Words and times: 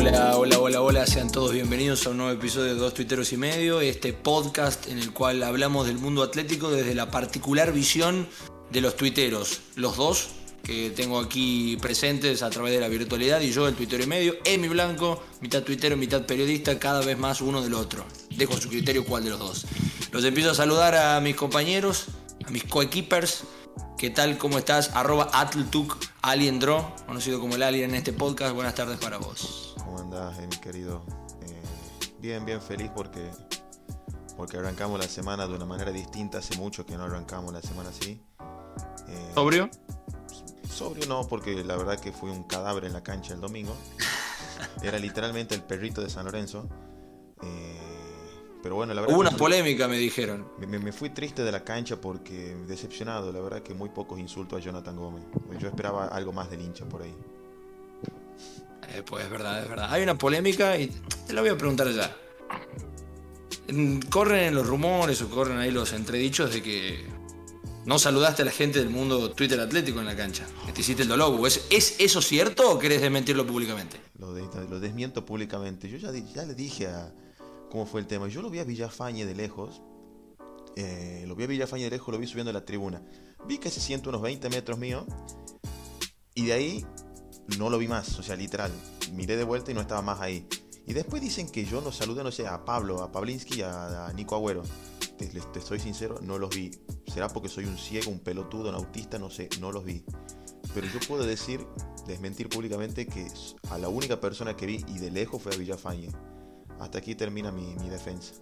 Hola, 0.00 0.38
hola, 0.38 0.58
hola, 0.58 0.80
hola, 0.80 1.06
sean 1.06 1.30
todos 1.30 1.52
bienvenidos 1.52 2.06
a 2.06 2.10
un 2.10 2.16
nuevo 2.16 2.32
episodio 2.32 2.72
de 2.72 2.80
Dos 2.80 2.94
Tuiteros 2.94 3.34
y 3.34 3.36
Medio, 3.36 3.82
este 3.82 4.14
podcast 4.14 4.88
en 4.88 4.96
el 4.98 5.12
cual 5.12 5.42
hablamos 5.42 5.86
del 5.86 5.98
mundo 5.98 6.22
atlético 6.22 6.70
desde 6.70 6.94
la 6.94 7.10
particular 7.10 7.70
visión 7.74 8.26
de 8.70 8.80
los 8.80 8.96
tuiteros, 8.96 9.60
los 9.76 9.98
dos 9.98 10.30
que 10.62 10.88
tengo 10.88 11.18
aquí 11.20 11.76
presentes 11.82 12.42
a 12.42 12.48
través 12.48 12.72
de 12.72 12.80
la 12.80 12.88
virtualidad 12.88 13.42
y 13.42 13.52
yo, 13.52 13.68
el 13.68 13.74
tuitero 13.74 14.02
y 14.02 14.06
medio, 14.06 14.36
Emi 14.46 14.68
Blanco, 14.68 15.22
mitad 15.42 15.62
tuitero, 15.62 15.98
mitad 15.98 16.24
periodista, 16.24 16.78
cada 16.78 17.02
vez 17.02 17.18
más 17.18 17.42
uno 17.42 17.60
del 17.60 17.74
otro. 17.74 18.06
Dejo 18.30 18.56
su 18.56 18.70
criterio 18.70 19.04
cuál 19.04 19.24
de 19.24 19.30
los 19.30 19.38
dos. 19.38 19.66
Los 20.12 20.24
empiezo 20.24 20.52
a 20.52 20.54
saludar 20.54 20.94
a 20.94 21.20
mis 21.20 21.36
compañeros, 21.36 22.06
a 22.46 22.50
mis 22.50 22.64
coequippers. 22.64 23.42
¿Qué 23.98 24.08
tal? 24.08 24.38
¿Cómo 24.38 24.56
estás? 24.56 24.92
Arroba 24.94 25.28
Atltuk 25.34 25.98
Aliendro, 26.22 26.94
conocido 27.06 27.38
como 27.38 27.56
el 27.56 27.62
Alien 27.62 27.90
en 27.90 27.96
este 27.96 28.14
podcast. 28.14 28.54
Buenas 28.54 28.74
tardes 28.74 28.98
para 28.98 29.18
vos. 29.18 29.69
¿Cómo 29.90 30.02
andás, 30.02 30.38
mi 30.38 30.56
querido? 30.58 31.02
Eh, 31.42 31.62
bien, 32.20 32.44
bien 32.44 32.62
feliz 32.62 32.92
porque, 32.94 33.28
porque 34.36 34.56
arrancamos 34.56 35.00
la 35.00 35.08
semana 35.08 35.48
de 35.48 35.54
una 35.54 35.64
manera 35.64 35.90
distinta. 35.90 36.38
Hace 36.38 36.56
mucho 36.56 36.86
que 36.86 36.96
no 36.96 37.02
arrancamos 37.02 37.52
la 37.52 37.60
semana 37.60 37.88
así. 37.88 38.22
Eh, 39.08 39.32
¿Sobrio? 39.34 39.68
Sobrio 40.68 41.08
no, 41.08 41.26
porque 41.26 41.64
la 41.64 41.76
verdad 41.76 41.98
que 41.98 42.12
fui 42.12 42.30
un 42.30 42.44
cadáver 42.44 42.84
en 42.84 42.92
la 42.92 43.02
cancha 43.02 43.34
el 43.34 43.40
domingo. 43.40 43.74
Era 44.80 44.96
literalmente 45.00 45.56
el 45.56 45.62
perrito 45.64 46.02
de 46.02 46.08
San 46.08 46.24
Lorenzo. 46.24 46.68
Eh, 47.42 47.76
pero 48.62 48.76
bueno, 48.76 48.94
la 48.94 49.00
verdad. 49.00 49.16
Hubo 49.16 49.22
una 49.22 49.36
polémica, 49.36 49.88
me 49.88 49.96
dijeron. 49.96 50.46
Me, 50.58 50.92
fui 50.92 51.10
triste 51.10 51.42
de 51.42 51.50
la 51.50 51.64
cancha 51.64 52.00
porque 52.00 52.54
decepcionado. 52.68 53.32
La 53.32 53.40
verdad 53.40 53.60
que 53.64 53.74
muy 53.74 53.88
pocos 53.88 54.20
insultos 54.20 54.60
a 54.60 54.62
Jonathan 54.62 54.96
Gómez. 54.96 55.24
Yo 55.58 55.66
esperaba 55.66 56.06
algo 56.06 56.32
más 56.32 56.48
del 56.48 56.60
hincha 56.60 56.84
por 56.84 57.02
ahí. 57.02 57.16
Eh, 58.94 59.02
pues 59.04 59.24
es 59.24 59.30
verdad, 59.30 59.62
es 59.62 59.68
verdad. 59.68 59.92
Hay 59.92 60.02
una 60.02 60.16
polémica 60.16 60.76
y 60.76 60.88
te 61.26 61.32
la 61.32 61.40
voy 61.40 61.50
a 61.50 61.56
preguntar 61.56 61.90
ya. 61.92 62.16
Corren 64.10 64.54
los 64.54 64.66
rumores 64.66 65.22
o 65.22 65.30
corren 65.30 65.58
ahí 65.58 65.70
los 65.70 65.92
entredichos 65.92 66.52
de 66.52 66.62
que 66.62 67.06
no 67.86 67.98
saludaste 67.98 68.42
a 68.42 68.44
la 68.44 68.50
gente 68.50 68.80
del 68.80 68.90
mundo 68.90 69.30
Twitter 69.30 69.60
Atlético 69.60 70.00
en 70.00 70.06
la 70.06 70.16
cancha. 70.16 70.46
Que 70.66 70.72
te 70.72 70.80
hiciste 70.80 71.02
el 71.02 71.08
dolobo. 71.08 71.46
¿Es, 71.46 71.66
¿Es 71.70 71.96
eso 72.00 72.20
cierto 72.20 72.70
o 72.70 72.78
querés 72.78 73.00
desmentirlo 73.00 73.46
públicamente? 73.46 74.00
Lo, 74.18 74.34
desmiento 74.80 75.24
públicamente. 75.24 75.88
Yo 75.88 75.96
ya, 75.96 76.12
ya, 76.12 76.44
le 76.44 76.54
dije 76.54 76.88
a 76.88 77.12
cómo 77.70 77.86
fue 77.86 78.00
el 78.00 78.06
tema. 78.06 78.28
Yo 78.28 78.42
lo 78.42 78.50
vi 78.50 78.58
a 78.58 78.64
Villafañe 78.64 79.24
de 79.24 79.34
lejos. 79.34 79.80
Eh, 80.76 81.24
lo 81.26 81.34
vi 81.36 81.44
a 81.44 81.46
Villafañe 81.46 81.84
de 81.84 81.90
lejos, 81.90 82.12
lo 82.12 82.18
vi 82.18 82.26
subiendo 82.26 82.50
a 82.50 82.52
la 82.52 82.64
tribuna. 82.64 83.02
Vi 83.46 83.58
que 83.58 83.70
se 83.70 83.80
siente 83.80 84.08
unos 84.08 84.20
20 84.20 84.50
metros 84.50 84.78
mío. 84.78 85.06
Y 86.34 86.46
de 86.46 86.52
ahí 86.52 86.86
no 87.58 87.70
lo 87.70 87.78
vi 87.78 87.88
más. 87.88 88.18
O 88.18 88.22
sea, 88.22 88.36
literal. 88.36 88.72
Miré 89.12 89.36
de 89.36 89.44
vuelta 89.44 89.70
y 89.70 89.74
no 89.74 89.80
estaba 89.80 90.02
más 90.02 90.20
ahí. 90.20 90.46
Y 90.86 90.92
después 90.92 91.22
dicen 91.22 91.48
que 91.48 91.64
yo 91.64 91.80
no 91.80 91.92
saludé, 91.92 92.24
no 92.24 92.32
sé, 92.32 92.46
a 92.46 92.64
Pablo, 92.64 93.02
a 93.02 93.12
Pablinski 93.12 93.58
y 93.58 93.62
a 93.62 94.10
Nico 94.14 94.34
Agüero 94.34 94.62
te, 95.28 95.60
soy 95.60 95.78
sincero, 95.80 96.18
no 96.22 96.38
los 96.38 96.50
vi. 96.54 96.70
Será 97.12 97.28
porque 97.28 97.48
soy 97.48 97.64
un 97.64 97.76
ciego, 97.76 98.10
un 98.10 98.20
pelotudo, 98.20 98.70
un 98.70 98.74
autista, 98.74 99.18
no 99.18 99.30
sé, 99.30 99.48
no 99.60 99.72
los 99.72 99.84
vi. 99.84 100.02
Pero 100.74 100.86
yo 100.86 101.00
puedo 101.06 101.24
decir, 101.24 101.66
desmentir 102.06 102.48
públicamente 102.48 103.06
que 103.06 103.26
a 103.70 103.78
la 103.78 103.88
única 103.88 104.20
persona 104.20 104.56
que 104.56 104.66
vi 104.66 104.84
y 104.88 104.98
de 104.98 105.10
lejos 105.10 105.42
fue 105.42 105.52
a 105.52 105.56
Villafañe. 105.56 106.08
Hasta 106.78 106.98
aquí 106.98 107.14
termina 107.14 107.50
mi, 107.52 107.74
defensa. 107.88 108.34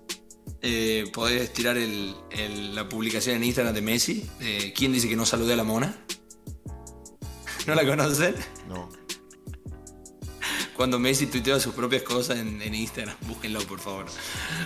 Eh, 0.63 1.11
¿Podés 1.13 1.53
tirar 1.53 1.77
la 1.77 2.89
publicación 2.89 3.37
en 3.37 3.45
Instagram 3.45 3.75
de 3.75 3.83
Messi? 3.83 4.31
¿Quién 4.77 4.93
dice 4.93 5.09
que 5.09 5.17
no 5.17 5.27
saludé 5.27 5.55
a 5.55 5.57
la 5.57 5.65
mona? 5.65 6.05
¿No 7.67 7.75
la 7.75 7.85
conocen? 7.85 8.35
No 8.69 8.98
cuando 10.79 11.01
Messi 11.01 11.27
tuitea 11.27 11.59
sus 11.59 11.75
propias 11.75 12.03
cosas 12.03 12.39
en, 12.39 12.73
Instagram. 12.73 13.17
Búsquenlo, 13.27 13.59
por 13.63 13.81
favor. 13.81 14.07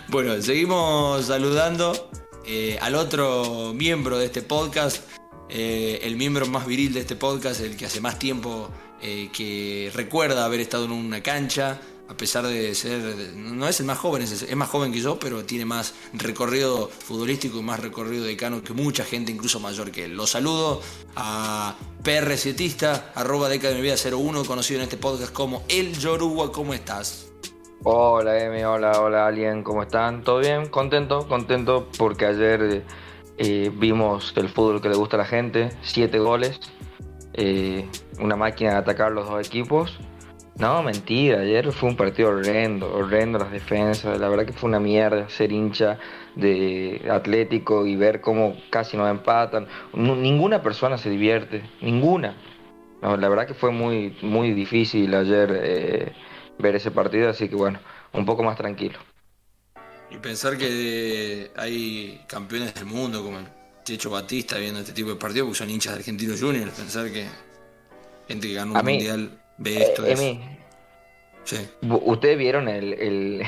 Bueno, 0.08 0.40
seguimos 0.42 1.24
saludando 1.24 2.10
eh, 2.44 2.78
al 2.82 2.96
otro 2.96 3.72
miembro 3.74 4.18
de 4.18 4.26
este 4.26 4.42
podcast, 4.42 5.02
eh, 5.48 6.00
el 6.02 6.16
miembro 6.16 6.46
más 6.46 6.66
viril 6.66 6.92
de 6.92 7.00
este 7.00 7.16
podcast, 7.16 7.62
el 7.62 7.78
que 7.78 7.86
hace 7.86 8.02
más 8.02 8.18
tiempo 8.18 8.68
eh, 9.00 9.30
que 9.32 9.90
recuerda 9.94 10.44
haber 10.44 10.60
estado 10.60 10.84
en 10.84 10.92
una 10.92 11.22
cancha, 11.22 11.80
a 12.08 12.16
pesar 12.16 12.46
de 12.46 12.74
ser, 12.74 13.00
no 13.36 13.66
es 13.68 13.80
el 13.80 13.86
más 13.86 13.98
joven, 13.98 14.22
es, 14.22 14.56
más 14.56 14.68
joven 14.68 14.92
que 14.92 15.00
yo, 15.00 15.18
pero 15.18 15.44
tiene 15.44 15.64
más 15.64 15.94
recorrido 16.12 16.88
futbolístico 16.88 17.58
y 17.58 17.62
más 17.62 17.80
recorrido 17.80 18.24
de 18.24 18.36
cano 18.36 18.62
que 18.62 18.72
mucha 18.72 19.04
gente, 19.04 19.32
incluso 19.32 19.60
mayor 19.60 19.90
que 19.90 20.04
él. 20.04 20.16
Lo 20.16 20.26
saludo 20.26 20.82
a 21.16 21.74
PR7ista, 22.02 23.12
arroba 23.14 23.48
década 23.48 23.74
de 23.74 23.80
mi 23.80 23.82
vida 23.82 23.96
01, 23.96 24.44
conocido 24.44 24.80
en 24.80 24.84
este 24.84 24.96
podcast 24.96 25.32
como 25.32 25.62
El 25.68 25.98
Yoruba, 25.98 26.52
¿cómo 26.52 26.74
estás? 26.74 27.32
Hola 27.84 28.38
Emi, 28.38 28.62
hola, 28.62 29.00
hola 29.00 29.26
Alien, 29.26 29.62
¿cómo 29.62 29.82
están? 29.82 30.22
¿Todo 30.22 30.38
bien? 30.38 30.68
Contento, 30.68 31.26
contento 31.26 31.88
porque 31.98 32.26
ayer 32.26 32.84
eh, 33.38 33.72
vimos 33.74 34.32
el 34.36 34.48
fútbol 34.48 34.80
que 34.80 34.88
le 34.88 34.94
gusta 34.94 35.16
a 35.16 35.18
la 35.18 35.24
gente, 35.24 35.70
siete 35.82 36.20
goles, 36.20 36.60
eh, 37.32 37.88
una 38.20 38.36
máquina 38.36 38.72
de 38.72 38.76
atacar 38.76 39.10
los 39.10 39.28
dos 39.28 39.44
equipos 39.44 39.98
no, 40.56 40.82
mentira, 40.82 41.40
ayer 41.40 41.72
fue 41.72 41.88
un 41.88 41.96
partido 41.96 42.28
horrendo, 42.28 42.92
horrendo 42.92 43.38
las 43.38 43.50
defensas, 43.50 44.20
la 44.20 44.28
verdad 44.28 44.44
que 44.44 44.52
fue 44.52 44.68
una 44.68 44.80
mierda 44.80 45.28
ser 45.30 45.50
hincha 45.50 45.98
de 46.36 47.08
Atlético 47.10 47.86
y 47.86 47.96
ver 47.96 48.20
cómo 48.20 48.56
casi 48.70 48.96
nos 48.96 49.10
empatan. 49.10 49.66
ninguna 49.94 50.62
persona 50.62 50.98
se 50.98 51.08
divierte, 51.08 51.62
ninguna. 51.80 52.36
No, 53.00 53.16
la 53.16 53.28
verdad 53.28 53.46
que 53.46 53.54
fue 53.54 53.70
muy, 53.70 54.16
muy 54.22 54.52
difícil 54.52 55.14
ayer 55.14 55.60
eh, 55.62 56.12
ver 56.58 56.76
ese 56.76 56.90
partido, 56.90 57.30
así 57.30 57.48
que 57.48 57.56
bueno, 57.56 57.80
un 58.12 58.26
poco 58.26 58.42
más 58.42 58.56
tranquilo. 58.56 58.98
Y 60.10 60.18
pensar 60.18 60.58
que 60.58 61.50
hay 61.56 62.20
campeones 62.28 62.74
del 62.74 62.84
mundo 62.84 63.24
como 63.24 63.38
Checho 63.84 64.10
Batista 64.10 64.58
viendo 64.58 64.80
este 64.80 64.92
tipo 64.92 65.08
de 65.08 65.16
partidos 65.16 65.46
porque 65.46 65.58
son 65.58 65.70
hinchas 65.70 65.94
de 65.94 66.00
Argentinos 66.00 66.40
Juniors, 66.40 66.72
pensar 66.72 67.10
que 67.10 67.26
gente 68.28 68.48
que 68.48 68.54
ganó 68.54 68.74
un 68.74 68.84
mundial 68.84 69.41
ve 69.62 69.82
esto. 69.82 70.04
Eh, 70.06 70.40
sí. 71.44 71.68
Ustedes 71.82 72.38
vieron 72.38 72.68
el, 72.68 73.42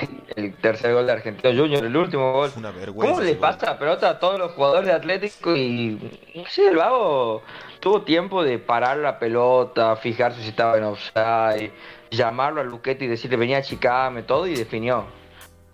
tercer 0.60 0.94
gol 0.94 1.06
de 1.06 1.12
Argentino 1.12 1.50
Junior, 1.50 1.84
el 1.84 1.96
último 1.96 2.32
gol. 2.32 2.50
Una 2.56 2.70
vergüenza, 2.70 3.14
¿Cómo 3.14 3.24
le 3.24 3.34
pasa 3.34 3.66
la 3.66 3.78
pelota 3.78 4.10
a 4.10 4.18
todos 4.18 4.38
los 4.38 4.52
jugadores 4.52 4.86
de 4.86 4.92
Atlético? 4.92 5.54
Y 5.56 5.98
no 6.34 6.46
sé, 6.46 6.68
el 6.68 6.76
vago 6.76 7.42
tuvo 7.80 8.02
tiempo 8.02 8.42
de 8.42 8.58
parar 8.58 8.98
la 8.98 9.18
pelota, 9.18 9.96
fijarse 9.96 10.42
si 10.42 10.48
estaba 10.48 10.78
en 10.78 10.84
offside, 10.84 11.72
llamarlo 12.10 12.60
a 12.60 12.64
Luquete 12.64 13.04
y 13.04 13.08
decirle 13.08 13.36
venía 13.36 13.58
a 13.58 13.62
chicame, 13.62 14.22
todo 14.22 14.46
y 14.46 14.54
definió. 14.54 15.04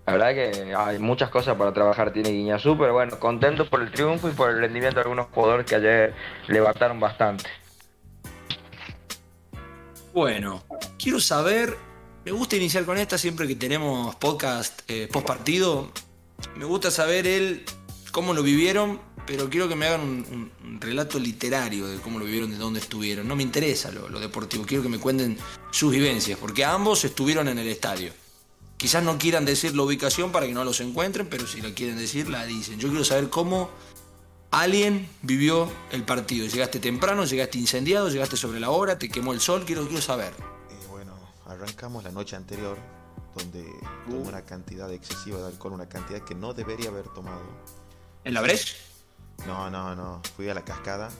La 0.07 0.15
verdad 0.15 0.34
que 0.34 0.75
hay 0.75 0.99
muchas 0.99 1.31
cosas 1.31 1.57
para 1.57 1.72
trabajar 1.72 2.12
tiene 2.12 2.31
Guiñazú, 2.31 2.77
pero 2.77 2.95
bueno, 2.95 3.19
contento 3.21 3.67
por 3.67 3.81
el 3.81 3.93
triunfo 3.93 4.28
y 4.28 4.33
por 4.33 4.51
el 4.51 4.59
rendimiento 4.59 4.97
de 4.97 5.03
algunos 5.03 5.28
jugadores 5.28 5.67
que 5.67 5.77
ayer 5.77 6.15
levantaron 6.49 6.99
bastante. 6.99 7.45
Bueno, 10.12 10.65
quiero 10.98 11.21
saber, 11.21 11.76
me 12.25 12.32
gusta 12.32 12.56
iniciar 12.56 12.84
con 12.84 12.98
esta 12.98 13.16
siempre 13.16 13.47
que 13.47 13.54
tenemos 13.54 14.16
podcast 14.16 14.81
eh, 14.88 15.09
post 15.10 15.25
partido. 15.25 15.93
Me 16.56 16.65
gusta 16.65 16.91
saber 16.91 17.28
él 17.28 17.65
cómo 18.10 18.34
lo 18.34 18.43
vivieron, 18.43 19.00
pero 19.25 19.48
quiero 19.48 19.69
que 19.69 19.76
me 19.76 19.87
hagan 19.87 20.00
un, 20.00 20.50
relato 20.81 21.19
literario 21.19 21.87
de 21.87 21.98
cómo 21.98 22.19
lo 22.19 22.25
vivieron, 22.25 22.50
de 22.50 22.56
dónde 22.56 22.81
estuvieron. 22.81 23.28
No 23.28 23.37
me 23.37 23.44
interesa 23.44 23.93
lo, 23.93 24.19
deportivo, 24.19 24.65
quiero 24.66 24.82
que 24.82 24.88
me 24.88 24.98
cuenten 24.98 25.38
sus 25.71 25.93
vivencias, 25.93 26.38
porque 26.41 26.65
ambos 26.65 27.04
estuvieron 27.04 27.47
en 27.47 27.59
el 27.59 27.69
estadio. 27.69 28.12
Quizás 28.78 29.04
no 29.04 29.16
quieran 29.16 29.44
decir 29.44 29.77
la 29.77 29.82
ubicación 29.82 30.32
para 30.32 30.47
que 30.47 30.53
no 30.53 30.65
los 30.65 30.81
encuentren, 30.81 31.28
pero 31.28 31.47
si 31.47 31.60
lo 31.60 31.72
quieren 31.72 31.98
decir, 31.98 32.28
la 32.28 32.47
dicen. 32.47 32.81
Yo 32.81 32.88
quiero 32.88 33.04
saber 33.04 33.28
cómo 33.28 33.71
Alguien 34.50 35.09
vivió 35.22 35.71
el 35.93 36.05
partido. 36.05 36.47
Llegaste 36.47 36.81
temprano, 36.81 37.25
llegaste 37.25 37.59
incendiado, 37.59 38.09
llegaste 38.09 38.37
sobre 38.37 38.59
la 38.59 38.71
hora, 38.71 38.99
te 38.99 39.09
quemó 39.09 39.33
el 39.33 39.41
sol. 39.41 39.65
Quiero, 39.65 39.87
quiero 39.87 40.03
saber. 40.03 40.33
Eh, 40.71 40.87
bueno, 40.88 41.15
arrancamos 41.47 42.03
la 42.03 42.10
noche 42.10 42.34
anterior, 42.34 42.77
donde 43.36 43.65
tomé 44.07 44.19
uh. 44.19 44.28
una 44.28 44.42
cantidad 44.42 44.92
excesiva 44.92 45.39
de 45.39 45.47
alcohol, 45.47 45.74
una 45.74 45.89
cantidad 45.89 46.21
que 46.22 46.34
no 46.34 46.53
debería 46.53 46.91
haber 46.91 47.07
tomado. 47.09 47.42
¿En 48.24 48.34
la 48.34 48.41
Breche? 48.41 48.74
No, 49.47 49.71
no, 49.71 49.95
no. 49.95 50.21
Fui 50.36 50.48
a 50.48 50.54
la 50.54 50.65
cascada 50.65 51.10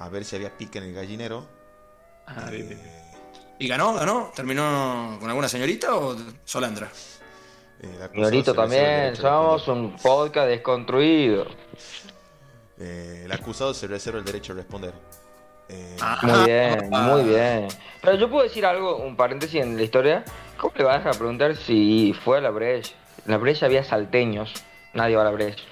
a, 0.00 0.08
ver 0.08 0.24
si 0.24 0.34
había 0.34 0.56
pique 0.56 0.78
en 0.78 0.84
el 0.84 0.92
gallinero. 0.92 1.46
Ah, 2.26 2.48
eh, 2.50 3.04
¿Y 3.60 3.68
ganó? 3.68 3.94
¿Ganó? 3.94 4.32
¿Terminó 4.34 5.16
con 5.20 5.28
alguna 5.28 5.48
señorita 5.48 5.94
o 5.94 6.16
Solandra? 6.44 6.90
Eh, 7.80 8.52
también, 8.54 9.14
somos 9.14 9.68
un 9.68 9.96
podcast 9.96 10.48
desconstruido. 10.48 11.46
Eh, 12.78 13.22
el 13.24 13.32
acusado 13.32 13.72
se 13.72 13.86
reserva 13.86 14.18
el 14.18 14.24
derecho 14.24 14.52
a 14.52 14.56
responder. 14.56 14.92
Eh, 15.68 15.96
ah. 16.00 16.18
muy 16.22 16.44
bien, 16.44 16.90
muy 16.90 17.22
bien. 17.24 17.68
Pero 18.02 18.16
yo 18.16 18.28
puedo 18.28 18.42
decir 18.42 18.66
algo, 18.66 18.96
un 18.96 19.16
paréntesis 19.16 19.60
en 19.60 19.76
la 19.76 19.82
historia. 19.82 20.24
¿Cómo 20.56 20.72
le 20.76 20.84
vas 20.84 21.06
a 21.06 21.10
preguntar 21.10 21.56
si 21.56 22.14
fue 22.24 22.38
a 22.38 22.40
la 22.40 22.50
Breche? 22.50 22.94
En 23.24 23.32
la 23.32 23.38
Breche 23.38 23.64
había 23.64 23.84
salteños. 23.84 24.52
Nadie 24.94 25.14
va 25.14 25.22
a 25.22 25.26
la 25.26 25.30
Breche. 25.30 25.62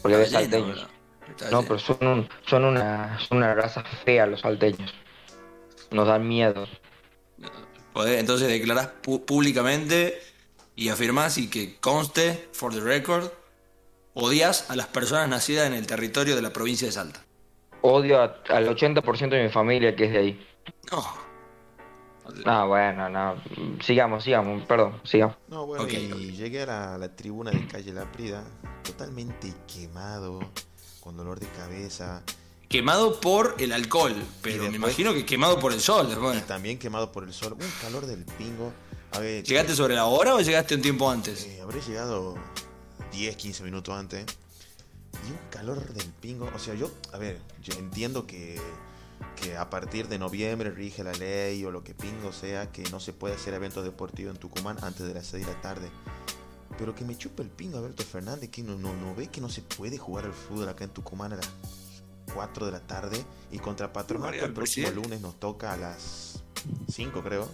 Porque 0.00 0.16
había 0.16 0.28
salteños. 0.28 0.88
No, 1.50 1.62
pero 1.62 1.78
son, 1.78 2.28
son, 2.46 2.64
una, 2.64 3.18
son 3.20 3.38
una 3.38 3.54
raza 3.54 3.84
fea 4.04 4.26
los 4.26 4.40
salteños. 4.40 4.92
Nos 5.92 6.08
dan 6.08 6.26
miedo. 6.26 6.66
Entonces 7.94 8.48
declarás 8.48 8.88
públicamente 9.26 10.18
y 10.74 10.88
afirmás 10.88 11.38
y 11.38 11.48
que 11.48 11.76
conste, 11.76 12.48
for 12.52 12.72
the 12.72 12.80
record, 12.80 13.30
odias 14.14 14.70
a 14.70 14.76
las 14.76 14.86
personas 14.86 15.28
nacidas 15.28 15.66
en 15.66 15.74
el 15.74 15.86
territorio 15.86 16.36
de 16.36 16.42
la 16.42 16.52
provincia 16.52 16.86
de 16.86 16.92
Salta. 16.92 17.24
Odio 17.82 18.20
al 18.20 18.68
80% 18.68 19.30
de 19.30 19.42
mi 19.42 19.48
familia 19.48 19.94
que 19.96 20.04
es 20.04 20.12
de 20.12 20.18
ahí. 20.18 20.46
No. 20.90 21.32
Ah, 22.44 22.64
bueno, 22.64 23.08
no. 23.08 23.36
Sigamos, 23.82 24.22
sigamos, 24.24 24.64
perdón, 24.64 25.00
sigamos. 25.04 25.36
No, 25.48 25.66
bueno, 25.66 25.86
y 25.88 26.32
llegué 26.32 26.62
a 26.62 26.96
la, 26.96 27.16
tribuna 27.16 27.50
de 27.50 27.66
calle 27.66 27.92
La 27.92 28.10
Prida, 28.10 28.44
totalmente 28.84 29.52
quemado, 29.66 30.40
con 31.00 31.16
dolor 31.16 31.40
de 31.40 31.48
cabeza. 31.48 32.22
Quemado 32.68 33.20
por 33.20 33.56
el 33.58 33.72
alcohol, 33.72 34.14
pero 34.40 34.70
me 34.70 34.76
imagino 34.76 35.12
que 35.12 35.26
quemado 35.26 35.58
por 35.58 35.72
el 35.72 35.80
sol, 35.80 36.10
hermano. 36.10 36.38
Y 36.38 36.42
también 36.42 36.78
quemado 36.78 37.12
por 37.12 37.24
el 37.24 37.32
sol. 37.32 37.54
Un 37.54 37.70
calor 37.82 38.06
del 38.06 38.24
pingo. 38.24 38.72
¿Llegaste 39.20 39.74
sobre 39.74 39.94
la 39.94 40.06
hora 40.06 40.34
o 40.34 40.40
llegaste 40.40 40.74
un 40.74 40.82
tiempo 40.82 41.10
antes? 41.10 41.44
Eh, 41.44 41.60
habré 41.60 41.80
llegado 41.80 42.34
10, 43.12 43.36
15 43.36 43.64
minutos 43.64 43.94
antes. 43.94 44.24
Y 45.28 45.30
un 45.30 45.38
calor 45.50 45.92
del 45.92 46.08
pingo. 46.20 46.50
O 46.54 46.58
sea, 46.58 46.74
yo, 46.74 46.90
a 47.12 47.18
ver, 47.18 47.38
yo 47.62 47.74
entiendo 47.74 48.26
que 48.26 48.58
que 49.36 49.56
a 49.56 49.70
partir 49.70 50.08
de 50.08 50.18
noviembre 50.18 50.70
rige 50.70 51.04
la 51.04 51.12
ley 51.12 51.64
o 51.64 51.70
lo 51.70 51.82
que 51.84 51.94
pingo 51.94 52.32
sea 52.32 52.70
que 52.70 52.82
no 52.90 53.00
se 53.00 53.12
puede 53.12 53.34
hacer 53.34 53.54
eventos 53.54 53.84
deportivos 53.84 54.34
en 54.34 54.40
Tucumán 54.40 54.76
antes 54.82 55.06
de 55.06 55.14
las 55.14 55.26
6 55.26 55.46
de 55.46 55.52
la 55.52 55.60
tarde. 55.60 55.90
Pero 56.78 56.94
que 56.94 57.04
me 57.04 57.16
chupa 57.16 57.42
el 57.42 57.48
pingo 57.48 57.78
Alberto 57.78 58.02
Fernández, 58.02 58.50
que 58.50 58.62
no, 58.62 58.76
no, 58.78 58.94
no 58.94 59.14
ve 59.14 59.28
que 59.28 59.40
no 59.40 59.48
se 59.48 59.62
puede 59.62 59.98
jugar 59.98 60.24
al 60.24 60.32
fútbol 60.32 60.68
acá 60.68 60.84
en 60.84 60.90
Tucumán 60.90 61.32
a 61.32 61.36
las 61.36 61.48
4 62.34 62.66
de 62.66 62.72
la 62.72 62.80
tarde 62.80 63.24
y 63.50 63.58
contra 63.58 63.92
Patronato 63.92 64.44
el 64.44 64.52
próximo 64.52 64.90
lunes 64.90 65.20
nos 65.20 65.38
toca 65.38 65.72
a 65.72 65.76
las 65.76 66.42
5 66.90 67.22
creo. 67.22 67.48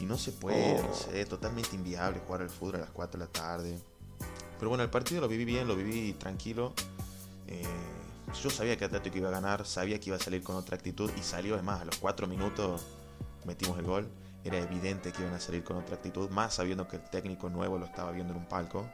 Y 0.00 0.04
no 0.04 0.18
se 0.18 0.32
puede, 0.32 0.82
no 0.82 0.90
oh. 0.90 0.94
sé, 0.94 1.24
totalmente 1.24 1.74
inviable 1.74 2.20
jugar 2.26 2.42
al 2.42 2.50
fútbol 2.50 2.76
a 2.76 2.78
las 2.80 2.90
4 2.90 3.18
de 3.18 3.26
la 3.26 3.32
tarde. 3.32 3.78
Pero 4.58 4.68
bueno, 4.68 4.84
el 4.84 4.90
partido 4.90 5.20
lo 5.20 5.28
viví 5.28 5.44
bien, 5.44 5.68
lo 5.68 5.76
viví 5.76 6.12
tranquilo. 6.14 6.74
Eh, 7.46 7.62
yo 8.42 8.50
sabía 8.50 8.76
que 8.76 8.84
Atlético 8.84 9.18
iba 9.18 9.28
a 9.28 9.32
ganar, 9.32 9.66
sabía 9.66 9.98
que 9.98 10.10
iba 10.10 10.16
a 10.16 10.20
salir 10.20 10.42
con 10.42 10.56
otra 10.56 10.76
actitud 10.76 11.10
y 11.16 11.22
salió, 11.22 11.56
es 11.56 11.62
más, 11.62 11.80
a 11.80 11.84
los 11.84 11.96
cuatro 11.96 12.26
minutos 12.26 12.82
metimos 13.44 13.78
el 13.78 13.84
gol. 13.84 14.08
Era 14.44 14.58
evidente 14.58 15.12
que 15.12 15.22
iban 15.22 15.34
a 15.34 15.40
salir 15.40 15.64
con 15.64 15.76
otra 15.76 15.96
actitud, 15.96 16.30
más 16.30 16.54
sabiendo 16.54 16.86
que 16.86 16.96
el 16.96 17.02
técnico 17.02 17.48
nuevo 17.48 17.78
lo 17.78 17.86
estaba 17.86 18.12
viendo 18.12 18.32
en 18.32 18.40
un 18.40 18.46
palco. 18.46 18.86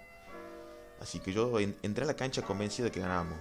Así 1.01 1.19
que 1.19 1.33
yo 1.33 1.59
entré 1.59 2.05
a 2.05 2.07
la 2.07 2.15
cancha 2.15 2.43
convencido 2.43 2.87
de 2.87 2.93
que 2.93 3.01
ganábamos. 3.01 3.39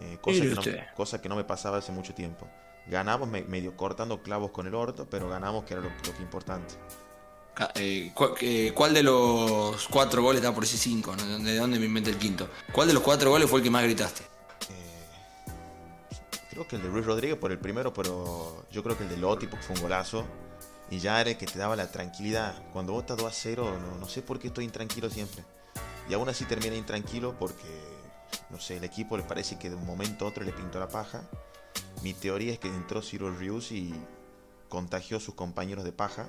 Eh, 0.00 0.18
cosa, 0.20 1.20
que 1.20 1.28
no, 1.28 1.36
me 1.36 1.44
pasaba 1.44 1.78
hace 1.78 1.92
mucho 1.92 2.14
tiempo. 2.14 2.48
Ganamos 2.86 3.28
medio 3.28 3.76
cortando 3.76 4.22
clavos 4.22 4.50
con 4.50 4.66
el 4.66 4.74
orto, 4.74 5.06
pero 5.10 5.28
ganamos 5.28 5.64
que 5.64 5.74
era 5.74 5.82
lo, 5.82 5.88
que 5.88 6.22
importante. 6.22 6.74
Eh, 7.76 8.12
eh, 8.40 8.72
¿cuál, 8.74 8.94
de 8.94 9.02
los 9.02 9.86
cuatro 9.88 10.22
goles 10.22 10.42
da 10.42 10.52
por 10.52 10.64
ese 10.64 10.76
cinco? 10.76 11.14
¿De 11.16 11.56
dónde 11.56 11.78
me 11.78 11.86
inventé 11.86 12.10
el 12.10 12.18
quinto? 12.18 12.48
¿Cuál 12.72 12.88
de 12.88 12.94
los 12.94 13.02
cuatro 13.02 13.30
goles 13.30 13.48
fue 13.48 13.60
el 13.60 13.64
que 13.64 13.70
más 13.70 13.84
gritaste? 13.84 14.34
Creo 16.54 16.68
que 16.68 16.76
el 16.76 16.82
de 16.82 16.88
Luis 16.88 17.04
Rodríguez 17.04 17.36
por 17.36 17.50
el 17.50 17.58
primero, 17.58 17.92
pero 17.92 18.64
yo 18.70 18.84
creo 18.84 18.96
que 18.96 19.02
el 19.02 19.10
de 19.10 19.16
Lotti 19.16 19.48
porque 19.48 19.64
fue 19.64 19.74
un 19.74 19.82
golazo. 19.82 20.24
Y 20.88 21.00
ya 21.00 21.20
era 21.20 21.30
el 21.30 21.36
que 21.36 21.46
te 21.46 21.58
daba 21.58 21.74
la 21.74 21.90
tranquilidad. 21.90 22.54
Cuando 22.72 22.92
vos 22.92 23.04
2 23.04 23.24
a 23.24 23.32
0, 23.32 23.76
no, 23.98 24.08
sé 24.08 24.22
por 24.22 24.38
qué 24.38 24.46
estoy 24.46 24.64
intranquilo 24.64 25.10
siempre. 25.10 25.44
Y 26.08 26.14
aún 26.14 26.28
así 26.28 26.44
termina 26.44 26.76
intranquilo 26.76 27.36
porque, 27.40 27.66
no 28.50 28.60
sé, 28.60 28.76
el 28.76 28.84
equipo 28.84 29.16
le 29.16 29.24
parece 29.24 29.58
que 29.58 29.68
de 29.68 29.74
un 29.74 29.84
momento 29.84 30.24
a 30.24 30.28
otro 30.28 30.44
le 30.44 30.52
pintó 30.52 30.78
la 30.78 30.86
paja. 30.86 31.22
Mi 32.04 32.12
teoría 32.12 32.52
es 32.52 32.58
que 32.58 32.68
entró 32.68 33.00
Ciro 33.00 33.34
Rius 33.34 33.72
y 33.72 33.94
contagió 34.68 35.16
a 35.16 35.20
sus 35.20 35.34
compañeros 35.34 35.84
de 35.84 35.92
paja. 35.92 36.28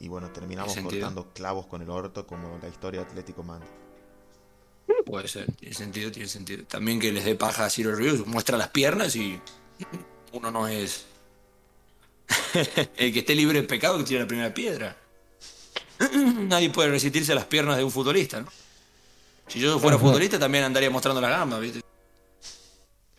Y 0.00 0.08
bueno, 0.08 0.30
terminamos 0.32 0.74
cortando 0.78 1.30
clavos 1.34 1.66
con 1.66 1.82
el 1.82 1.90
orto 1.90 2.26
como 2.26 2.58
la 2.62 2.68
historia 2.68 3.00
de 3.00 3.06
Atlético 3.06 3.42
manda. 3.42 3.66
Puede 5.04 5.28
ser, 5.28 5.52
tiene 5.56 5.74
sentido, 5.74 6.10
tiene 6.10 6.26
sentido. 6.26 6.64
También 6.64 6.98
que 7.00 7.12
les 7.12 7.26
dé 7.26 7.34
paja 7.34 7.66
a 7.66 7.70
Zero 7.70 7.94
Reviews, 7.94 8.26
muestra 8.26 8.56
las 8.56 8.68
piernas 8.68 9.14
y 9.14 9.38
uno 10.32 10.50
no 10.50 10.66
es 10.66 11.04
el 12.96 13.12
que 13.12 13.18
esté 13.18 13.34
libre 13.34 13.60
de 13.60 13.68
pecado 13.68 13.98
que 13.98 14.04
tiene 14.04 14.22
la 14.22 14.28
primera 14.28 14.54
piedra. 14.54 14.96
Nadie 16.14 16.70
puede 16.70 16.88
resistirse 16.88 17.32
a 17.32 17.34
las 17.34 17.44
piernas 17.44 17.76
de 17.76 17.84
un 17.84 17.90
futbolista, 17.90 18.40
¿no? 18.40 18.48
Si 19.48 19.60
yo 19.60 19.78
fuera 19.78 19.98
futbolista 19.98 20.38
también 20.38 20.64
andaría 20.64 20.88
mostrando 20.88 21.20
la 21.20 21.28
gamba, 21.28 21.58
¿viste? 21.58 21.82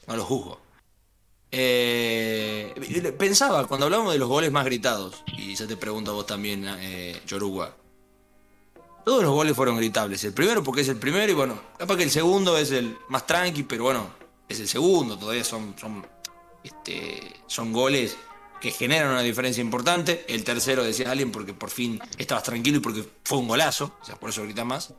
No 0.07 0.16
lo 0.16 0.25
juzgo. 0.25 0.69
Eh, 1.51 3.16
pensaba, 3.18 3.66
cuando 3.68 3.86
hablamos 3.86 4.13
de 4.13 4.19
los 4.19 4.30
goles 4.30 4.51
más 4.51 4.66
gritados, 4.66 5.24
y 5.28 5.56
ya 5.56 5.68
te 5.68 5.78
pregunto 5.78 6.12
a 6.12 6.13
vos 6.13 6.25
también, 6.25 6.66
eh, 6.80 7.19
Yoruba, 7.25 7.75
todos 9.04 9.24
los 9.24 9.31
goles 9.31 9.56
fueron 9.56 9.78
gritables. 9.78 10.24
El 10.24 10.34
primero 10.34 10.63
porque 10.63 10.81
es 10.81 10.88
el 10.90 10.98
primero 10.98 11.31
y 11.31 11.36
bueno, 11.36 11.60
capaz 11.78 11.98
que 11.98 12.04
el 12.04 12.12
segundo 12.12 12.57
es 12.57 12.72
el 12.72 12.98
más 13.07 13.25
tranqui, 13.25 13.63
pero 13.63 13.86
bueno, 13.86 14.10
es 14.48 14.60
el 14.60 14.68
segundo. 14.68 15.18
Todavía 15.18 15.44
son, 15.44 15.74
son, 15.80 16.06
este, 16.63 17.42
son 17.48 17.74
goles 17.74 18.18
que 18.62 18.72
generan 18.72 19.12
una 19.12 19.22
diferencia 19.22 19.62
importante. 19.62 20.25
El 20.28 20.44
tercero 20.44 20.84
decía 20.84 21.10
alguien 21.10 21.31
porque 21.31 21.54
por 21.54 21.72
fin 21.72 22.00
estabas 22.18 22.44
tranquilo 22.44 22.78
y 22.78 22.81
porque 22.81 23.04
fue 23.24 23.40
un 23.40 23.48
golazo, 23.48 23.95
o 24.00 24.06
sea, 24.06 24.16
por 24.16 24.30
eso 24.30 24.44
grita 24.44 24.63
más. 24.63 24.94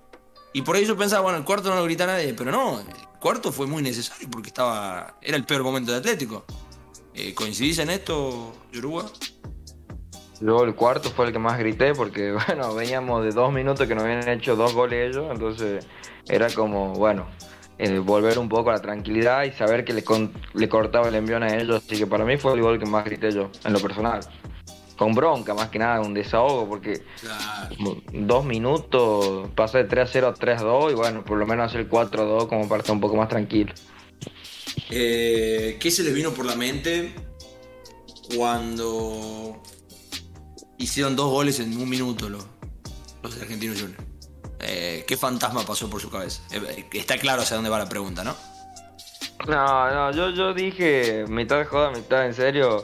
Y 0.53 0.62
por 0.62 0.75
ahí 0.75 0.85
yo 0.85 0.96
pensaba, 0.96 1.23
bueno, 1.23 1.38
el 1.38 1.44
cuarto 1.44 1.69
no 1.69 1.76
lo 1.76 1.85
grita 1.85 2.06
nadie, 2.06 2.35
pero 2.35 2.50
no, 2.50 2.82
cuarto 3.20 3.52
fue 3.52 3.67
muy 3.67 3.82
necesario 3.82 4.28
porque 4.31 4.49
estaba 4.49 5.19
era 5.22 5.37
el 5.37 5.44
peor 5.44 5.62
momento 5.62 5.93
de 5.93 5.99
Atlético. 5.99 6.44
Eh, 7.14 7.34
¿Coincidís 7.34 7.78
en 7.78 7.90
esto, 7.90 8.52
Yoruba? 8.72 9.05
Luego 10.40 10.64
el 10.64 10.75
cuarto 10.75 11.11
fue 11.11 11.26
el 11.26 11.32
que 11.32 11.38
más 11.38 11.58
grité 11.58 11.94
porque, 11.94 12.32
bueno, 12.46 12.75
veníamos 12.75 13.22
de 13.25 13.31
dos 13.31 13.52
minutos 13.52 13.87
que 13.87 13.94
nos 13.94 14.05
habían 14.05 14.28
hecho 14.28 14.56
dos 14.56 14.75
goles 14.75 15.11
ellos, 15.11 15.26
entonces 15.31 15.87
era 16.28 16.49
como, 16.50 16.94
bueno, 16.94 17.26
eh, 17.78 17.99
volver 17.99 18.38
un 18.38 18.49
poco 18.49 18.70
a 18.70 18.75
la 18.75 18.81
tranquilidad 18.81 19.44
y 19.44 19.52
saber 19.52 19.84
que 19.84 19.93
le, 19.93 20.05
le 20.55 20.69
cortaba 20.69 21.08
el 21.08 21.14
envión 21.14 21.43
a 21.43 21.56
ellos. 21.56 21.82
Así 21.84 21.99
que 21.99 22.06
para 22.06 22.25
mí 22.25 22.37
fue 22.37 22.55
el 22.55 22.62
gol 22.62 22.78
que 22.78 22.87
más 22.87 23.05
grité 23.05 23.31
yo, 23.32 23.50
en 23.64 23.72
lo 23.72 23.81
personal. 23.81 24.20
Con 25.00 25.14
bronca, 25.14 25.55
más 25.55 25.70
que 25.70 25.79
nada, 25.79 26.02
un 26.02 26.12
desahogo, 26.12 26.69
porque 26.69 27.02
dos 28.12 28.44
minutos, 28.44 29.49
pasé 29.55 29.79
de 29.79 29.85
3 29.85 30.06
a 30.06 30.12
0 30.12 30.29
a 30.29 30.35
3 30.35 30.61
a 30.61 30.64
2 30.64 30.93
y 30.93 30.94
bueno, 30.94 31.25
por 31.25 31.38
lo 31.38 31.47
menos 31.47 31.64
hacer 31.64 31.81
el 31.81 31.88
4 31.88 32.20
a 32.20 32.26
2 32.26 32.47
como 32.49 32.69
para 32.69 32.81
estar 32.81 32.94
un 32.94 33.00
poco 33.00 33.17
más 33.17 33.31
tranquilo. 33.31 33.73
Eh, 34.91 35.79
¿Qué 35.81 35.91
se 35.91 36.02
les 36.02 36.12
vino 36.12 36.32
por 36.32 36.44
la 36.44 36.55
mente 36.55 37.14
cuando 38.37 39.62
hicieron 40.76 41.17
dos 41.17 41.31
goles 41.31 41.60
en 41.60 41.74
un 41.79 41.89
minuto 41.89 42.29
los, 42.29 42.46
los 43.22 43.41
argentinos 43.41 43.81
juniors. 43.81 44.05
Eh, 44.58 45.06
¿Qué 45.08 45.17
fantasma 45.17 45.65
pasó 45.65 45.89
por 45.89 46.03
su 46.03 46.10
cabeza? 46.10 46.43
Eh, 46.53 46.84
está 46.93 47.17
claro 47.17 47.41
hacia 47.41 47.56
dónde 47.56 47.70
va 47.70 47.79
la 47.79 47.89
pregunta, 47.89 48.22
¿no? 48.22 48.36
No, 49.48 49.91
no, 49.91 50.13
yo, 50.13 50.29
yo 50.29 50.53
dije 50.53 51.24
mitad 51.27 51.56
de 51.56 51.65
joda, 51.65 51.91
mitad 51.91 52.27
en 52.27 52.34
serio. 52.34 52.82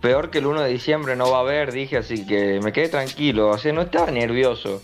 Peor 0.00 0.30
que 0.30 0.38
el 0.38 0.46
1 0.46 0.62
de 0.62 0.70
diciembre 0.70 1.16
no 1.16 1.30
va 1.30 1.38
a 1.38 1.40
haber, 1.40 1.72
dije, 1.72 1.96
así 1.96 2.26
que 2.26 2.60
me 2.62 2.72
quedé 2.72 2.88
tranquilo. 2.88 3.48
O 3.48 3.58
sea, 3.58 3.72
no 3.72 3.82
estaba 3.82 4.10
nervioso. 4.10 4.80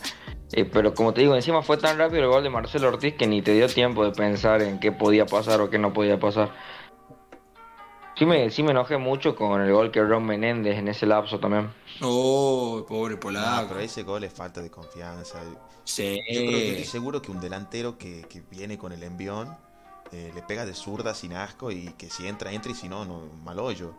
Eh, 0.52 0.64
pero 0.64 0.94
como 0.94 1.12
te 1.12 1.20
digo, 1.22 1.34
encima 1.34 1.62
fue 1.62 1.76
tan 1.76 1.98
rápido 1.98 2.22
el 2.22 2.28
gol 2.28 2.42
de 2.42 2.50
Marcelo 2.50 2.88
Ortiz 2.88 3.14
que 3.14 3.26
ni 3.26 3.42
te 3.42 3.52
dio 3.52 3.66
tiempo 3.68 4.04
de 4.04 4.12
pensar 4.12 4.62
en 4.62 4.78
qué 4.78 4.92
podía 4.92 5.26
pasar 5.26 5.60
o 5.60 5.70
qué 5.70 5.78
no 5.78 5.92
podía 5.92 6.18
pasar. 6.18 6.52
Sí 8.16 8.26
me, 8.26 8.48
sí 8.50 8.62
me 8.62 8.70
enojé 8.70 8.96
mucho 8.96 9.34
con 9.34 9.60
el 9.60 9.72
gol 9.72 9.90
que 9.90 10.00
Ron 10.00 10.24
Menéndez 10.24 10.78
en 10.78 10.86
ese 10.86 11.06
lapso 11.06 11.40
también. 11.40 11.72
Oh, 12.00 12.84
pobre 12.88 13.16
polaco. 13.16 13.70
pero 13.70 13.80
ese 13.80 14.04
gol 14.04 14.22
es 14.22 14.32
falta 14.32 14.62
de 14.62 14.70
confianza. 14.70 15.40
Sí. 15.82 16.20
Yo 16.30 16.40
creo 16.40 16.50
que 16.50 16.70
estoy 16.70 16.84
seguro 16.84 17.20
que 17.20 17.32
un 17.32 17.40
delantero 17.40 17.98
que, 17.98 18.24
viene 18.48 18.78
con 18.78 18.92
el 18.92 19.02
envión 19.02 19.56
eh, 20.12 20.30
le 20.32 20.42
pega 20.42 20.64
de 20.64 20.74
zurda 20.74 21.14
sin 21.14 21.32
asco 21.32 21.72
y 21.72 21.88
que 21.98 22.08
si 22.08 22.28
entra, 22.28 22.52
entra 22.52 22.70
y 22.70 22.76
si 22.76 22.88
no, 22.88 23.04
no 23.04 23.22
mal 23.42 23.58
hoyo. 23.58 23.94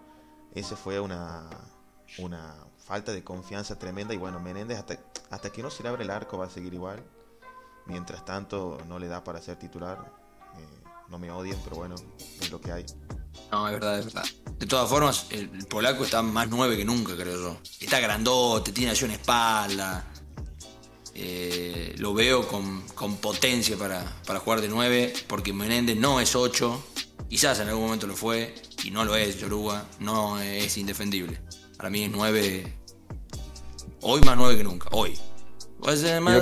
Ese 0.56 0.76
fue 0.76 1.00
una, 1.00 1.50
una 2.18 2.56
falta 2.78 3.12
de 3.12 3.24
confianza 3.24 3.78
tremenda 3.78 4.14
y 4.14 4.18
bueno, 4.18 4.40
Menéndez 4.40 4.80
hasta, 4.80 4.98
hasta 5.30 5.52
que 5.52 5.62
no 5.62 5.70
se 5.70 5.84
le 5.84 5.90
abre 5.90 6.04
el 6.04 6.10
arco 6.10 6.38
va 6.38 6.46
a 6.46 6.50
seguir 6.50 6.74
igual. 6.74 7.04
Mientras 7.86 8.26
tanto 8.26 8.80
no 8.88 8.98
le 8.98 9.08
da 9.08 9.24
para 9.24 9.42
ser 9.42 9.58
titular. 9.58 10.12
Eh, 10.58 10.84
no 11.10 11.20
me 11.20 11.30
odien, 11.30 11.60
pero 11.64 11.76
bueno, 11.76 11.96
es 12.42 12.50
lo 12.50 12.60
que 12.60 12.72
hay. 12.72 12.86
No, 13.52 13.68
es 13.68 13.74
verdad, 13.74 14.00
es 14.00 14.06
verdad. 14.06 14.26
De 14.58 14.66
todas 14.66 14.90
formas, 14.90 15.28
el, 15.30 15.50
polaco 15.68 16.04
está 16.04 16.22
más 16.22 16.48
nueve 16.50 16.78
que 16.78 16.86
nunca, 16.86 17.16
creo 17.16 17.38
yo. 17.38 17.58
Está 17.80 18.00
grandote, 18.00 18.72
tiene 18.72 18.92
allí 18.92 19.06
una 19.06 19.14
espalda. 19.14 20.06
Eh, 21.14 21.96
lo 21.98 22.14
veo 22.14 22.48
con, 22.48 22.84
potencia 23.18 23.78
para, 23.78 24.40
jugar 24.40 24.62
de 24.62 24.68
nueve, 24.68 25.14
porque 25.28 25.54
Menéndez 25.54 25.98
no 25.98 26.20
es 26.20 26.36
ocho. 26.36 26.84
Quizás 27.30 27.60
en 27.60 27.68
algún 27.70 27.86
momento 27.86 28.08
lo 28.08 28.16
fue, 28.16 28.54
y 28.84 28.92
no 28.92 29.04
lo 29.04 29.16
es, 29.16 29.40
Yoruba. 29.40 29.84
No 30.00 30.40
es 30.40 30.78
indefendible. 30.78 31.42
Para 31.78 31.90
mí 31.90 32.04
es 32.04 32.12
nueve. 32.12 32.78
Hoy 34.02 34.22
más 34.22 34.38
nueve 34.38 34.58
que 34.58 34.64
nunca, 34.64 34.88
hoy. 34.92 35.18
Puede 35.82 35.98
ser 35.98 36.22
más 36.22 36.42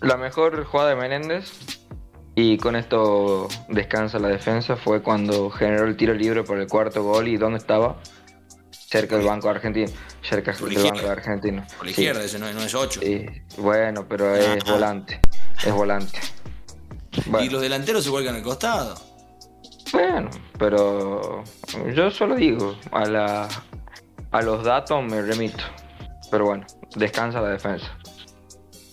La 0.00 0.16
mejor 0.16 0.64
jugada 0.64 0.90
de 0.90 0.96
Menéndez 0.96 1.50
y 2.36 2.58
con 2.58 2.76
esto 2.76 3.48
descansa 3.68 4.18
la 4.18 4.28
defensa. 4.28 4.76
Fue 4.76 5.02
cuando 5.02 5.50
generó 5.50 5.86
el 5.86 5.96
tiro 5.96 6.14
libre 6.14 6.44
por 6.44 6.58
el 6.58 6.66
cuarto 6.68 7.02
gol 7.02 7.26
y 7.28 7.36
¿dónde 7.36 7.58
estaba? 7.58 8.00
Cerca 8.70 9.16
del 9.16 9.26
banco 9.26 9.48
argentino. 9.48 9.90
cerca 10.22 10.52
del 10.52 10.76
banco. 10.82 11.08
Argentino. 11.08 11.66
Por 11.76 11.86
la 11.86 11.92
Sí, 11.94 12.00
izquierda, 12.02 12.22
ese 12.24 12.38
no, 12.38 12.52
no 12.52 12.62
es 12.62 12.74
8. 12.74 13.00
sí. 13.02 13.26
Bueno, 13.58 14.06
pero 14.08 14.34
es 14.36 14.46
Ah. 14.66 14.72
volante. 14.72 15.20
Es 15.64 15.72
volante. 15.72 16.20
Y 17.42 17.48
los 17.48 17.60
delanteros 17.62 18.04
se 18.04 18.10
vuelcan 18.10 18.34
al 18.36 18.42
costado. 18.42 18.94
Bueno, 19.92 20.30
pero 20.58 21.44
yo 21.94 22.10
solo 22.10 22.34
digo, 22.36 22.76
a, 22.90 23.04
la, 23.04 23.48
a 24.30 24.42
los 24.42 24.64
datos 24.64 25.02
me 25.04 25.22
remito. 25.22 25.62
Pero 26.30 26.46
bueno, 26.46 26.66
descansa 26.96 27.40
la 27.40 27.50
defensa. 27.50 27.86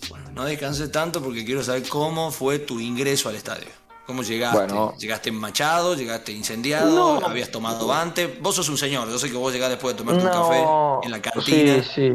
Bueno, 0.09 0.31
no 0.31 0.45
descanses 0.45 0.91
tanto 0.91 1.21
porque 1.21 1.45
quiero 1.45 1.63
saber 1.63 1.87
cómo 1.89 2.31
fue 2.31 2.59
tu 2.59 2.79
ingreso 2.79 3.29
al 3.29 3.35
estadio. 3.35 3.67
¿Cómo 4.05 4.23
llegaste? 4.23 4.57
Bueno. 4.57 4.93
¿Llegaste 4.97 5.31
machado? 5.31 5.95
¿Llegaste 5.95 6.33
incendiado? 6.33 7.19
No. 7.19 7.25
¿Habías 7.25 7.49
tomado 7.49 7.93
antes? 7.93 8.41
Vos 8.41 8.55
sos 8.55 8.67
un 8.67 8.77
señor, 8.77 9.07
yo 9.09 9.17
sé 9.17 9.31
que 9.31 9.37
vos 9.37 9.53
llegás 9.53 9.69
después 9.69 9.95
de 9.95 9.99
tomarte 10.03 10.25
un 10.25 10.31
No, 10.31 10.99
café 10.99 11.05
en 11.05 11.11
la 11.11 11.21
cantina. 11.21 11.83
Sí, 11.83 11.83
sí, 11.95 12.13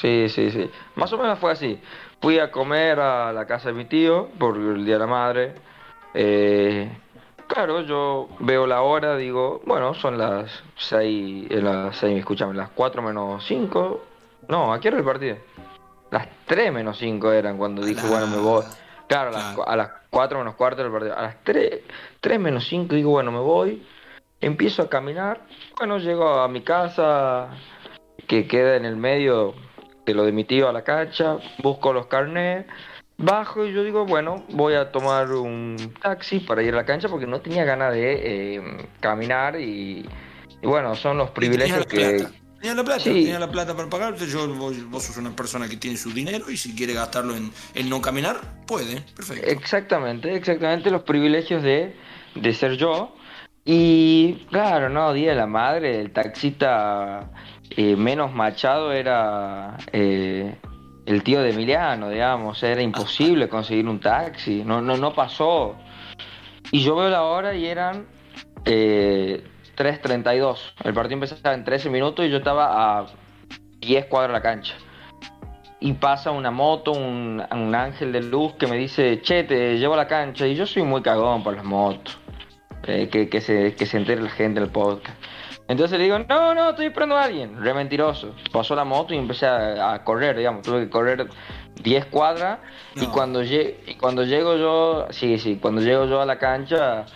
sí, 0.00 0.28
sí, 0.28 0.50
sí. 0.50 0.70
Más 0.96 1.12
o 1.12 1.18
menos 1.18 1.38
fue 1.38 1.52
así. 1.52 1.78
Fui 2.20 2.38
a 2.38 2.50
comer 2.50 2.98
a 2.98 3.32
la 3.32 3.46
casa 3.46 3.68
de 3.68 3.74
mi 3.74 3.84
tío 3.84 4.28
por 4.38 4.56
el 4.56 4.84
Día 4.84 4.94
de 4.94 5.00
la 5.00 5.06
Madre. 5.06 5.54
Eh, 6.14 6.90
claro, 7.48 7.80
yo 7.82 8.28
veo 8.40 8.66
la 8.66 8.82
hora, 8.82 9.16
digo, 9.16 9.60
bueno, 9.66 9.94
son 9.94 10.18
las 10.18 10.62
6, 10.76 11.48
las 11.62 11.96
6, 11.96 12.18
escúchame, 12.18 12.54
las 12.54 12.70
4 12.70 13.02
menos 13.02 13.44
5. 13.46 14.04
No, 14.48 14.72
¿a 14.72 14.80
qué 14.80 14.88
hora 14.88 14.98
el 14.98 15.04
partido? 15.04 15.36
Las 16.10 16.28
3 16.46 16.72
menos 16.72 16.98
5 16.98 17.32
eran 17.32 17.58
cuando 17.58 17.84
dije, 17.84 18.02
la- 18.02 18.08
bueno, 18.08 18.26
me 18.28 18.38
voy. 18.38 18.64
Claro, 19.08 19.30
a 19.30 19.32
las, 19.32 19.54
Claro. 19.54 19.68
a 19.68 19.76
las 19.76 19.90
4 20.10 20.38
menos 20.38 20.54
cuarto 20.54 20.82
del 20.82 20.90
partido. 20.92 21.16
A 21.16 21.22
las 21.22 21.36
3, 21.44 21.80
3 22.20 22.40
menos 22.40 22.66
5 22.68 22.94
digo, 22.94 23.10
bueno, 23.10 23.30
me 23.32 23.38
voy. 23.40 23.86
Empiezo 24.40 24.82
a 24.82 24.88
caminar. 24.88 25.40
Bueno, 25.78 25.98
llego 25.98 26.28
a 26.40 26.48
mi 26.48 26.60
casa, 26.62 27.48
que 28.26 28.46
queda 28.46 28.76
en 28.76 28.84
el 28.84 28.96
medio 28.96 29.54
de 30.04 30.14
lo 30.14 30.24
de 30.24 30.32
mi 30.32 30.44
tío 30.44 30.68
a 30.68 30.72
la 30.72 30.82
cancha. 30.82 31.38
Busco 31.62 31.92
los 31.92 32.06
carnets. 32.06 32.68
Bajo 33.18 33.64
y 33.64 33.72
yo 33.72 33.82
digo, 33.82 34.04
bueno, 34.04 34.44
voy 34.50 34.74
a 34.74 34.92
tomar 34.92 35.32
un 35.32 35.94
taxi 36.02 36.40
para 36.40 36.62
ir 36.62 36.74
a 36.74 36.76
la 36.76 36.84
cancha 36.84 37.08
porque 37.08 37.26
no 37.26 37.40
tenía 37.40 37.64
ganas 37.64 37.94
de 37.94 38.56
eh, 38.56 38.88
caminar 39.00 39.58
y, 39.58 40.06
y 40.62 40.66
bueno, 40.66 40.94
son 40.94 41.16
los 41.18 41.30
privilegios 41.30 41.86
que... 41.86 42.26
Tenía 42.60 42.74
la 42.74 42.84
plata, 42.84 43.00
Sí. 43.00 43.10
tenía 43.24 43.38
la 43.38 43.50
plata 43.50 43.76
para 43.76 43.88
pagarte. 43.88 44.26
Yo, 44.26 44.48
vos, 44.54 44.90
vos 44.90 45.02
sos 45.04 45.16
una 45.18 45.34
persona 45.36 45.68
que 45.68 45.76
tiene 45.76 45.96
su 45.96 46.10
dinero 46.12 46.50
y 46.50 46.56
si 46.56 46.74
quiere 46.74 46.94
gastarlo 46.94 47.36
en, 47.36 47.50
en 47.74 47.88
no 47.88 48.00
caminar, 48.00 48.36
puede. 48.66 49.02
Perfecto. 49.14 49.46
Exactamente, 49.46 50.34
exactamente 50.34 50.90
los 50.90 51.02
privilegios 51.02 51.62
de, 51.62 51.94
de 52.34 52.52
ser 52.54 52.76
yo. 52.76 53.14
Y 53.64 54.46
claro, 54.50 54.88
no, 54.88 55.12
Día 55.12 55.30
de 55.30 55.36
la 55.36 55.46
Madre, 55.46 56.00
el 56.00 56.12
taxista 56.12 57.30
eh, 57.70 57.94
menos 57.94 58.32
machado 58.32 58.92
era 58.92 59.76
eh, 59.92 60.56
el 61.06 61.22
tío 61.22 61.42
de 61.42 61.50
Emiliano, 61.50 62.10
digamos, 62.10 62.62
era 62.62 62.82
imposible 62.82 63.48
conseguir 63.50 63.86
un 63.88 64.00
taxi, 64.00 64.62
no, 64.64 64.80
no, 64.82 64.96
no 64.96 65.14
pasó. 65.14 65.76
Y 66.70 66.82
yo 66.82 66.96
veo 66.96 67.08
la 67.08 67.22
hora 67.22 67.54
y 67.54 67.66
eran 67.66 68.06
eh, 68.64 69.44
3.32, 69.76 70.58
el 70.84 70.94
partido 70.94 71.14
empezaba 71.14 71.54
en 71.54 71.64
13 71.64 71.90
minutos 71.90 72.26
y 72.26 72.30
yo 72.30 72.38
estaba 72.38 72.98
a 72.98 73.06
10 73.80 74.06
cuadras 74.06 74.30
de 74.30 74.32
la 74.32 74.42
cancha 74.42 74.74
y 75.78 75.92
pasa 75.92 76.30
una 76.30 76.50
moto, 76.50 76.92
un, 76.92 77.42
un 77.50 77.74
ángel 77.74 78.12
de 78.12 78.22
luz 78.22 78.54
que 78.54 78.66
me 78.66 78.76
dice, 78.76 79.20
che, 79.22 79.44
te 79.44 79.78
llevo 79.78 79.94
a 79.94 79.98
la 79.98 80.06
cancha. 80.06 80.46
Y 80.46 80.54
yo 80.54 80.66
soy 80.66 80.82
muy 80.82 81.02
cagón 81.02 81.42
por 81.42 81.54
las 81.54 81.64
motos. 81.64 82.18
Eh, 82.86 83.08
que, 83.08 83.28
que, 83.28 83.40
se, 83.40 83.74
que 83.74 83.84
se 83.84 83.96
entere 83.96 84.22
la 84.22 84.30
gente 84.30 84.60
del 84.60 84.70
podcast. 84.70 85.16
Entonces 85.68 85.98
le 85.98 86.04
digo, 86.04 86.18
no, 86.28 86.54
no, 86.54 86.70
estoy 86.70 86.86
esperando 86.86 87.16
a 87.16 87.24
alguien. 87.24 87.60
Re 87.62 87.74
mentiroso. 87.74 88.34
Pasó 88.52 88.74
la 88.76 88.84
moto 88.84 89.12
y 89.14 89.18
empecé 89.18 89.46
a, 89.46 89.94
a 89.94 90.04
correr, 90.04 90.36
digamos. 90.36 90.62
Tuve 90.62 90.84
que 90.84 90.90
correr 90.90 91.28
10 91.82 92.06
cuadras. 92.06 92.60
Y, 92.94 93.06
cuando 93.08 93.42
lle- 93.42 93.76
y 93.86 93.94
cuando 93.96 94.22
llego 94.24 94.56
yo, 94.56 95.06
sí, 95.10 95.38
sí, 95.38 95.58
cuando 95.60 95.80
llego 95.80 96.06
yo 96.06 96.20
a 96.20 96.26
la 96.26 96.38
cancha, 96.38 97.06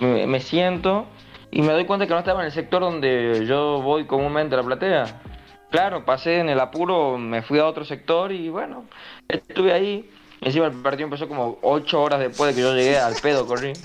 me, 0.00 0.26
me 0.26 0.40
siento 0.40 1.06
y 1.50 1.62
me 1.62 1.72
doy 1.72 1.84
cuenta 1.84 2.06
que 2.06 2.12
no 2.12 2.18
estaba 2.20 2.40
en 2.40 2.46
el 2.46 2.52
sector 2.52 2.80
donde 2.80 3.44
yo 3.46 3.80
voy 3.82 4.06
comúnmente 4.06 4.54
a 4.54 4.58
la 4.58 4.64
platea. 4.64 5.22
Claro, 5.70 6.04
pasé 6.04 6.38
en 6.38 6.48
el 6.48 6.60
apuro, 6.60 7.18
me 7.18 7.42
fui 7.42 7.58
a 7.58 7.66
otro 7.66 7.84
sector 7.84 8.30
y 8.30 8.48
bueno, 8.48 8.84
estuve 9.28 9.72
ahí. 9.72 10.08
Encima 10.40 10.66
el 10.66 10.72
partido 10.74 11.04
empezó 11.06 11.26
como 11.26 11.58
8 11.62 12.00
horas 12.00 12.20
después 12.20 12.54
de 12.54 12.60
que 12.60 12.66
yo 12.66 12.74
llegué 12.74 12.98
al 12.98 13.14
pedo, 13.20 13.46
corrí. 13.46 13.72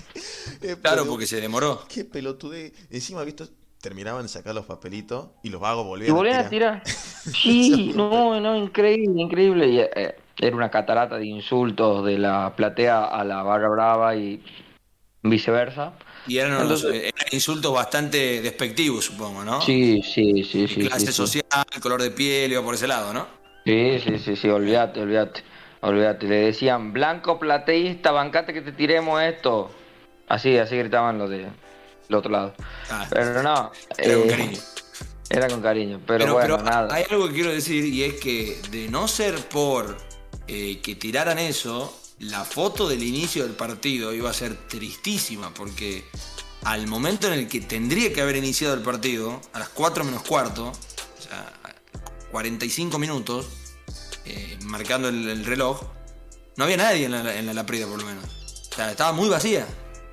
Claro, 0.81 1.05
porque 1.07 1.25
se 1.25 1.41
demoró. 1.41 1.81
Qué 1.89 2.05
pelotude. 2.05 2.71
Encima, 2.91 3.23
visto, 3.23 3.45
terminaban 3.81 4.23
de 4.23 4.29
sacar 4.29 4.53
los 4.55 4.65
papelitos 4.65 5.27
y 5.43 5.49
los 5.49 5.59
vagos 5.59 5.85
Y 5.85 5.89
volvían 5.89 6.15
volvían 6.15 6.45
a 6.45 6.49
tirar. 6.49 6.83
Sí, 7.33 7.91
no, 7.95 8.39
no, 8.39 8.55
increíble, 8.55 9.21
increíble. 9.21 9.67
Y, 9.67 9.79
eh, 9.79 10.15
era 10.39 10.55
una 10.55 10.71
catarata 10.71 11.17
de 11.17 11.25
insultos 11.27 12.03
de 12.03 12.17
la 12.17 12.55
platea 12.55 13.05
a 13.05 13.23
la 13.23 13.43
barra 13.43 13.69
brava 13.69 14.15
y 14.15 14.43
viceversa. 15.23 15.93
Y 16.27 16.37
eran, 16.37 16.53
unos- 16.53 16.83
Entonces- 16.83 17.13
eran 17.15 17.27
insultos 17.31 17.73
bastante 17.73 18.41
despectivos, 18.41 19.05
supongo, 19.05 19.43
¿no? 19.43 19.61
Sí, 19.61 20.01
sí, 20.03 20.43
sí, 20.43 20.67
sí. 20.67 20.81
clase 20.81 20.99
sí, 21.01 21.05
sí. 21.07 21.13
social, 21.13 21.43
color 21.81 22.01
de 22.01 22.11
piel, 22.11 22.51
iba 22.51 22.63
por 22.63 22.73
ese 22.75 22.87
lado, 22.87 23.13
¿no? 23.13 23.27
Sí, 23.65 23.99
sí, 23.99 24.17
sí, 24.17 24.35
sí, 24.35 24.49
olvídate, 24.49 24.99
olvídate, 25.01 25.43
olvídate. 25.81 26.27
Le 26.27 26.35
decían, 26.37 26.93
blanco 26.93 27.37
plateísta, 27.39 28.11
bancate 28.11 28.53
que 28.53 28.61
te 28.61 28.71
tiremos 28.71 29.21
esto. 29.21 29.69
Así, 30.27 30.57
así 30.57 30.77
gritaban 30.77 31.17
los 31.19 31.29
de 31.29 31.47
del 32.11 32.19
otro 32.19 32.31
lado. 32.31 32.53
Ah, 32.89 33.07
Pero 33.09 33.41
no. 33.41 33.71
era 33.97 34.15
con 34.15 34.23
eh, 34.23 34.27
cariño. 34.27 34.59
Era 35.29 35.47
con 35.47 35.61
cariño, 35.61 36.01
pero, 36.05 36.19
Pero, 36.25 36.33
bueno, 36.33 36.57
pero 36.57 36.69
nada. 36.69 36.93
hay 36.93 37.05
algo 37.09 37.27
que 37.29 37.33
quiero 37.33 37.51
decir 37.51 37.85
y 37.85 38.03
es 38.03 38.15
que 38.15 38.61
de 38.69 38.89
no 38.89 39.07
ser 39.07 39.35
por 39.47 39.97
eh, 40.47 40.81
que 40.81 40.95
tiraran 40.95 41.39
eso, 41.39 41.97
la 42.19 42.43
foto 42.43 42.89
del 42.89 43.01
inicio 43.01 43.43
del 43.43 43.53
partido 43.53 44.13
iba 44.13 44.29
a 44.29 44.33
ser 44.33 44.67
tristísima 44.67 45.53
porque 45.53 46.03
al 46.63 46.85
momento 46.87 47.27
en 47.27 47.33
el 47.33 47.47
que 47.47 47.61
tendría 47.61 48.11
que 48.11 48.21
haber 48.21 48.35
iniciado 48.35 48.73
el 48.73 48.81
partido, 48.81 49.39
a 49.53 49.59
las 49.59 49.69
4 49.69 50.03
menos 50.03 50.23
cuarto, 50.23 50.67
o 50.67 51.21
sea, 51.21 51.39
a 51.63 52.29
45 52.31 52.99
minutos, 52.99 53.47
eh, 54.25 54.59
marcando 54.63 55.07
el, 55.07 55.27
el 55.29 55.45
reloj, 55.45 55.81
no 56.57 56.65
había 56.65 56.77
nadie 56.77 57.05
en 57.05 57.11
la, 57.11 57.35
en 57.35 57.55
la 57.55 57.65
por 57.65 57.77
lo 57.79 58.05
menos. 58.05 58.25
O 58.71 58.75
sea, 58.75 58.91
estaba 58.91 59.13
muy 59.13 59.29
vacía. 59.29 59.65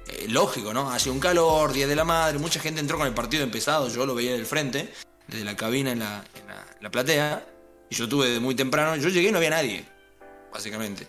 Eh, 0.08 0.26
lógico, 0.28 0.72
¿no? 0.72 0.90
Hacía 0.90 1.12
un 1.12 1.20
calor, 1.20 1.72
Día 1.72 1.86
de 1.86 1.94
la 1.96 2.04
Madre, 2.04 2.38
mucha 2.38 2.60
gente 2.60 2.80
entró 2.80 2.96
con 2.98 3.06
el 3.06 3.14
partido 3.14 3.42
empezado, 3.44 3.88
yo 3.88 4.06
lo 4.06 4.14
veía 4.14 4.32
del 4.32 4.46
frente, 4.46 4.92
desde 5.26 5.44
la 5.44 5.54
cabina 5.56 5.92
en 5.92 5.98
la, 6.00 6.24
la- 6.80 6.90
platea, 6.90 7.46
y 7.90 7.94
yo 7.94 8.08
tuve 8.08 8.40
muy 8.40 8.54
temprano, 8.54 8.96
yo 8.96 9.08
llegué 9.10 9.28
y 9.28 9.32
no 9.32 9.38
había 9.38 9.50
nadie, 9.50 9.84
básicamente. 10.52 11.06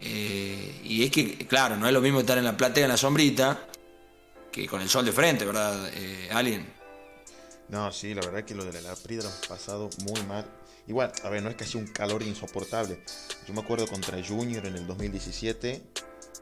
Eh, 0.00 0.80
y 0.82 1.04
es 1.04 1.10
que, 1.12 1.46
claro, 1.46 1.76
no 1.76 1.86
es 1.86 1.92
lo 1.92 2.00
mismo 2.00 2.20
estar 2.20 2.36
en 2.38 2.44
la 2.44 2.56
platea, 2.56 2.84
en 2.84 2.90
la 2.90 2.96
sombrita, 2.96 3.66
que 4.50 4.66
con 4.66 4.80
el 4.80 4.88
sol 4.88 5.04
de 5.04 5.12
frente, 5.12 5.44
¿verdad, 5.44 5.88
eh, 5.94 6.28
Alien? 6.32 6.66
No, 7.68 7.92
sí, 7.92 8.12
la 8.12 8.22
verdad 8.22 8.44
que 8.44 8.54
lo 8.54 8.64
de 8.64 8.72
la 8.72 8.80
Laprida 8.80 9.22
lo 9.22 9.28
han 9.28 9.40
pasado 9.48 9.88
muy 10.04 10.20
mal. 10.24 10.44
Igual, 10.88 11.12
a 11.22 11.30
ver, 11.30 11.42
no 11.42 11.48
es 11.48 11.54
que 11.56 11.64
hacía 11.64 11.80
un 11.80 11.86
calor 11.86 12.22
insoportable. 12.24 13.02
Yo 13.46 13.54
me 13.54 13.60
acuerdo 13.60 13.86
contra 13.86 14.22
Junior 14.22 14.66
en 14.66 14.74
el 14.76 14.86
2017. 14.86 15.80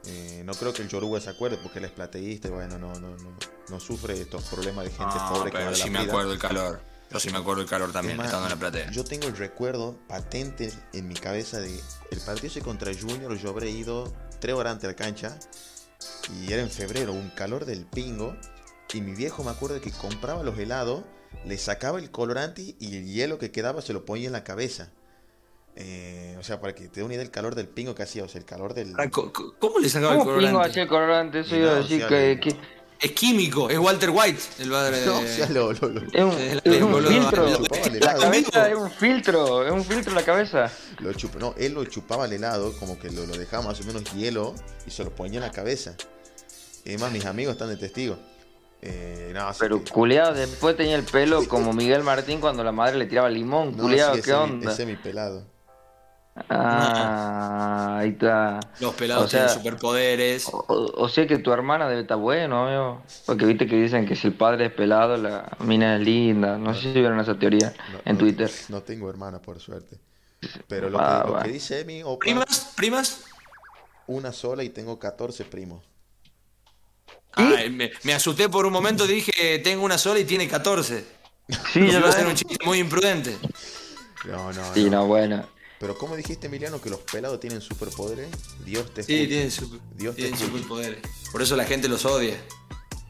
Eh, 0.07 0.43
no 0.45 0.55
creo 0.55 0.73
que 0.73 0.83
el 0.83 0.89
Yoruba 0.89 1.21
se 1.21 1.31
acuerde 1.31 1.59
porque 1.59 1.79
él 1.79 1.85
es 1.85 1.91
plateísta 1.91 2.49
y 2.49 2.51
bueno, 2.51 2.79
no, 2.79 2.95
no, 3.01 3.17
no, 3.17 3.37
no 3.69 3.81
sufre 3.81 4.19
estos 4.21 4.45
problemas 4.45 4.85
de 4.87 4.91
gente 4.93 5.15
No, 5.15 5.29
pobre 5.29 5.51
que 5.51 5.59
pero 5.59 5.69
a 5.69 5.71
la 5.73 5.77
sí 5.77 5.91
me 5.91 5.99
acuerdo 5.99 6.33
el 6.33 6.39
calor. 6.39 6.81
Yo 7.11 7.19
sí 7.19 7.31
me 7.31 7.39
acuerdo 7.39 7.63
el 7.63 7.69
calor 7.69 7.93
también, 7.93 8.21
estando 8.21 8.47
en 8.47 8.51
la 8.51 8.57
platea. 8.57 8.91
Yo 8.93 9.03
tengo 9.05 9.27
el 9.27 9.37
recuerdo 9.37 9.99
patente 10.07 10.73
en 10.93 11.09
mi 11.09 11.15
cabeza 11.15 11.59
de 11.59 11.81
el 12.11 12.21
partido 12.21 12.47
ese 12.47 12.63
contra 12.63 12.93
Junior. 12.95 13.37
Yo 13.37 13.51
habré 13.51 13.71
ido 13.71 14.13
tres 14.39 14.55
horas 14.55 14.75
antes 14.75 14.83
de 14.83 14.89
la 14.89 14.97
cancha 14.97 15.37
y 16.39 16.53
era 16.53 16.63
en 16.63 16.71
febrero, 16.71 17.13
un 17.13 17.31
calor 17.31 17.65
del 17.65 17.85
pingo. 17.85 18.37
Y 18.93 19.01
mi 19.01 19.13
viejo 19.13 19.43
me 19.43 19.51
acuerdo 19.51 19.81
que 19.81 19.91
compraba 19.91 20.43
los 20.43 20.59
helados, 20.59 21.03
le 21.45 21.59
sacaba 21.59 21.99
el 21.99 22.11
colorante 22.11 22.77
y 22.79 22.97
el 22.97 23.07
hielo 23.07 23.39
que 23.39 23.51
quedaba 23.51 23.83
se 23.83 23.93
lo 23.93 24.05
ponía 24.05 24.27
en 24.27 24.33
la 24.33 24.45
cabeza. 24.45 24.91
Eh, 25.77 26.37
o 26.39 26.43
sea, 26.43 26.61
para 26.61 26.75
que 26.75 26.89
te 26.89 27.01
dé 27.01 27.05
una 27.05 27.15
idea 27.15 27.23
del 27.25 27.31
calor 27.33 27.55
del 27.55 27.69
pingo 27.69 27.95
que 27.95 28.03
hacía, 28.03 28.25
o 28.25 28.29
sea, 28.29 28.39
el 28.41 28.45
calor 28.45 28.75
del. 28.75 28.93
Co- 29.11 29.33
¿Cómo 29.59 29.79
le 29.79 29.89
sacaba 29.89 30.13
el 30.15 30.19
¿Cómo 30.19 30.31
pingo 30.33 30.41
colorante? 30.49 30.71
hacía 30.71 30.83
el 30.83 30.89
colorante? 30.89 31.41
Eso 31.41 31.57
iba 31.57 31.71
a 31.73 31.75
decir 31.77 32.07
que, 32.07 32.59
Es 33.03 33.13
químico, 33.13 33.71
es 33.71 33.79
Walter 33.79 34.11
White, 34.11 34.41
el 34.59 34.71
padre 34.71 34.97
de... 35.01 35.07
No, 35.07 35.19
o 35.21 35.27
sea, 35.27 35.49
lo- 35.49 35.73
lo- 35.73 35.89
lo- 35.89 36.01
es 36.13 36.23
un, 36.23 36.33
Es 36.33 36.53
es 36.57 36.63
filtro. 37.09 37.47
lo 37.49 37.59
el 37.95 38.01
La 38.01 38.15
cabeza 38.15 38.69
es 38.69 38.77
un 38.77 38.91
filtro, 38.91 39.67
es 39.67 39.73
un 39.73 39.85
filtro 39.85 40.15
la 40.15 40.23
cabeza. 40.23 40.71
Lo 40.99 41.13
chupa- 41.15 41.39
no, 41.39 41.55
él 41.57 41.73
lo 41.73 41.85
chupaba 41.87 42.27
el 42.27 42.33
helado, 42.35 42.77
como 42.79 42.99
que 42.99 43.11
lo, 43.11 43.25
lo 43.25 43.39
dejaba 43.39 43.63
más 43.69 43.81
o 43.81 43.85
menos 43.85 44.05
hielo 44.13 44.55
y 44.87 44.91
se 44.91 45.03
lo 45.05 45.11
ponía 45.15 45.39
en 45.39 45.47
la 45.47 45.53
cabeza. 45.53 45.95
Y 46.85 46.91
además, 46.91 47.13
mis 47.13 47.25
amigos 47.25 47.53
están 47.53 47.69
de 47.69 47.77
testigo. 47.79 48.19
Eh, 48.83 49.31
no, 49.35 49.51
Pero 49.59 49.83
que- 49.85 49.91
culiado, 49.93 50.35
después 50.35 50.77
tenía 50.77 50.97
el 50.97 51.05
pelo 51.05 51.47
como 51.49 51.73
Miguel 51.73 52.03
Martín 52.03 52.41
cuando 52.41 52.63
la 52.65 52.73
madre 52.73 52.99
le 52.99 53.07
tiraba 53.07 53.31
limón. 53.31 53.77
no, 53.77 53.83
Culiado, 53.85 54.15
sí, 54.17 54.23
¿qué 54.23 54.33
onda? 54.35 54.73
Ese 54.73 54.83
es 54.83 54.89
mi 54.89 54.97
pelado. 54.97 55.47
Ah, 56.49 57.99
ahí 58.01 58.11
está. 58.11 58.61
Los 58.81 58.95
pelados 58.95 59.25
O 59.25 59.29
sea, 59.29 59.47
tienen 59.47 59.55
superpoderes. 59.57 60.49
O, 60.53 60.65
o- 60.69 61.03
o 61.05 61.09
sea 61.09 61.27
que 61.27 61.39
tu 61.39 61.53
hermana 61.53 61.89
debe 61.89 62.03
estar 62.03 62.17
bueno, 62.17 62.67
amigo. 62.67 63.03
Porque 63.27 63.45
viste 63.47 63.67
que 63.67 63.77
dicen 63.77 64.07
que 64.07 64.17
si 64.17 64.29
el 64.29 64.35
padre 64.35 64.67
es 64.67 64.73
pelado, 64.73 65.17
la 65.17 65.57
mina 65.61 65.97
es 65.97 66.03
linda. 66.03 66.57
No 66.59 66.75
sé 66.75 66.83
si 66.83 66.93
vieron 66.93 67.19
esa 67.21 67.39
teoría 67.39 67.75
No, 67.93 67.99
en 68.05 68.13
no- 68.15 68.19
Twitter. 68.19 68.51
No 68.69 68.83
tengo 68.83 69.11
hermana, 69.11 69.41
por 69.41 69.59
suerte. 69.61 69.99
Pero 70.69 70.89
lo, 70.89 70.99
Ah, 71.01 71.23
que, 71.25 71.31
lo 71.33 71.39
que 71.43 71.49
dice 71.51 71.85
mi 71.85 72.03
opa, 72.03 72.19
¿Primas? 72.21 72.73
¿Primas? 72.77 73.25
una 74.07 74.33
sola 74.33 74.65
y 74.65 74.71
tengo 74.71 74.99
14 74.99 75.45
primos. 75.45 75.85
Ah, 77.35 77.53
me, 77.71 77.93
me 78.03 78.13
asusté 78.13 78.49
por 78.49 78.67
un 78.67 78.73
momento, 78.73 79.07
dije, 79.07 79.61
tengo 79.61 79.85
una 79.85 79.99
sola 79.99 80.19
y 80.19 80.25
tiene 80.25 80.49
14. 80.49 81.05
Sí, 81.73 81.87
yo 81.91 81.99
a 81.99 82.01
lo 82.23 82.29
un 82.29 82.35
chiste 82.35 82.57
muy 82.65 82.79
imprudente. 82.79 83.37
No, 84.25 84.53
no, 84.53 84.75
Sí, 84.75 84.85
no. 84.85 84.91
no, 85.03 85.07
bueno. 85.07 85.45
Pero 85.81 85.97
¿cómo 85.97 86.15
dijiste, 86.15 86.47
Emiliano, 86.49 86.79
que 86.79 86.91
los 86.91 87.01
pelados 87.01 87.41
tienen 87.41 87.63
superpoderes? 87.63 88.29
Dios 88.67 88.93
te 88.93 89.03
Sí, 89.03 89.27
tienen, 89.27 89.51
super- 89.51 89.81
Dios 89.97 90.15
te 90.15 90.23
tienen 90.25 90.39
superpoderes. 90.39 90.99
Por 91.33 91.41
eso 91.41 91.57
la 91.57 91.65
gente 91.65 91.89
los 91.89 92.05
odia. 92.05 92.37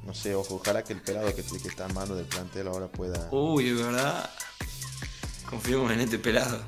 No 0.05 0.15
sé, 0.15 0.37
ojo, 0.37 0.55
ojalá 0.55 0.85
que 0.85 0.93
el 0.93 1.01
pelado 1.01 1.35
que, 1.35 1.43
que 1.43 1.69
está 1.69 1.87
en 1.87 1.95
mano 1.95 2.15
del 2.15 2.27
plantel 2.27 2.69
ahora 2.69 2.87
pueda... 2.87 3.29
Uy, 3.33 3.71
de 3.71 3.83
verdad. 3.83 4.31
Confiemos 5.49 5.91
en 5.91 6.01
este 6.01 6.21
pelado. 6.21 6.63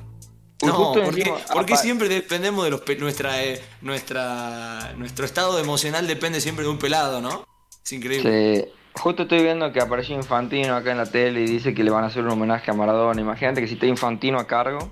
Uy, 0.60 0.68
No, 0.68 0.74
justo 0.74 1.04
porque, 1.04 1.34
porque 1.52 1.76
siempre 1.76 2.08
dependemos 2.08 2.64
de 2.64 2.70
los 2.70 2.82
nuestra, 2.98 3.40
eh, 3.44 3.62
nuestra 3.80 4.94
nuestro 4.96 5.24
estado 5.24 5.56
emocional 5.60 6.08
depende 6.08 6.40
siempre 6.40 6.64
de 6.64 6.70
un 6.72 6.78
pelado, 6.78 7.20
¿no? 7.20 7.46
Es 7.84 7.92
increíble. 7.92 8.64
Sí. 8.64 8.72
Justo 9.00 9.22
estoy 9.22 9.42
viendo 9.44 9.72
que 9.72 9.80
apareció 9.80 10.16
Infantino 10.16 10.74
acá 10.74 10.90
en 10.90 10.98
la 10.98 11.06
tele 11.06 11.42
y 11.42 11.46
dice 11.46 11.74
que 11.74 11.84
le 11.84 11.92
van 11.92 12.02
a 12.02 12.08
hacer 12.08 12.24
un 12.24 12.30
homenaje 12.30 12.72
a 12.72 12.74
Maradona. 12.74 13.20
Imagínate 13.20 13.60
que 13.60 13.68
si 13.68 13.74
está 13.74 13.86
Infantino 13.86 14.40
a 14.40 14.48
cargo. 14.48 14.90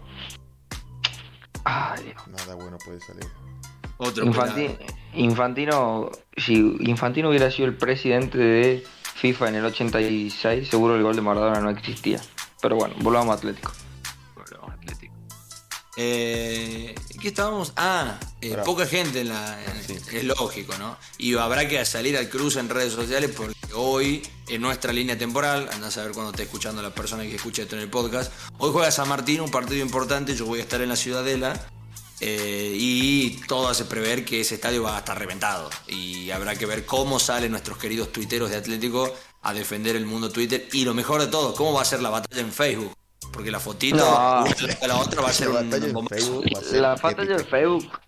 Ay. 1.65 2.15
Nada 2.27 2.55
bueno 2.55 2.79
puede 2.79 3.01
salir. 3.01 3.27
Otro 3.99 4.25
Infanti-. 4.25 4.77
Infantino, 5.15 6.11
si 6.37 6.55
Infantino 6.81 7.29
hubiera 7.29 7.51
sido 7.51 7.69
el 7.69 7.77
presidente 7.77 8.39
de 8.39 8.85
FIFA 9.15 9.49
en 9.51 9.55
el 9.57 9.65
86, 9.67 10.69
seguro 10.69 10.97
el 10.97 11.03
gol 11.03 11.17
de 11.17 11.23
Maradona 11.23 11.61
no 11.61 11.71
existía. 11.71 12.21
Pero 12.63 12.77
bueno, 12.77 12.95
volvamos 13.01 13.35
a 13.35 13.39
Atlético. 13.39 13.73
Eh, 15.97 16.95
¿Qué 17.21 17.29
estábamos? 17.29 17.73
Ah, 17.77 18.19
eh, 18.41 18.57
poca 18.65 18.87
gente 18.87 19.21
en 19.21 19.29
la. 19.29 19.59
en- 19.65 19.81
Sí. 19.81 20.17
Es 20.17 20.25
lógico, 20.25 20.77
¿no? 20.79 20.97
Y 21.19 21.35
habrá 21.37 21.67
que 21.69 21.85
salir 21.85 22.17
al 22.17 22.29
cruce 22.29 22.61
en 22.61 22.69
redes 22.69 22.93
sociales 22.93 23.31
porque 23.37 23.55
hoy, 23.75 24.23
en 24.49 24.61
nuestra 24.63 24.93
línea 24.93 25.19
temporal, 25.19 25.69
andás 25.73 25.97
a 25.99 26.03
ver 26.05 26.13
cuando 26.13 26.31
esté 26.31 26.45
escuchando 26.45 26.81
la 26.83 26.95
persona 26.95 27.25
que 27.25 27.35
escucha 27.35 27.63
esto 27.63 27.77
en 27.77 27.83
el 27.83 27.91
podcast. 27.91 28.33
Hoy 28.59 28.71
juega 28.73 28.91
San 28.91 29.09
Martín, 29.09 29.41
un 29.41 29.51
partido 29.51 29.81
importante. 29.83 30.35
Yo 30.37 30.47
voy 30.47 30.61
a 30.61 30.63
estar 30.63 30.81
en 30.81 30.89
la 30.89 30.97
Ciudadela. 30.97 31.69
eh, 32.23 32.75
y 32.77 33.41
todo 33.49 33.69
hace 33.69 33.87
prever 33.87 34.27
que 34.27 34.43
ese 34.43 34.57
estadio 34.57 34.83
va 34.83 34.97
a 34.97 34.99
estar 34.99 35.19
reventado. 35.19 35.71
Y 35.89 36.31
habrá 36.31 36.55
que 36.55 36.67
ver 36.67 36.85
cómo 36.85 37.19
salen 37.19 37.51
nuestros 37.51 37.79
queridos 37.79 38.13
tuiteros 38.13 38.51
de 38.51 38.57
Atlético 38.57 39.11
a 39.41 39.55
defender 39.55 39.97
el 39.97 40.05
mundo 40.05 40.31
Twitter. 40.31 40.69
Y 40.73 40.85
lo 40.85 40.93
mejor 40.93 41.23
de 41.23 41.29
todo, 41.29 41.55
cómo 41.55 41.73
va 41.73 41.81
a 41.81 41.85
ser 41.87 42.03
la 42.03 42.11
batalla 42.11 42.43
en 42.43 42.53
Facebook. 42.53 42.93
Porque 43.33 43.51
la 43.51 43.61
fotito, 43.61 43.97
No. 43.97 44.45
una 44.45 44.87
la 44.89 44.97
otra 44.99 45.23
va 45.23 45.29
a 45.29 45.33
ser 45.33 45.49
La 45.49 45.61
un 45.61 45.71
batalla 45.71 45.87
en 45.87 45.93
bombazo. 45.93 46.17
Facebook 46.17 46.45
va 46.55 46.59
a 46.59 46.63
ser 46.63 46.81
La 46.81 46.95
batalla 46.97 47.25
de 47.25 47.35
épica. 47.35 47.51
Facebook. 47.51 48.01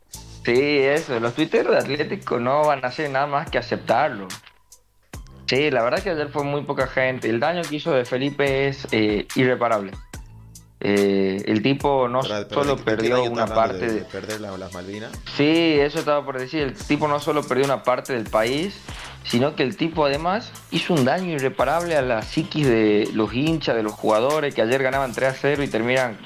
Sí, 0.44 0.78
eso. 0.78 1.20
Los 1.20 1.34
tuiteros 1.34 1.72
de 1.72 1.78
Atlético 1.78 2.38
no 2.40 2.64
van 2.66 2.84
a 2.84 2.88
hacer 2.88 3.08
nada 3.10 3.26
más 3.26 3.48
que 3.50 3.58
aceptarlo. 3.58 4.26
Sí, 5.46 5.70
la 5.70 5.82
verdad 5.82 6.02
que 6.02 6.10
ayer 6.10 6.28
fue 6.30 6.42
muy 6.44 6.62
poca 6.62 6.86
gente. 6.86 7.28
El 7.28 7.38
daño 7.38 7.62
que 7.62 7.76
hizo 7.76 7.92
de 7.92 8.04
Felipe 8.04 8.68
es 8.68 8.86
eh, 8.90 9.26
irreparable. 9.36 9.92
Eh, 10.84 11.40
el 11.46 11.62
tipo 11.62 12.08
no 12.08 12.22
Pero- 12.22 12.48
pero 12.48 12.62
solo 12.64 12.74
¿de 12.76 12.82
qué- 12.84 12.90
de 12.90 12.96
qué 12.96 12.96
perdió 13.08 13.22
una 13.30 13.46
parte 13.46 13.78
de, 13.78 13.86
de... 13.86 13.92
de 14.00 14.04
perder 14.04 14.40
la- 14.40 14.58
las 14.58 14.72
Malvinas. 14.74 15.12
Sí, 15.36 15.76
eso 15.78 16.00
estaba 16.00 16.24
por 16.24 16.38
decir. 16.40 16.62
El 16.62 16.74
tipo 16.74 17.06
no 17.06 17.20
solo 17.20 17.44
perdió 17.44 17.64
una 17.66 17.84
parte 17.84 18.12
del 18.14 18.24
país, 18.28 18.74
sino 19.24 19.54
que 19.54 19.62
el 19.62 19.76
tipo 19.76 20.04
además 20.06 20.50
hizo 20.72 20.94
un 20.94 21.04
daño 21.04 21.34
irreparable 21.34 21.94
a 21.96 22.02
la 22.02 22.22
psiquis 22.22 22.66
de 22.66 23.08
los 23.14 23.32
hinchas, 23.32 23.76
de 23.76 23.84
los 23.84 23.92
jugadores, 23.92 24.54
que 24.56 24.62
ayer 24.62 24.82
ganaban 24.82 25.12
3 25.12 25.28
a 25.30 25.34
0 25.34 25.62
y 25.62 25.68
terminan 25.68 26.18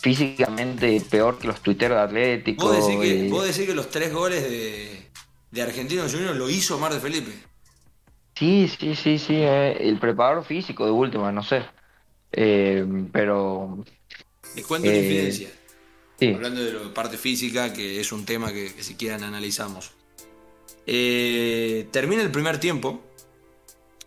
físicamente 0.00 1.00
peor 1.10 1.38
que 1.38 1.46
los 1.46 1.60
tuiteros 1.60 1.96
de 1.96 2.02
Atlético. 2.04 2.66
¿Vos 2.68 2.86
decís, 2.86 3.00
que, 3.00 3.26
eh, 3.26 3.30
vos 3.30 3.44
decís 3.44 3.66
que 3.66 3.74
los 3.74 3.90
tres 3.90 4.12
goles 4.12 4.42
de, 4.42 5.10
de 5.50 5.62
Argentinos 5.62 6.12
Juniors 6.12 6.36
lo 6.36 6.48
hizo 6.50 6.78
Mar 6.78 6.92
de 6.92 7.00
Felipe. 7.00 7.32
Sí, 8.36 8.68
sí, 8.78 8.94
sí, 8.94 9.18
sí. 9.18 9.34
eh, 9.38 9.76
el 9.80 9.98
preparador 9.98 10.44
físico 10.44 10.84
de 10.84 10.90
última, 10.92 11.32
no 11.32 11.42
sé. 11.42 11.62
Eh, 12.36 12.84
pero 13.12 13.84
Les 14.56 14.64
cuento 14.66 14.88
una 14.88 14.96
Eh, 14.96 15.02
infidencia. 15.02 15.48
sí. 16.18 16.28
Hablando 16.32 16.62
de 16.62 16.72
la 16.72 16.94
parte 16.94 17.16
física, 17.16 17.72
que 17.72 18.00
es 18.00 18.12
un 18.12 18.24
tema 18.24 18.52
que, 18.52 18.72
que 18.74 18.82
si 18.82 18.94
quieran 18.94 19.22
analizamos. 19.22 19.90
Eh, 20.86 21.88
termina 21.90 22.22
el 22.22 22.30
primer 22.30 22.58
tiempo, 22.60 23.00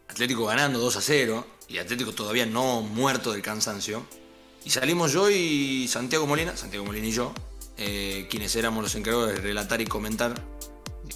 Atlético 0.08 0.46
ganando 0.46 0.80
2 0.80 0.96
a 0.98 1.02
0, 1.02 1.46
y 1.68 1.78
Atlético 1.80 2.13
todavía 2.13 2.46
no 2.46 2.82
muerto 2.82 3.32
del 3.32 3.42
cansancio. 3.42 4.06
Y 4.63 4.70
salimos 4.70 5.12
yo 5.13 5.30
y 5.30 5.88
Santiago 5.88 6.28
Molina, 6.28 6.56
Santiago 6.58 6.86
Molina 6.86 7.08
y 7.08 7.12
yo, 7.12 7.34
eh, 7.78 8.28
quienes 8.30 8.56
éramos 8.56 8.84
los 8.84 8.96
encargados 8.96 9.30
de 9.30 9.36
relatar 9.38 9.82
y 9.82 9.86
comentar, 9.86 10.42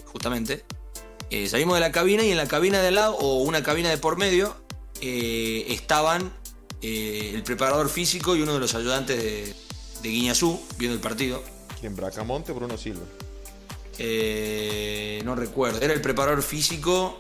justamente. 0.06 0.64
Salimos 1.48 1.76
de 1.76 1.80
la 1.82 1.94
cabina 1.94 2.24
y 2.24 2.32
en 2.32 2.38
la 2.38 2.48
cabina 2.48 2.82
de 2.82 2.90
al 2.90 2.96
lado, 2.96 3.16
o 3.18 3.44
una 3.44 3.64
cabina 3.64 3.90
de 3.90 3.98
por 3.98 4.18
medio, 4.18 4.56
estaban 5.02 6.34
eh, 6.82 7.32
el 7.34 7.44
preparador 7.44 7.90
físico 7.90 8.36
y 8.36 8.42
uno 8.42 8.54
de 8.54 8.60
los 8.60 8.74
ayudantes 8.76 9.18
de, 9.18 9.56
de 10.02 10.10
Guiñazú 10.10 10.60
viendo 10.78 10.96
el 10.96 11.02
partido. 11.02 11.44
¿Quién? 11.80 11.96
Bracamonte 11.96 12.52
o 12.52 12.56
Bruno 12.56 12.78
Silva. 12.78 13.06
Eh, 13.98 15.22
no 15.26 15.36
recuerdo, 15.36 15.80
era 15.82 15.94
el 15.94 16.02
preparador 16.02 16.42
físico 16.42 17.18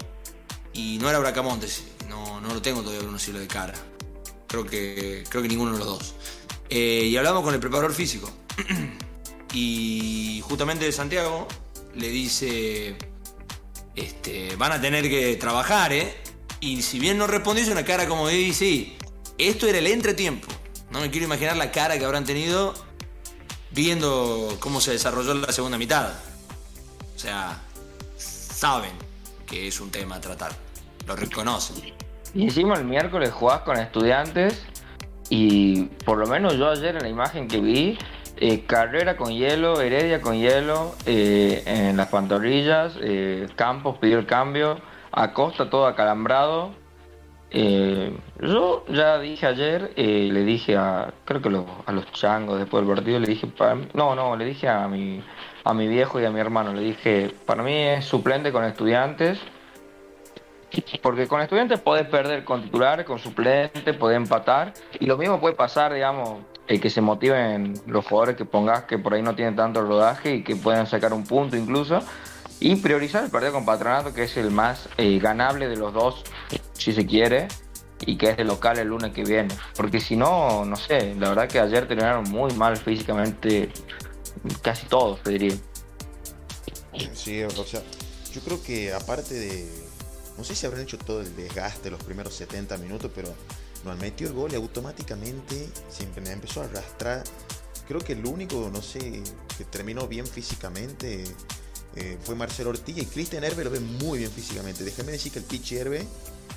y 0.74 0.97
no 1.00 1.10
era 1.10 1.19
Bracamontes, 1.19 1.84
no, 2.10 2.41
no 2.41 2.54
lo 2.54 2.62
tengo 2.62 2.82
todavía 2.82 3.02
Bruno 3.04 3.19
Silva 3.19 3.39
de 3.39 3.47
cara. 3.47 3.74
Creo 4.47 4.65
que, 4.65 5.24
creo 5.30 5.41
que 5.41 5.47
ninguno 5.47 5.74
de 5.74 5.78
los 5.80 5.88
dos. 5.88 6.15
Eh, 6.69 7.06
y 7.06 7.17
hablamos 7.17 7.43
con 7.43 7.54
el 7.54 7.60
preparador 7.60 7.93
físico. 7.93 8.32
y 9.54 10.41
justamente 10.43 10.91
Santiago 10.91 11.47
le 11.95 12.10
dice, 12.10 12.95
este, 13.95 14.56
van 14.56 14.71
a 14.71 14.82
tener 14.82 15.10
que 15.10 15.36
trabajar, 15.36 15.93
¿eh? 15.93 16.15
Y 16.62 16.82
si 16.82 17.00
bien 17.00 17.17
no 17.17 17.28
respondió, 17.28 17.63
hizo 17.63 17.74
una 17.74 17.86
cara 17.86 18.08
como 18.08 18.28
de, 18.28 18.39
"Y 18.39 18.54
sí, 18.54 18.97
esto 19.48 19.68
era 19.68 19.78
el 19.78 19.88
entretiempo. 19.88 20.48
No 20.92 21.00
me 21.00 21.10
quiero 21.10 21.26
imaginar 21.26 21.56
la 21.58 21.72
cara 21.72 21.98
que 21.98 22.06
habrán 22.06 22.26
tenido 22.26 22.74
viendo 23.72 24.58
cómo 24.60 24.82
se 24.82 24.92
desarrolló 24.92 25.34
la 25.34 25.52
segunda 25.52 25.78
mitad. 25.78 26.10
O 27.16 27.20
sea, 27.20 27.60
saben 28.18 28.92
que 29.46 29.68
es 29.68 29.80
un 29.80 29.90
tema 29.90 30.16
a 30.16 30.22
tratar. 30.22 30.52
Lo 31.08 31.16
reconocen. 31.16 31.94
Y 32.34 32.44
encima 32.44 32.76
el 32.76 32.86
miércoles 32.86 33.32
jugás 33.32 33.62
con 33.62 33.78
estudiantes 33.78 34.64
y 35.30 35.84
por 36.06 36.18
lo 36.18 36.28
menos 36.28 36.58
yo 36.58 36.70
ayer 36.70 36.96
en 36.96 37.04
la 37.04 37.10
imagen 37.10 37.48
que 37.48 37.60
vi, 37.60 37.98
eh, 38.38 38.66
Carrera 38.66 39.18
con 39.18 39.32
hielo, 39.32 39.80
Heredia 39.80 40.22
con 40.22 40.38
hielo, 40.38 40.96
eh, 41.06 41.64
en 41.66 41.96
las 41.96 42.08
pantorrillas, 42.08 42.94
eh, 43.02 43.48
Campos 43.56 43.98
pidió 44.00 44.20
el 44.20 44.26
cambio, 44.26 44.80
Acosta 45.12 45.70
todo 45.70 45.88
acalambrado. 45.88 46.74
Eh, 47.54 48.18
yo 48.40 48.86
ya 48.88 49.20
dije 49.20 49.46
ayer, 49.46 49.92
eh, 49.98 50.30
le 50.32 50.44
dije 50.46 50.78
a, 50.78 51.14
creo 51.26 51.42
que 51.42 51.50
a 51.86 51.92
los 51.92 52.12
changos 52.14 52.58
después 52.58 52.86
del 52.86 52.96
partido, 52.96 53.20
le 53.20 53.28
dije, 53.28 53.46
para 53.48 53.76
no, 53.94 54.16
no, 54.16 54.36
le 54.38 54.46
dije 54.46 54.70
a 54.70 54.88
mi, 54.88 55.22
a 55.66 55.74
mi 55.74 55.88
viejo 55.88 56.22
y 56.22 56.26
a 56.26 56.32
mi 56.32 56.40
hermano, 56.40 56.74
le 56.74 56.82
dije, 56.82 57.34
para 57.46 57.62
mí 57.62 57.74
es 57.74 58.06
suplente 58.06 58.52
con 58.52 58.64
estudiantes. 58.64 59.40
Porque 61.02 61.28
con 61.28 61.42
estudiantes 61.42 61.82
podés 61.82 62.08
perder 62.08 62.46
con 62.46 62.64
titular, 62.64 63.04
con 63.04 63.20
suplente, 63.20 63.94
podés 63.94 64.16
empatar. 64.16 64.72
Y 65.02 65.06
lo 65.06 65.18
mismo 65.18 65.42
puede 65.42 65.54
pasar, 65.54 65.94
digamos, 65.94 66.40
el 66.68 66.80
que 66.80 66.90
se 66.90 67.02
motiven 67.02 67.74
los 67.88 68.06
jugadores 68.06 68.38
que 68.38 68.46
pongas 68.46 68.84
que 68.84 68.98
por 68.98 69.14
ahí 69.14 69.22
no 69.22 69.36
tienen 69.36 69.58
tanto 69.58 69.82
rodaje 69.82 70.36
y 70.36 70.44
que 70.44 70.56
puedan 70.56 70.88
sacar 70.88 71.12
un 71.12 71.26
punto 71.26 71.58
incluso. 71.58 72.02
Y 72.62 72.76
priorizar 72.76 73.24
el 73.24 73.32
partido 73.32 73.54
con 73.54 73.65
Patronato, 73.65 74.13
que 74.13 74.24
es 74.24 74.38
el 74.38 74.52
más 74.52 74.88
eh, 74.97 75.17
ganable 75.19 75.67
de 75.67 75.76
los 75.76 75.93
dos, 75.93 76.24
si 76.74 76.93
se 76.93 77.06
quiere, 77.08 77.47
y 78.06 78.17
que 78.17 78.30
es 78.30 78.38
de 78.38 78.43
local 78.43 78.78
el 78.78 78.88
lunes 78.88 79.12
que 79.13 79.24
viene. 79.24 79.54
Porque 79.76 80.00
si 80.00 80.15
no, 80.15 80.63
no 80.63 80.76
sé, 80.76 81.15
la 81.15 81.30
verdad 81.30 81.47
que 81.50 81.60
ayer 81.60 81.88
terminaron 81.88 82.30
muy 82.30 82.54
mal 82.54 82.78
físicamente, 82.78 83.71
casi 84.62 84.86
todos, 84.86 85.21
te 85.24 85.32
diría. 85.32 85.56
Sí, 87.13 87.41
o 87.43 87.50
sea, 87.50 87.82
yo 88.32 88.41
creo 88.41 88.62
que 88.62 88.93
aparte 88.93 89.34
de. 89.34 89.67
No 90.38 90.43
sé 90.43 90.56
si 90.56 90.65
habrán 90.65 90.84
hecho 90.84 90.97
todo 91.00 91.21
el 91.21 91.36
desgaste 91.36 91.89
los 91.89 92.04
primeros 92.04 92.34
70 92.36 92.78
minutos, 92.78 93.12
pero 93.13 93.34
nos 93.86 93.97
metió 93.97 94.28
el 94.28 94.34
gol 94.34 94.52
y 94.54 94.56
automáticamente 94.56 95.67
se 95.89 96.08
empe- 96.08 96.28
empezó 96.32 96.62
a 96.62 96.65
arrastrar. 96.65 97.24
Creo 97.88 98.00
que 98.00 98.13
el 98.13 98.26
único, 98.26 98.69
no 98.71 98.82
sé, 98.84 99.24
que 99.58 99.65
terminó 99.65 100.08
bien 100.08 100.26
físicamente 100.28 101.24
eh, 101.96 102.18
fue 102.22 102.36
Marcelo 102.36 102.70
Ortiz 102.70 102.98
y 102.98 103.06
Cristian 103.06 103.44
Herbe 103.44 103.64
lo 103.64 103.72
ve 103.72 103.80
muy 103.80 104.20
bien 104.20 104.32
físicamente. 104.32 104.84
Déjame 104.84 105.12
decir 105.12 105.32
que 105.32 105.40
el 105.40 105.46
Pichi 105.46 105.78
Herbe, 105.78 106.06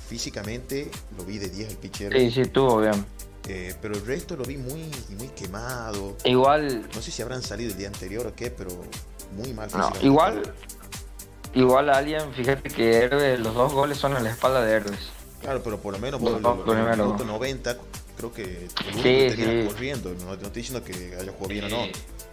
físicamente, 0.07 0.89
lo 1.17 1.25
vi 1.25 1.37
de 1.37 1.49
10 1.49 1.69
el 1.69 1.77
Pichi 1.77 2.05
Herbe. 2.05 2.19
Sí, 2.19 2.31
sí, 2.31 2.41
estuvo 2.41 2.79
bien. 2.79 3.05
Eh, 3.47 3.75
pero 3.81 3.93
el 3.93 4.05
resto 4.05 4.35
lo 4.35 4.43
vi 4.43 4.57
muy, 4.57 4.89
muy 5.17 5.27
quemado. 5.35 6.15
Igual. 6.23 6.87
No 6.93 7.01
sé 7.01 7.11
si 7.11 7.21
habrán 7.21 7.43
salido 7.43 7.71
el 7.71 7.77
día 7.77 7.87
anterior 7.87 8.25
o 8.25 8.33
qué, 8.33 8.49
pero 8.49 8.71
muy 9.35 9.53
mal. 9.53 9.69
No, 9.75 9.91
igual. 10.01 10.41
Igual 11.53 11.89
alguien, 11.89 12.33
fíjate 12.33 12.69
que 12.69 12.95
Herves, 12.95 13.39
los 13.39 13.53
dos 13.53 13.71
goles 13.71 13.97
son 13.97 14.15
en 14.17 14.23
la 14.23 14.31
espalda 14.31 14.63
de 14.63 14.73
Herves. 14.73 14.99
Claro, 15.41 15.61
pero 15.63 15.79
por 15.79 15.93
lo 15.93 15.99
menos 15.99 16.19
por 16.19 16.75
el, 16.75 16.97
minuto 16.97 17.23
90 17.23 17.77
creo 18.17 18.33
que 18.33 18.43
el 18.43 19.29
sí, 19.29 19.43
sí. 19.43 19.67
corriendo. 19.67 20.13
No, 20.13 20.25
no, 20.25 20.33
estoy 20.33 20.61
diciendo 20.61 20.83
que 20.83 20.93
haya 20.93 21.31
jugado 21.31 21.47
bien 21.47 21.65
o 21.65 21.69
no. 21.69 21.87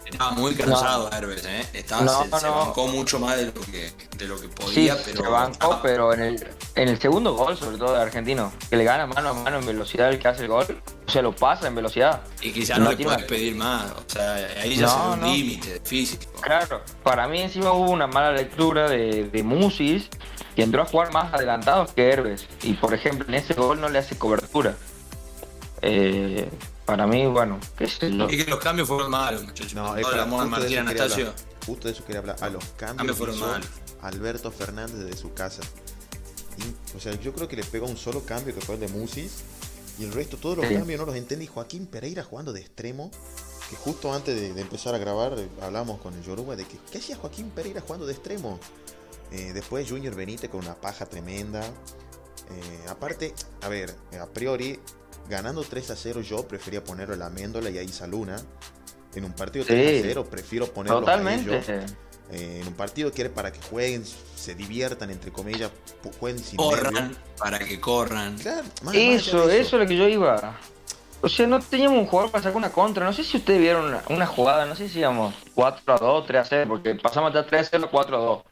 Estaba 0.05 0.31
muy 0.31 0.53
cansado 0.53 1.09
no. 1.09 1.17
Herbes, 1.17 1.45
¿eh? 1.45 1.65
Estaba, 1.73 2.03
no, 2.03 2.23
se, 2.23 2.39
se, 2.39 2.47
bancó 2.47 2.87
mucho 2.87 3.19
más 3.19 3.37
de 3.37 3.45
lo 3.45 3.53
que, 3.53 3.91
de 4.17 4.27
lo 4.27 4.39
que 4.39 4.47
podía, 4.49 4.95
sí, 4.95 5.01
pero. 5.05 5.23
Se 5.23 5.29
bancó, 5.29 5.79
pero 5.81 6.13
en 6.13 6.21
el, 6.21 6.47
en 6.75 6.89
el 6.89 6.99
segundo 6.99 7.33
gol, 7.33 7.57
sobre 7.57 7.77
todo 7.77 7.93
de 7.93 8.01
Argentino, 8.01 8.51
que 8.69 8.75
le 8.75 8.83
gana 8.83 9.07
mano 9.07 9.29
a 9.29 9.33
mano 9.33 9.59
en 9.59 9.65
velocidad 9.65 10.09
el 10.09 10.19
que 10.19 10.27
hace 10.27 10.43
el 10.43 10.49
gol, 10.49 10.65
o 11.07 11.11
sea, 11.11 11.21
lo 11.21 11.35
pasa 11.35 11.67
en 11.67 11.75
velocidad. 11.75 12.21
Y 12.41 12.51
quizás 12.51 12.79
no, 12.79 12.91
le 12.91 12.97
puedes 12.97 13.23
pedir 13.23 13.55
más, 13.55 13.91
o 13.91 14.03
sea, 14.07 14.35
ahí 14.61 14.75
ya 14.75 14.87
se 14.87 14.95
un 14.95 15.21
límite 15.21 15.81
físico. 15.83 16.31
Claro, 16.41 16.81
para 17.03 17.27
mí 17.27 17.41
encima 17.41 17.71
hubo 17.71 17.91
una 17.91 18.07
mala 18.07 18.31
lectura 18.31 18.89
de, 18.89 19.29
de 19.29 19.43
Musis, 19.43 20.09
que 20.55 20.63
entró 20.63 20.83
a 20.83 20.85
jugar 20.85 21.11
más 21.11 21.33
adelantado 21.33 21.87
que 21.93 22.09
Herbes, 22.09 22.47
y 22.61 22.73
por 22.73 22.93
ejemplo, 22.93 23.27
en 23.27 23.35
ese 23.35 23.53
gol 23.53 23.81
no 23.81 23.89
le 23.89 23.99
hace 23.99 24.17
cobertura. 24.17 24.75
Eh, 25.81 26.49
para 26.85 27.07
mí, 27.07 27.25
bueno, 27.27 27.59
qué 27.77 27.87
sé 27.87 28.11
yo. 28.15 28.29
Y 28.29 28.37
que 28.43 28.49
los 28.49 28.59
cambios 28.59 28.87
fueron 28.87 29.09
malos, 29.11 29.43
muchachos. 29.43 29.73
No, 29.73 29.95
es 29.95 30.05
para 30.05 30.25
Martín 30.25 30.79
Anastasio. 30.79 31.33
Justo 31.65 31.87
de 31.87 31.93
eso 31.93 32.03
quería 32.05 32.19
hablar. 32.19 32.37
A 32.41 32.49
los 32.49 32.63
cambios, 32.75 32.97
cambios 32.97 33.17
fueron 33.17 33.39
malos. 33.39 33.67
Alberto 34.01 34.51
Fernández 34.51 34.97
desde 34.97 35.17
su 35.17 35.33
casa. 35.33 35.61
Y, 36.57 36.97
o 36.97 36.99
sea, 36.99 37.13
yo 37.19 37.33
creo 37.33 37.47
que 37.47 37.55
le 37.55 37.63
pegó 37.63 37.87
un 37.87 37.97
solo 37.97 38.25
cambio 38.25 38.53
que 38.53 38.61
fue 38.61 38.75
el 38.75 38.81
de 38.81 38.87
Musis. 38.89 39.43
Y 39.97 40.03
el 40.05 40.11
resto, 40.11 40.37
todos 40.37 40.57
los 40.57 40.67
sí. 40.67 40.75
cambios 40.75 40.99
no 40.99 41.05
los 41.05 41.15
entendí. 41.15 41.47
Joaquín 41.47 41.85
Pereira 41.87 42.23
jugando 42.23 42.51
de 42.51 42.61
extremo. 42.61 43.11
Que 43.69 43.75
justo 43.77 44.13
antes 44.13 44.35
de, 44.35 44.53
de 44.53 44.61
empezar 44.61 44.93
a 44.93 44.97
grabar 44.97 45.35
eh, 45.37 45.47
hablamos 45.61 46.01
con 46.01 46.13
el 46.13 46.21
Yoruba 46.21 46.57
de 46.57 46.65
que 46.65 46.77
¿qué 46.91 46.97
hacía 46.97 47.15
Joaquín 47.15 47.49
Pereira 47.49 47.79
jugando 47.79 48.05
de 48.05 48.11
extremo? 48.11 48.59
Eh, 49.31 49.51
después 49.53 49.89
Junior 49.89 50.13
Benítez 50.13 50.49
con 50.49 50.59
una 50.59 50.75
paja 50.75 51.05
tremenda. 51.05 51.63
Eh, 51.63 52.85
aparte, 52.89 53.33
a 53.61 53.69
ver, 53.69 53.95
a 54.21 54.25
priori 54.27 54.79
ganando 55.29 55.63
3 55.63 55.91
a 55.91 55.95
0 55.95 56.21
yo 56.21 56.47
prefería 56.47 56.83
ponerlo 56.83 57.13
a 57.13 57.17
la 57.17 57.29
Méndola 57.29 57.69
y 57.69 57.77
a 57.77 57.83
Isa 57.83 58.07
Luna. 58.07 58.41
En 59.15 59.25
un 59.25 59.33
partido 59.33 59.65
3 59.65 60.01
sí, 60.01 60.07
a 60.07 60.09
0 60.09 60.27
prefiero 60.29 60.67
ponerlo 60.67 60.99
totalmente. 60.99 61.55
a 61.55 61.57
ellos. 61.59 61.91
Eh, 62.31 62.59
en 62.61 62.67
un 62.67 62.73
partido 62.73 63.11
que 63.11 63.29
para 63.29 63.51
que 63.51 63.61
jueguen, 63.61 64.03
se 64.05 64.55
diviertan, 64.55 65.11
entre 65.11 65.31
comillas, 65.31 65.69
jueguen 66.19 66.39
sin 66.43 66.57
Corran, 66.57 66.93
nervio. 66.93 67.17
para 67.37 67.59
que 67.59 67.79
corran. 67.79 68.37
Claro, 68.37 68.63
más, 68.83 68.95
eso, 68.95 69.37
más 69.37 69.45
eso, 69.45 69.49
eso 69.49 69.75
es 69.75 69.81
lo 69.83 69.87
que 69.87 69.97
yo 69.97 70.07
iba. 70.07 70.57
O 71.21 71.29
sea, 71.29 71.47
no 71.47 71.59
teníamos 71.59 71.99
un 71.99 72.05
jugador 72.07 72.31
para 72.31 72.43
sacar 72.43 72.57
una 72.57 72.71
contra. 72.71 73.05
No 73.05 73.13
sé 73.13 73.23
si 73.23 73.37
ustedes 73.37 73.61
vieron 73.61 73.85
una, 73.85 74.03
una 74.09 74.25
jugada, 74.25 74.65
no 74.65 74.75
sé 74.75 74.89
si 74.89 74.99
íbamos 74.99 75.33
4 75.53 75.93
a 75.93 75.97
2, 75.97 76.25
3 76.27 76.41
a 76.41 76.45
0, 76.45 76.65
porque 76.67 76.95
pasamos 76.95 77.33
de 77.33 77.43
3 77.43 77.61
a 77.67 77.69
0 77.71 77.87
4 77.91 78.17
a 78.17 78.19
2. 78.19 78.43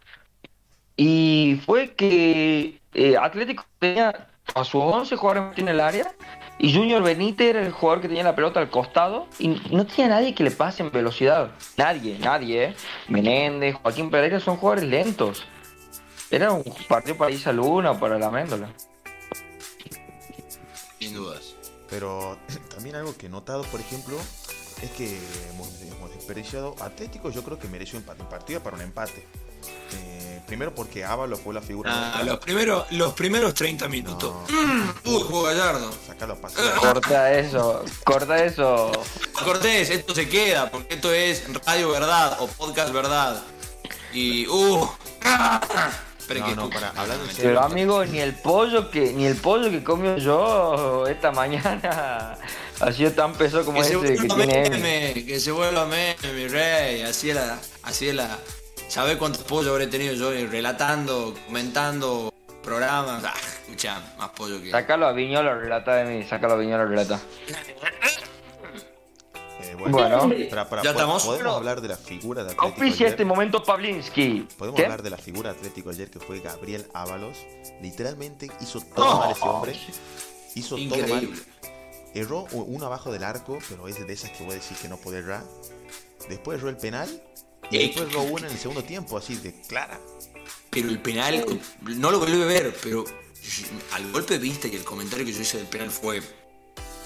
Y 0.98 1.62
fue 1.66 1.94
que 1.96 2.80
eh, 2.94 3.18
Atlético 3.18 3.66
tenía 3.80 4.31
a 4.54 4.64
sus 4.64 4.82
11 4.82 5.16
jugadores 5.16 5.58
en 5.58 5.68
el 5.68 5.80
área 5.80 6.14
y 6.58 6.74
Junior 6.74 7.02
Benítez 7.02 7.50
era 7.50 7.62
el 7.62 7.72
jugador 7.72 8.02
que 8.02 8.08
tenía 8.08 8.24
la 8.24 8.36
pelota 8.36 8.60
al 8.60 8.70
costado 8.70 9.28
y 9.40 9.48
no 9.72 9.86
tenía 9.86 10.10
nadie 10.10 10.36
que 10.36 10.44
le 10.44 10.52
pase 10.52 10.84
en 10.84 10.92
velocidad. 10.92 11.52
Nadie, 11.78 12.20
nadie, 12.20 12.64
¿eh? 12.66 12.76
Menéndez, 13.08 13.76
Joaquín 13.82 14.12
Pereira 14.12 14.40
son 14.40 14.58
jugadores 14.58 14.90
lentos. 14.90 15.44
Era 16.30 16.52
un 16.52 16.64
partido 16.88 17.18
para 17.18 17.32
Isa 17.32 17.52
Luna 17.52 17.92
o 17.92 18.00
para 18.00 18.20
la 18.20 18.30
Méndola. 18.30 18.70
Sin 21.00 21.14
dudas. 21.16 21.56
Pero 21.90 22.38
también 22.74 22.96
algo 22.96 23.18
que 23.18 23.26
he 23.26 23.30
notado, 23.30 23.64
por 23.64 23.80
ejemplo, 23.80 24.16
es 24.82 24.92
que 24.92 25.20
hemos, 25.50 25.82
hemos 25.82 26.14
desperdiciado 26.14 26.76
Atlético. 26.80 27.32
Yo 27.32 27.44
creo 27.44 27.58
que 27.58 27.68
mereció 27.68 27.98
empate, 27.98 28.22
un 28.22 28.30
partido 28.30 28.62
para 28.62 28.76
un 28.76 28.84
empate. 28.84 29.26
Eh, 29.94 30.42
primero 30.52 30.76
porque 30.76 31.06
Ávalo 31.06 31.38
fue 31.38 31.54
la 31.54 31.62
figura. 31.62 32.14
Ah, 32.14 32.24
los, 32.24 32.40
primeros, 32.40 32.92
los 32.92 33.14
primeros 33.14 33.54
30 33.54 33.88
minutos. 33.88 34.34
No. 34.50 34.64
Mm, 34.64 34.94
uh, 35.06 35.42
Gallardo. 35.44 35.92
Sacalo 36.06 36.34
a 36.34 36.36
pasear. 36.36 36.76
Corta 36.76 37.34
eso, 37.34 37.86
corta 38.04 38.44
eso. 38.44 38.92
Cortés, 39.44 39.90
esto 39.90 40.14
se 40.14 40.28
queda, 40.28 40.70
porque 40.70 40.96
esto 40.96 41.12
es 41.14 41.44
Radio 41.66 41.90
Verdad 41.90 42.38
o 42.42 42.48
Podcast 42.48 42.92
Verdad. 42.92 43.42
Y. 44.14 44.46
Uh. 44.48 44.90
Pero, 46.28 46.48
no, 46.48 46.56
no, 46.56 46.70
para, 46.70 46.90
hablando 46.90 47.26
en 47.26 47.32
serio, 47.32 47.50
Pero 47.50 47.62
amigo, 47.62 48.06
ni 48.06 48.20
el 48.20 48.34
pollo 48.34 48.90
que 48.90 49.12
ni 49.12 49.26
el 49.26 49.36
pollo 49.36 49.70
que 49.70 49.84
comió 49.84 50.18
yo 50.18 51.06
esta 51.08 51.32
mañana 51.32 52.38
ha 52.80 52.92
sido 52.94 53.12
tan 53.12 53.34
peso 53.34 53.66
como 53.66 53.82
que 53.82 53.88
ese 53.88 54.18
se 54.18 54.28
que 54.28 54.36
meme, 54.36 55.26
Que 55.26 55.40
se 55.40 55.52
vuelva 55.52 55.86
meme, 55.86 56.34
mi 56.34 56.48
rey. 56.48 57.02
Así 57.02 57.30
es 57.30 57.36
la. 57.36 57.60
Así 57.84 58.08
es 58.08 58.16
la 58.16 58.40
¿Sabés 58.92 59.16
cuántos 59.16 59.44
pollos 59.44 59.72
habré 59.72 59.88
tenido 59.88 60.14
yo 60.16 60.32
relatando, 60.50 61.34
comentando 61.48 62.34
programas? 62.62 63.24
Ah, 63.24 63.34
escucha, 63.64 64.02
más 64.18 64.32
pollo 64.32 64.62
que. 64.62 64.70
Sácalo 64.70 65.08
a 65.08 65.14
Viñolo, 65.14 65.58
relata 65.58 65.96
de 65.96 66.04
mí, 66.04 66.24
sácalo 66.26 66.56
a 66.56 66.58
Viñolo, 66.58 66.86
relata. 66.86 67.22
Eh, 69.62 69.76
bueno, 69.80 69.92
bueno 69.92 70.36
para, 70.50 70.68
para, 70.68 70.84
ya 70.84 70.90
estamos. 70.90 71.24
Podemos 71.24 71.56
hablar 71.56 71.80
de 71.80 71.88
la 71.88 71.96
figura 71.96 72.44
de 72.44 72.52
Atlético. 72.52 72.82
Oficia 72.82 73.08
este 73.08 73.24
momento 73.24 73.64
Pavlinsky. 73.64 74.46
Podemos 74.58 74.78
¿Qué? 74.78 74.84
hablar 74.84 75.04
de 75.04 75.10
la 75.10 75.18
figura 75.18 75.54
de 75.54 75.60
Atlético 75.60 75.90
ayer 75.92 76.10
que 76.10 76.20
fue 76.20 76.42
Gabriel 76.42 76.86
Ábalos. 76.94 77.38
Literalmente 77.82 78.52
hizo 78.60 78.82
todo 78.94 79.10
oh, 79.10 79.20
mal 79.20 79.32
ese 79.32 79.46
hombre. 79.46 79.80
Hizo 80.56 80.78
increíble. 80.78 81.08
todo 81.08 81.16
mal. 81.16 82.12
Erró 82.14 82.46
uno 82.52 82.88
abajo 82.88 83.10
del 83.14 83.24
arco, 83.24 83.58
pero 83.70 83.88
es 83.88 84.06
de 84.06 84.12
esas 84.12 84.32
que 84.32 84.44
voy 84.44 84.52
a 84.52 84.56
decir 84.56 84.76
que 84.76 84.90
no 84.90 84.98
puede 84.98 85.20
errar. 85.20 85.44
Después 86.28 86.60
erró 86.60 86.68
el 86.68 86.76
penal 86.76 87.10
y 87.72 87.78
después 87.78 88.12
lo 88.12 88.24
una 88.24 88.48
en 88.48 88.54
el 88.54 88.60
segundo 88.60 88.84
tiempo, 88.84 89.18
así 89.18 89.36
de 89.36 89.54
clara. 89.62 90.00
Pero 90.70 90.90
el 90.90 91.02
penal, 91.02 91.46
no 91.82 92.12
lo 92.12 92.20
volví 92.20 92.42
a 92.42 92.46
ver, 92.46 92.76
pero 92.82 93.06
al 93.94 94.12
golpe 94.12 94.36
de 94.36 94.40
vista 94.40 94.68
y 94.68 94.76
el 94.76 94.84
comentario 94.84 95.26
que 95.26 95.34
yo 95.34 95.42
hice 95.42 95.58
del 95.58 95.68
penal 95.68 95.90
fue 95.90 96.22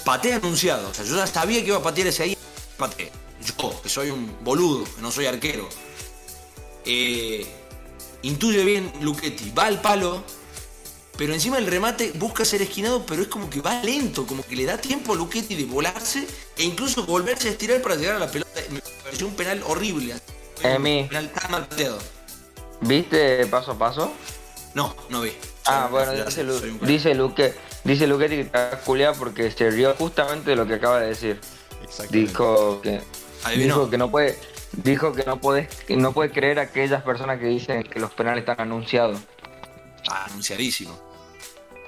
paté 0.04 0.34
anunciado. 0.34 0.90
O 0.90 0.94
sea, 0.94 1.06
yo 1.06 1.16
ya 1.16 1.28
sabía 1.28 1.62
que 1.62 1.68
iba 1.68 1.78
a 1.78 1.84
patear 1.84 2.08
ese 2.08 2.24
ahí, 2.24 2.38
pateé. 2.78 3.12
Yo, 3.46 3.82
que 3.82 3.90
soy 3.90 4.10
un 4.12 4.32
boludo, 4.44 4.86
que 4.86 5.02
no 5.02 5.12
soy 5.12 5.26
arquero. 5.26 5.68
Eh, 6.86 7.46
intuye 8.22 8.64
bien 8.64 8.92
Luchetti, 9.02 9.52
va 9.52 9.66
al 9.66 9.82
palo, 9.82 10.24
pero 11.18 11.34
encima 11.34 11.58
el 11.58 11.68
remate 11.68 12.12
busca 12.14 12.46
ser 12.46 12.62
esquinado, 12.62 13.06
pero 13.06 13.22
es 13.24 13.28
como 13.28 13.50
que 13.50 13.62
va 13.62 13.82
lento, 13.84 14.26
como 14.26 14.44
que 14.44 14.56
le 14.56 14.66
da 14.66 14.78
tiempo 14.78 15.14
a 15.14 15.16
Luchetti 15.16 15.56
de 15.56 15.66
volarse 15.66 16.28
e 16.58 16.64
incluso 16.64 17.06
volverse 17.06 17.50
a 17.50 17.52
estirar 17.52 17.82
para 17.82 17.96
llegar 17.96 18.16
a 18.16 18.20
la 18.20 18.32
pelota. 18.32 18.52
Me 18.70 18.82
pareció 19.04 19.28
un 19.28 19.36
penal 19.36 19.64
horrible. 19.66 20.16
Emi. 20.64 21.10
¿Viste 22.82 23.46
paso 23.48 23.72
a 23.72 23.78
paso? 23.78 24.14
No, 24.74 24.96
no 25.10 25.22
vi. 25.22 25.32
Ah, 25.66 25.88
bueno, 25.90 26.12
dice, 26.12 26.44
Lu 26.44 26.60
dice 27.84 28.08
Luquetti 28.08 28.36
que 28.36 28.42
está 28.42 28.80
culiado 28.82 29.16
porque 29.16 29.50
se 29.50 29.72
rió 29.72 29.96
justamente 29.98 30.52
de 30.52 30.56
lo 30.56 30.68
que 30.68 30.76
acaba 30.76 31.00
de 31.00 31.08
decir. 31.08 31.40
Dijo 32.10 32.82
que 32.82 33.02
dijo 33.56 33.90
que 33.90 33.98
no 33.98 34.12
puede 34.12 34.38
dijo 34.72 35.14
que 35.14 35.24
no 35.24 35.40
puede 35.40 35.70
no 35.90 36.14
puede 36.14 36.32
creer 36.32 36.60
a 36.60 36.64
aquellas 36.64 37.04
personas 37.04 37.40
que 37.40 37.46
dicen 37.46 37.84
que 37.84 38.00
los 38.00 38.12
penales 38.12 38.42
están 38.42 38.60
anunciados. 38.60 39.20
Ah, 40.08 40.26
anunciadísimo. 40.30 41.00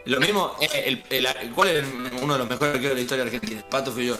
Lo 0.06 0.20
mismo, 0.22 0.56
eh, 0.62 0.70
el, 0.86 1.04
el, 1.10 1.52
¿cuál 1.52 1.68
es 1.68 1.86
uno 2.22 2.34
de 2.34 2.40
los 2.40 2.50
mejores 2.50 2.76
arqueros 2.76 2.92
de 2.92 2.96
la 2.96 3.02
historia 3.02 3.26
de 3.26 3.32
Argentina? 3.32 3.66
Pato 3.70 3.92
Fillol. 3.92 4.20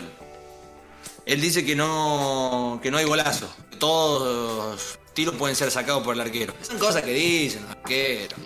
Él 1.28 1.42
dice 1.42 1.66
que 1.66 1.76
no, 1.76 2.80
que 2.82 2.90
no 2.90 2.98
hay 2.98 3.04
golazo. 3.04 3.54
Que 3.70 3.76
todos 3.76 4.98
tiros 5.14 5.36
pueden 5.36 5.58
ser 5.58 5.70
sacados 5.70 6.02
por 6.02 6.16
el 6.16 6.22
arquero. 6.22 6.54
Son 6.62 6.80
cosas 6.80 7.04
que 7.04 7.12
dicen 7.12 7.64
los 7.64 7.72
arqueros. 7.72 8.40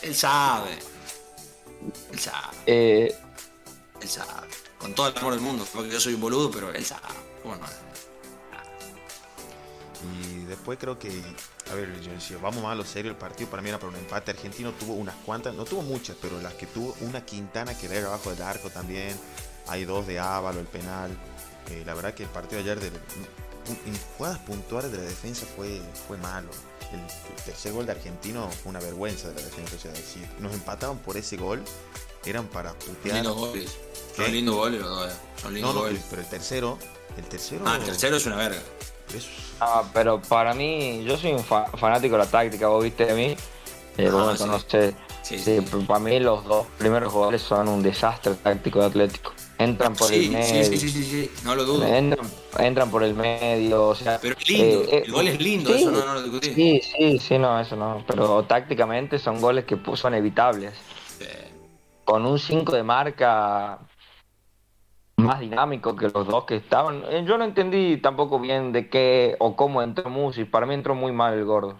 Él 0.00 0.14
sabe. 0.14 0.78
Él 2.10 2.18
sabe. 2.18 2.56
Eh... 2.64 3.14
Él 4.00 4.08
sabe. 4.08 4.48
Con 4.78 4.94
todo 4.94 5.08
el 5.08 5.18
amor 5.18 5.34
del 5.34 5.42
mundo. 5.42 5.66
Porque 5.70 5.90
yo 5.90 6.00
soy 6.00 6.14
un 6.14 6.22
boludo, 6.22 6.50
pero 6.50 6.72
él 6.72 6.86
sabe. 6.86 7.02
¿Cómo 7.42 7.56
no? 7.56 7.66
Y 10.22 10.44
después 10.44 10.78
creo 10.78 10.98
que, 10.98 11.22
a 11.70 11.74
ver, 11.74 12.00
decía, 12.00 12.38
vamos 12.40 12.62
más 12.62 12.72
a 12.72 12.76
lo 12.76 12.84
serio, 12.84 13.10
el 13.10 13.18
partido 13.18 13.50
para 13.50 13.60
mí 13.60 13.68
era 13.68 13.78
para 13.78 13.90
un 13.90 13.96
empate. 13.96 14.30
Argentino 14.30 14.72
tuvo 14.72 14.94
unas 14.94 15.16
cuantas, 15.16 15.54
no 15.54 15.66
tuvo 15.66 15.82
muchas, 15.82 16.16
pero 16.22 16.40
las 16.40 16.54
que 16.54 16.66
tuvo, 16.66 16.96
una 17.00 17.26
Quintana 17.26 17.76
que 17.76 17.86
era 17.86 18.06
abajo 18.06 18.30
del 18.30 18.40
arco 18.40 18.70
también. 18.70 19.14
Hay 19.66 19.84
dos 19.84 20.06
de 20.06 20.18
Ávalo, 20.18 20.60
el 20.60 20.66
penal. 20.66 21.10
Eh, 21.70 21.82
la 21.84 21.94
verdad 21.94 22.14
que 22.14 22.24
el 22.24 22.28
partido 22.28 22.62
de 22.62 22.70
ayer, 22.70 22.80
de, 22.80 22.88
en 22.88 23.98
jugadas 24.16 24.38
puntuales 24.40 24.92
de 24.92 24.98
la 24.98 25.04
defensa, 25.04 25.46
fue, 25.56 25.80
fue 26.06 26.16
malo. 26.18 26.48
El, 26.92 27.00
el, 27.00 27.42
tercer 27.44 27.72
gol 27.72 27.86
de 27.86 27.92
Argentino 27.92 28.48
fue 28.62 28.70
una 28.70 28.80
vergüenza 28.80 29.28
de 29.28 29.34
la 29.34 29.42
defensa. 29.42 29.76
O 29.76 29.78
sea, 29.78 29.94
si 29.94 30.24
nos 30.40 30.52
empataban 30.52 30.98
por 30.98 31.16
ese 31.16 31.36
gol, 31.36 31.62
eran 32.24 32.46
para 32.46 32.72
putear. 32.74 33.16
Lindos 33.16 33.36
goles. 33.36 33.76
Son 34.14 34.32
lindos 34.32 34.54
goles 34.54 34.80
los 34.80 34.90
dos. 34.90 35.12
Son 35.40 35.54
lindos 35.54 35.74
no, 35.74 35.80
no, 35.80 35.86
goles. 35.86 36.04
Pero 36.10 36.22
el 36.22 36.28
tercero, 36.28 36.78
el 37.16 37.24
tercero. 37.24 37.64
Ah, 37.66 37.76
el 37.76 37.84
tercero 37.84 38.16
es 38.16 38.26
una 38.26 38.36
verga. 38.36 38.60
Es... 39.14 39.26
Ah, 39.60 39.84
pero 39.92 40.20
para 40.20 40.54
mí, 40.54 41.04
yo 41.04 41.16
soy 41.16 41.32
un 41.32 41.44
fa 41.44 41.66
fanático 41.76 42.16
de 42.16 42.24
la 42.24 42.30
táctica, 42.30 42.68
vos 42.68 42.82
viste 42.82 43.06
de 43.06 43.14
mí. 43.14 43.36
Eh, 43.98 44.08
ah, 44.08 44.12
bueno, 44.12 44.36
sí. 44.36 44.44
no 44.44 44.58
sé. 44.60 44.94
Sí, 45.22 45.38
sí, 45.38 45.60
sí. 45.60 45.76
Para 45.86 46.00
mí 46.00 46.20
los 46.20 46.44
dos 46.44 46.66
primeros 46.78 47.12
jugadores 47.12 47.42
son 47.42 47.68
un 47.68 47.82
desastre 47.82 48.34
táctico 48.34 48.80
de 48.80 48.86
Atlético. 48.86 49.32
Entran 49.58 49.94
por 49.94 50.08
Sí, 50.08 50.26
el 50.26 50.32
medio. 50.32 50.64
sí, 50.64 50.78
sí, 50.78 50.90
sí, 50.90 51.02
sí, 51.04 51.04
sí, 51.04 51.30
no 51.44 51.54
lo 51.54 51.64
dudo. 51.64 51.86
Entran, 51.86 52.30
entran 52.58 52.90
por 52.90 53.02
el 53.02 53.14
medio, 53.14 53.88
o 53.88 53.94
sea. 53.94 54.18
Pero 54.20 54.36
es 54.38 54.48
lindo, 54.48 54.82
eh, 54.82 54.88
eh, 54.90 55.02
el 55.06 55.12
gol 55.12 55.28
es 55.28 55.40
lindo, 55.40 55.70
sí, 55.70 55.76
eso 55.82 55.90
no, 55.92 56.04
no 56.04 56.14
lo 56.14 56.22
discutí. 56.22 56.52
Sí, 56.52 56.80
sí, 56.82 57.18
sí, 57.18 57.38
no, 57.38 57.58
eso 57.58 57.74
no. 57.74 58.04
Pero 58.06 58.42
tácticamente 58.44 59.18
son 59.18 59.40
goles 59.40 59.64
que 59.64 59.78
son 59.94 60.14
evitables. 60.14 60.74
Eh, 61.20 61.50
Con 62.04 62.26
un 62.26 62.38
5 62.38 62.72
de 62.76 62.82
marca 62.82 63.78
más 65.16 65.40
dinámico 65.40 65.96
que 65.96 66.08
los 66.10 66.26
dos 66.26 66.44
que 66.44 66.56
estaban. 66.56 67.02
Eh, 67.08 67.24
Yo 67.26 67.38
no 67.38 67.44
entendí 67.44 67.96
tampoco 67.96 68.38
bien 68.38 68.72
de 68.72 68.90
qué 68.90 69.36
o 69.38 69.56
cómo 69.56 69.82
entró 69.82 70.10
Musi. 70.10 70.44
Para 70.44 70.66
mí 70.66 70.74
entró 70.74 70.94
muy 70.94 71.12
mal 71.12 71.32
el 71.34 71.44
gordo. 71.46 71.76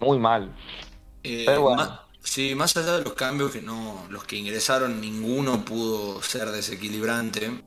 Muy 0.00 0.18
mal. 0.18 0.54
Eh, 1.22 1.44
Pero 1.46 1.62
bueno. 1.62 1.76
ma- 1.78 2.00
sí, 2.24 2.54
más 2.56 2.76
allá 2.76 2.96
de 2.98 3.04
los 3.04 3.12
cambios 3.14 3.52
que 3.52 3.62
no, 3.62 4.06
los 4.10 4.24
que 4.24 4.36
ingresaron, 4.36 5.00
ninguno 5.00 5.64
pudo 5.64 6.20
ser 6.22 6.50
desequilibrante. 6.50 7.62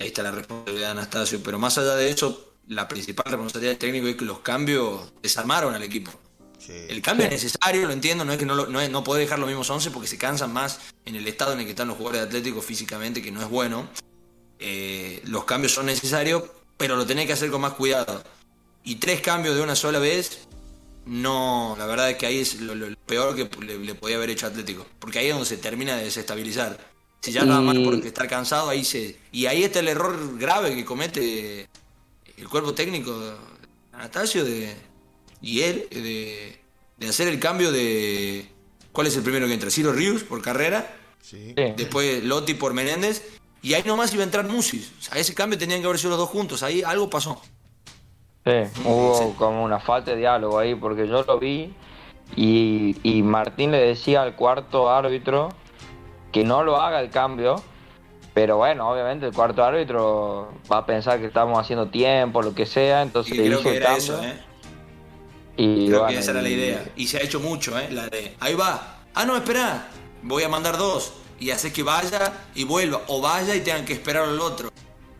Ahí 0.00 0.06
está 0.08 0.22
la 0.22 0.30
responsabilidad 0.30 0.86
de 0.88 0.92
Anastasio. 0.92 1.40
Pero 1.42 1.58
más 1.58 1.76
allá 1.78 1.96
de 1.96 2.10
eso, 2.10 2.54
la 2.68 2.86
principal 2.86 3.24
responsabilidad 3.26 3.72
del 3.72 3.78
técnico 3.78 4.06
es 4.06 4.16
que 4.16 4.24
los 4.24 4.38
cambios 4.40 5.12
desarmaron 5.22 5.74
al 5.74 5.82
equipo. 5.82 6.12
Sí. 6.58 6.72
El 6.88 7.02
cambio 7.02 7.26
Sí. 7.28 7.34
es 7.34 7.42
necesario, 7.42 7.86
lo 7.88 7.92
entiendo, 7.92 8.24
no 8.24 8.32
es 8.32 8.38
que 8.38 8.46
no, 8.46 8.54
lo- 8.54 8.66
no, 8.68 8.80
es- 8.80 8.88
no 8.90 9.02
puede 9.02 9.22
dejar 9.22 9.40
los 9.40 9.48
mismos 9.48 9.68
11 9.68 9.90
porque 9.90 10.06
se 10.06 10.16
cansan 10.16 10.52
más 10.52 10.78
en 11.04 11.16
el 11.16 11.26
estado 11.26 11.54
en 11.54 11.58
el 11.58 11.64
que 11.64 11.72
están 11.72 11.88
los 11.88 11.96
jugadores 11.96 12.20
de 12.22 12.26
Atlético 12.28 12.62
físicamente, 12.62 13.20
que 13.20 13.32
no 13.32 13.42
es 13.42 13.48
bueno. 13.48 13.88
Eh, 14.60 15.20
los 15.26 15.44
cambios 15.44 15.72
son 15.72 15.86
necesarios, 15.86 16.44
pero 16.76 16.94
lo 16.96 17.04
tenés 17.04 17.26
que 17.26 17.32
hacer 17.32 17.50
con 17.50 17.60
más 17.60 17.72
cuidado. 17.74 18.22
Y 18.84 18.96
tres 18.96 19.20
cambios 19.20 19.56
de 19.56 19.62
una 19.62 19.74
sola 19.74 19.98
vez, 19.98 20.46
no, 21.06 21.74
la 21.78 21.86
verdad 21.86 22.10
es 22.10 22.16
que 22.16 22.26
ahí 22.26 22.38
es 22.38 22.60
lo, 22.60 22.74
lo 22.74 22.94
peor 23.06 23.34
que 23.34 23.48
le, 23.64 23.78
le 23.78 23.94
podía 23.94 24.16
haber 24.16 24.30
hecho 24.30 24.46
Atlético. 24.46 24.86
Porque 24.98 25.18
ahí 25.18 25.26
es 25.26 25.32
donde 25.32 25.48
se 25.48 25.56
termina 25.56 25.96
de 25.96 26.04
desestabilizar. 26.04 26.78
Si 27.20 27.32
ya 27.32 27.40
estaba 27.42 27.60
Y- 27.60 27.64
mal 27.64 27.82
por 27.84 27.94
estar 28.06 28.28
cansado, 28.28 28.68
ahí 28.68 28.84
se. 28.84 29.16
Y 29.30 29.46
ahí 29.46 29.62
está 29.64 29.80
el 29.80 29.88
error 29.88 30.38
grave 30.38 30.74
que 30.74 30.84
comete 30.84 31.68
el 32.36 32.48
cuerpo 32.48 32.74
técnico 32.74 33.16
Anastasio 33.92 34.44
de, 34.44 34.74
y 35.40 35.60
él 35.60 35.86
de, 35.90 36.60
de 36.98 37.08
hacer 37.08 37.28
el 37.28 37.38
cambio 37.38 37.70
de. 37.70 38.48
¿Cuál 38.92 39.06
es 39.06 39.16
el 39.16 39.22
primero 39.22 39.46
que 39.46 39.54
entra? 39.54 39.70
Ciro 39.70 39.92
Rius 39.92 40.22
por 40.24 40.42
carrera. 40.42 40.98
Sí. 41.22 41.54
después 41.54 42.24
Lotti 42.24 42.54
por 42.54 42.74
Menéndez, 42.74 43.22
y 43.62 43.74
ahí 43.74 43.84
nomás 43.86 44.12
iba 44.12 44.22
a 44.22 44.24
entrar 44.24 44.48
Musis. 44.48 44.90
O 44.98 45.02
sea, 45.02 45.14
ese 45.20 45.32
cambio 45.34 45.56
tenían 45.56 45.80
que 45.80 45.86
haber 45.86 45.98
sido 46.00 46.10
los 46.10 46.18
dos 46.18 46.28
juntos, 46.28 46.64
ahí 46.64 46.82
algo 46.82 47.08
pasó. 47.08 47.40
Sí, 48.44 48.80
hubo 48.84 49.34
como 49.36 49.62
una 49.62 49.78
falta 49.78 50.10
de 50.12 50.16
diálogo 50.18 50.58
ahí, 50.58 50.74
porque 50.74 51.06
yo 51.06 51.22
lo 51.22 51.38
vi 51.38 51.72
y, 52.34 52.96
y 53.02 53.22
Martín 53.22 53.70
le 53.70 53.78
decía 53.78 54.22
al 54.22 54.34
cuarto 54.34 54.90
árbitro 54.90 55.50
que 56.32 56.42
no 56.42 56.64
lo 56.64 56.80
haga 56.80 57.00
el 57.00 57.10
cambio, 57.10 57.62
pero 58.34 58.56
bueno, 58.56 58.90
obviamente 58.90 59.26
el 59.26 59.32
cuarto 59.32 59.62
árbitro 59.62 60.52
va 60.70 60.78
a 60.78 60.86
pensar 60.86 61.20
que 61.20 61.26
estamos 61.26 61.58
haciendo 61.60 61.88
tiempo, 61.88 62.42
lo 62.42 62.54
que 62.54 62.66
sea, 62.66 63.02
entonces 63.02 63.34
Y 63.34 63.36
le 63.38 63.46
creo 63.46 63.60
hizo 63.60 63.62
que 63.68 63.76
el 63.76 63.76
era 63.76 63.86
cambio. 63.90 64.02
eso, 64.14 64.24
¿eh? 64.24 64.40
Y 65.58 65.86
Creo 65.86 65.98
bueno, 66.00 66.14
que 66.14 66.18
esa 66.18 66.30
era 66.30 66.42
la 66.42 66.48
idea. 66.48 66.84
Y 66.96 67.06
se 67.06 67.18
ha 67.18 67.20
hecho 67.20 67.38
mucho, 67.38 67.78
¿eh? 67.78 67.88
La 67.92 68.08
de, 68.08 68.34
ahí 68.40 68.54
va. 68.54 69.00
Ah, 69.14 69.26
no, 69.26 69.36
espera. 69.36 69.88
Voy 70.22 70.42
a 70.44 70.48
mandar 70.48 70.78
dos. 70.78 71.12
Y 71.38 71.50
haces 71.50 71.74
que 71.74 71.82
vaya 71.82 72.32
y 72.54 72.64
vuelva. 72.64 73.02
O 73.08 73.20
vaya 73.20 73.54
y 73.54 73.60
tengan 73.60 73.84
que 73.84 73.92
esperar 73.92 74.24
al 74.24 74.40
otro. 74.40 74.70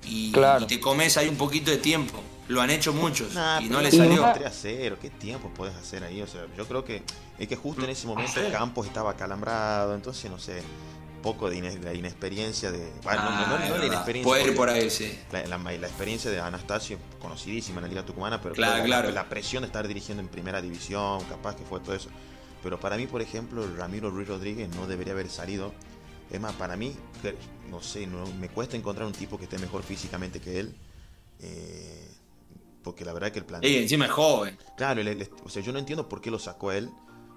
Y, 0.09 0.33
Claro. 0.33 0.65
y 0.65 0.67
te 0.67 0.81
comes 0.81 1.19
ahí 1.19 1.29
un 1.29 1.37
poquito 1.37 1.71
de 1.71 1.77
tiempo. 1.77 2.19
Lo 2.49 2.61
han 2.61 2.71
hecho 2.71 2.93
muchos. 2.93 3.35
Nah, 3.35 3.61
y 3.61 3.69
no 3.69 3.81
le 3.81 3.91
salió. 3.91 4.27
no- 4.27 4.33
3 4.33 4.47
a 4.47 4.51
0, 4.51 4.97
¿qué 5.01 5.11
tiempo 5.11 5.51
puedes 5.55 5.75
hacer 5.77 6.03
ahí? 6.05 6.21
O 6.23 6.27
sea, 6.27 6.47
yo 6.57 6.67
creo 6.67 6.85
que 6.85 7.03
es 7.39 7.49
que 7.49 7.57
justo 7.57 7.85
en 7.85 7.91
ese 7.91 8.07
momento 8.07 8.33
Sí. 8.35 8.51
Campos 8.51 8.87
estaba 8.87 9.13
acalambrado, 9.13 9.95
entonces 9.95 10.31
no 10.31 10.39
sé, 10.39 10.61
poco 11.23 11.49
de 11.49 11.57
ines- 11.59 11.81
la 11.83 11.95
inexperiencia 11.95 12.73
de. 12.73 12.93
Bueno, 13.05 13.23
no- 13.23 13.29
Ah, 13.31 13.47
no, 13.49 13.59
no 13.69 13.75
es 13.75 13.81
la 13.81 13.87
inexperiencia. 13.87 14.29
Puede 14.29 14.45
ir 14.45 14.57
por 14.57 14.69
ahí, 14.69 14.91
sí. 14.91 15.17
La, 15.31 15.47
la- 15.47 15.59
la 15.59 15.87
experiencia 15.87 16.31
de 16.33 16.41
Anastasio, 16.41 16.99
conocidísima 17.21 17.79
en 17.79 17.83
la 17.85 17.89
Liga 17.89 18.05
Tucumana, 18.05 18.41
pero 18.43 18.55
Claro. 18.55 19.11
La, 19.13 19.29
presión 19.29 19.63
de 19.63 19.69
estar 19.69 19.87
dirigiendo 19.87 20.21
en 20.21 20.29
primera 20.29 20.61
división, 20.61 21.23
capaz 21.25 21.55
que 21.57 21.65
fue 21.65 21.79
todo 21.81 21.95
eso. 21.95 22.11
Pero 22.63 22.79
para 22.81 22.97
mí, 22.97 23.07
por 23.07 23.23
ejemplo, 23.23 23.65
Ramiro 23.77 24.11
Ruiz 24.11 24.27
Rodríguez 24.29 24.69
no 24.75 24.87
debería 24.89 25.13
haber 25.13 25.31
salido. 25.31 25.73
Es 26.31 26.41
más, 26.41 26.55
para 26.55 26.77
mí, 26.77 26.95
no 27.71 27.81
sé, 27.83 28.07
no, 28.07 28.25
me 28.41 28.49
cuesta 28.49 28.77
encontrar 28.77 29.07
un 29.07 29.13
tipo 29.13 29.39
que 29.39 29.45
esté 29.45 29.59
mejor 29.59 29.83
físicamente 29.85 30.41
que 30.41 30.59
él. 30.61 30.75
eh, 31.45 32.09
porque 32.83 33.05
la 33.05 33.13
verdad 33.13 33.31
que 33.33 33.39
el 33.39 33.45
plan. 33.47 33.63
Y 33.65 33.77
encima 33.77 34.07
es 34.07 34.11
joven. 34.13 34.59
Claro, 34.77 35.03
o 35.45 35.49
sea, 35.49 35.63
yo 35.63 35.73
no 35.73 35.79
entiendo 35.79 36.09
por 36.09 36.21
qué 36.21 36.31
lo 36.31 36.39
sacó 36.39 36.71
a 36.71 36.77
él, 36.77 36.91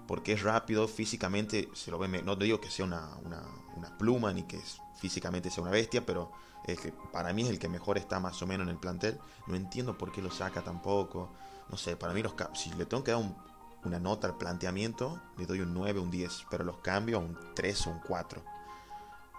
porque 0.08 0.34
es 0.34 0.42
rápido, 0.44 0.88
físicamente 0.88 1.70
se 1.74 1.92
lo 1.92 1.98
ve, 1.98 2.08
no 2.24 2.38
te 2.38 2.46
digo 2.46 2.60
que 2.62 2.70
sea 2.70 2.86
una, 2.86 3.16
una, 3.24 3.42
una 3.76 3.98
pluma 3.98 4.32
ni 4.34 4.44
que 4.44 4.58
es- 4.58 4.80
físicamente 5.00 5.50
sea 5.50 5.62
una 5.64 5.72
bestia, 5.72 6.06
pero 6.06 6.32
es 6.66 6.80
que 6.80 6.94
para 7.12 7.34
mí 7.34 7.44
es 7.44 7.50
el 7.50 7.60
que 7.60 7.68
mejor 7.70 7.98
está 7.98 8.20
más 8.20 8.42
o 8.42 8.48
menos 8.48 8.66
en 8.68 8.72
el 8.72 8.80
plantel. 8.80 9.20
No 9.48 9.56
entiendo 9.56 9.98
por 9.98 10.12
qué 10.12 10.22
lo 10.22 10.32
saca 10.32 10.64
tampoco. 10.64 11.32
No 11.70 11.78
sé, 11.78 11.96
para 11.96 12.14
mí 12.14 12.22
los 12.24 12.34
si 12.54 12.72
le 12.74 12.86
tengo 12.86 13.04
que 13.04 13.12
dar 13.12 13.20
un- 13.20 13.36
una 13.84 14.00
nota 14.00 14.28
al 14.28 14.38
planteamiento, 14.38 15.22
le 15.38 15.46
doy 15.46 15.60
un 15.62 15.74
9, 15.74 16.00
un 16.00 16.10
10, 16.10 16.46
pero 16.50 16.64
los 16.64 16.78
cambios 16.78 17.22
un 17.22 17.38
3 17.54 17.86
o 17.86 17.92
un 17.92 18.00
4. 18.00 18.42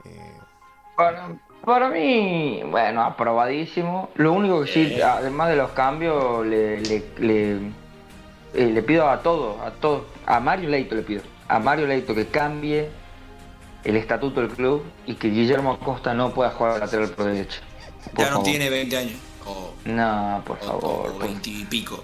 Eh, 0.05 0.39
Para, 0.97 1.29
para 1.65 1.89
mí, 1.91 2.63
bueno, 2.71 3.03
aprobadísimo. 3.03 4.11
Lo 4.15 4.33
único 4.33 4.63
que 4.65 4.73
sí, 4.73 5.01
además 5.01 5.51
de 5.51 5.57
los 5.57 5.71
cambios, 5.73 6.47
le, 6.47 6.81
le, 6.81 7.05
le, 7.19 7.53
eh, 8.55 8.67
le 8.73 8.83
pido 8.83 9.09
a 9.09 9.21
todos, 9.23 9.61
a 9.61 9.71
todos, 9.73 10.03
a 10.25 10.41
Mario 10.41 10.71
Leito 10.71 10.95
le 10.95 11.03
pido, 11.03 11.23
a 11.49 11.59
Mario 11.59 11.87
Leito 11.87 12.15
que 12.15 12.27
cambie 12.29 12.89
el 13.85 13.97
estatuto 13.97 14.41
del 14.41 14.51
club 14.51 14.83
y 15.07 15.15
que 15.15 15.29
Guillermo 15.29 15.73
Acosta 15.73 16.15
no 16.15 16.31
pueda 16.33 16.51
jugar 16.51 16.81
lateral 16.81 17.11
por 17.11 17.27
derecha. 17.27 17.61
Por 18.15 18.19
Ya 18.25 18.31
no 18.31 18.37
favor. 18.37 18.45
tiene 18.45 18.71
20 18.71 18.97
años. 18.97 19.19
O, 19.47 19.73
No, 19.85 20.43
por 20.45 20.57
o- 20.59 20.61
favor. 20.67 21.09
o 21.11 21.13
por 21.13 21.19
20 21.29 21.51
y 21.51 21.65
pico. 21.67 22.03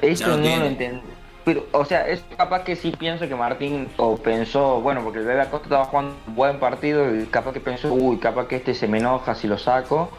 eso 0.00 0.28
no 0.28 0.36
no, 0.36 0.56
lo 0.58 0.66
entiendo. 0.66 1.02
Pero, 1.44 1.66
o 1.72 1.84
sea, 1.84 2.08
es 2.08 2.24
capaz 2.36 2.64
que 2.64 2.74
sí 2.74 2.90
pienso 2.90 3.28
que 3.28 3.34
Martín 3.34 3.88
o 3.98 4.16
pensó, 4.16 4.80
bueno, 4.80 5.02
porque 5.02 5.18
el 5.18 5.26
Bebe 5.26 5.42
Acosta 5.42 5.66
estaba 5.66 5.84
jugando 5.84 6.14
un 6.26 6.34
buen 6.34 6.58
partido 6.58 7.14
y 7.14 7.26
capaz 7.26 7.52
que 7.52 7.60
pensó, 7.60 7.92
uy, 7.92 8.16
capaz 8.16 8.48
que 8.48 8.56
este 8.56 8.74
se 8.74 8.88
me 8.88 8.98
enoja 8.98 9.34
si 9.34 9.46
lo 9.46 9.58
saco. 9.58 10.10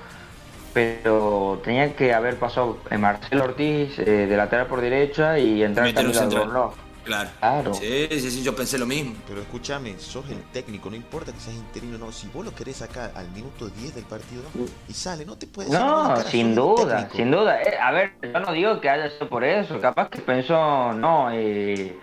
Pero 0.74 1.62
tenía 1.64 1.96
que 1.96 2.14
haber 2.14 2.38
pasado 2.38 2.78
en 2.90 3.00
Marcelo 3.02 3.46
Ortiz 3.46 3.98
eh, 3.98 4.28
de 4.28 4.38
lateral 4.38 4.68
por 4.68 4.82
derecha 4.82 5.40
y 5.40 5.64
entrar 5.64 5.88
un 5.88 5.94
Camilo 5.94 6.14
central. 6.14 6.42
Albornoz. 6.44 6.85
Claro. 7.06 7.30
Claro. 7.40 7.74
Sí, 7.74 8.08
sí, 8.10 8.32
sí, 8.32 8.44
yo 8.44 8.56
pensé 8.56 8.78
lo 8.78 8.86
mismo. 8.86 9.16
pero 9.28 9.42
escúchame, 9.42 9.98
sos 10.00 10.30
el 10.30 10.42
técnico, 10.52 10.90
no 10.90 10.96
importa 10.96 11.32
que 11.32 11.40
seas 11.40 11.56
interino 11.56 11.96
o 11.96 12.00
no. 12.00 12.12
Si 12.12 12.28
vos 12.28 12.44
lo 12.44 12.54
querés 12.54 12.78
sacar 12.78 13.12
al 13.16 13.30
minuto 13.30 13.70
10 13.70 13.96
del 13.96 14.06
partido 14.06 14.44
y 14.90 14.94
sale, 14.94 15.26
no 15.26 15.38
te 15.38 15.48
puedes 15.48 15.72
No, 15.72 16.18
sin 16.18 16.56
duda, 16.56 17.10
sin 17.14 17.32
duda. 17.32 17.62
Eh, 17.62 17.78
a 17.80 17.92
ver, 17.92 18.14
yo 18.22 18.40
no 18.40 18.52
digo 18.52 18.82
que 18.82 18.90
haya 18.90 19.10
sido 19.12 19.30
por 19.30 19.44
eso. 19.44 19.80
Capaz 19.80 20.10
que 20.10 20.20
pensó, 20.20 20.94
no, 20.94 21.30
eh, 21.32 21.98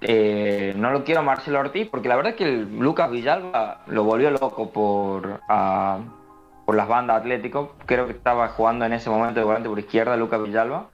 eh, 0.00 0.74
no 0.76 0.90
lo 0.90 1.04
quiero 1.04 1.20
a 1.20 1.24
Marcelo 1.24 1.60
Ortiz, 1.60 1.88
porque 1.88 2.08
la 2.08 2.16
verdad 2.16 2.32
es 2.32 2.36
que 2.36 2.44
el 2.44 2.78
Lucas 2.78 3.10
Villalba 3.10 3.82
lo 3.86 4.04
volvió 4.04 4.30
loco 4.30 4.70
por, 4.70 5.40
ah, 5.48 6.00
por 6.66 6.74
las 6.74 6.88
bandas 6.88 7.18
Atlético. 7.18 7.74
Creo 7.86 8.06
que 8.06 8.12
estaba 8.12 8.48
jugando 8.48 8.84
en 8.84 8.92
ese 8.92 9.08
momento 9.08 9.40
de 9.40 9.46
volante 9.46 9.68
por 9.68 9.78
izquierda 9.78 10.16
Lucas 10.16 10.42
Villalba. 10.42 10.88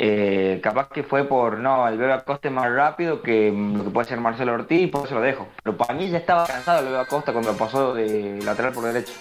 Eh, 0.00 0.60
capaz 0.62 0.88
que 0.90 1.02
fue 1.02 1.24
por, 1.24 1.58
no, 1.58 1.88
el 1.88 1.98
Bebe 1.98 2.12
Acosta 2.12 2.48
es 2.48 2.54
más 2.54 2.70
rápido 2.72 3.20
que 3.20 3.50
mm, 3.50 3.78
lo 3.78 3.84
que 3.84 3.90
puede 3.90 4.08
ser 4.08 4.20
Marcelo 4.20 4.52
Ortiz, 4.52 4.90
por 4.90 5.06
eso 5.06 5.16
lo 5.16 5.20
dejo. 5.20 5.48
Pero 5.62 5.76
para 5.76 5.94
mí 5.94 6.08
ya 6.08 6.18
estaba 6.18 6.46
cansado 6.46 6.80
el 6.80 6.86
Bebe 6.86 7.00
Acosta 7.00 7.32
cuando 7.32 7.56
pasó 7.56 7.94
de 7.94 8.40
lateral 8.42 8.72
por 8.72 8.84
derecha. 8.84 9.12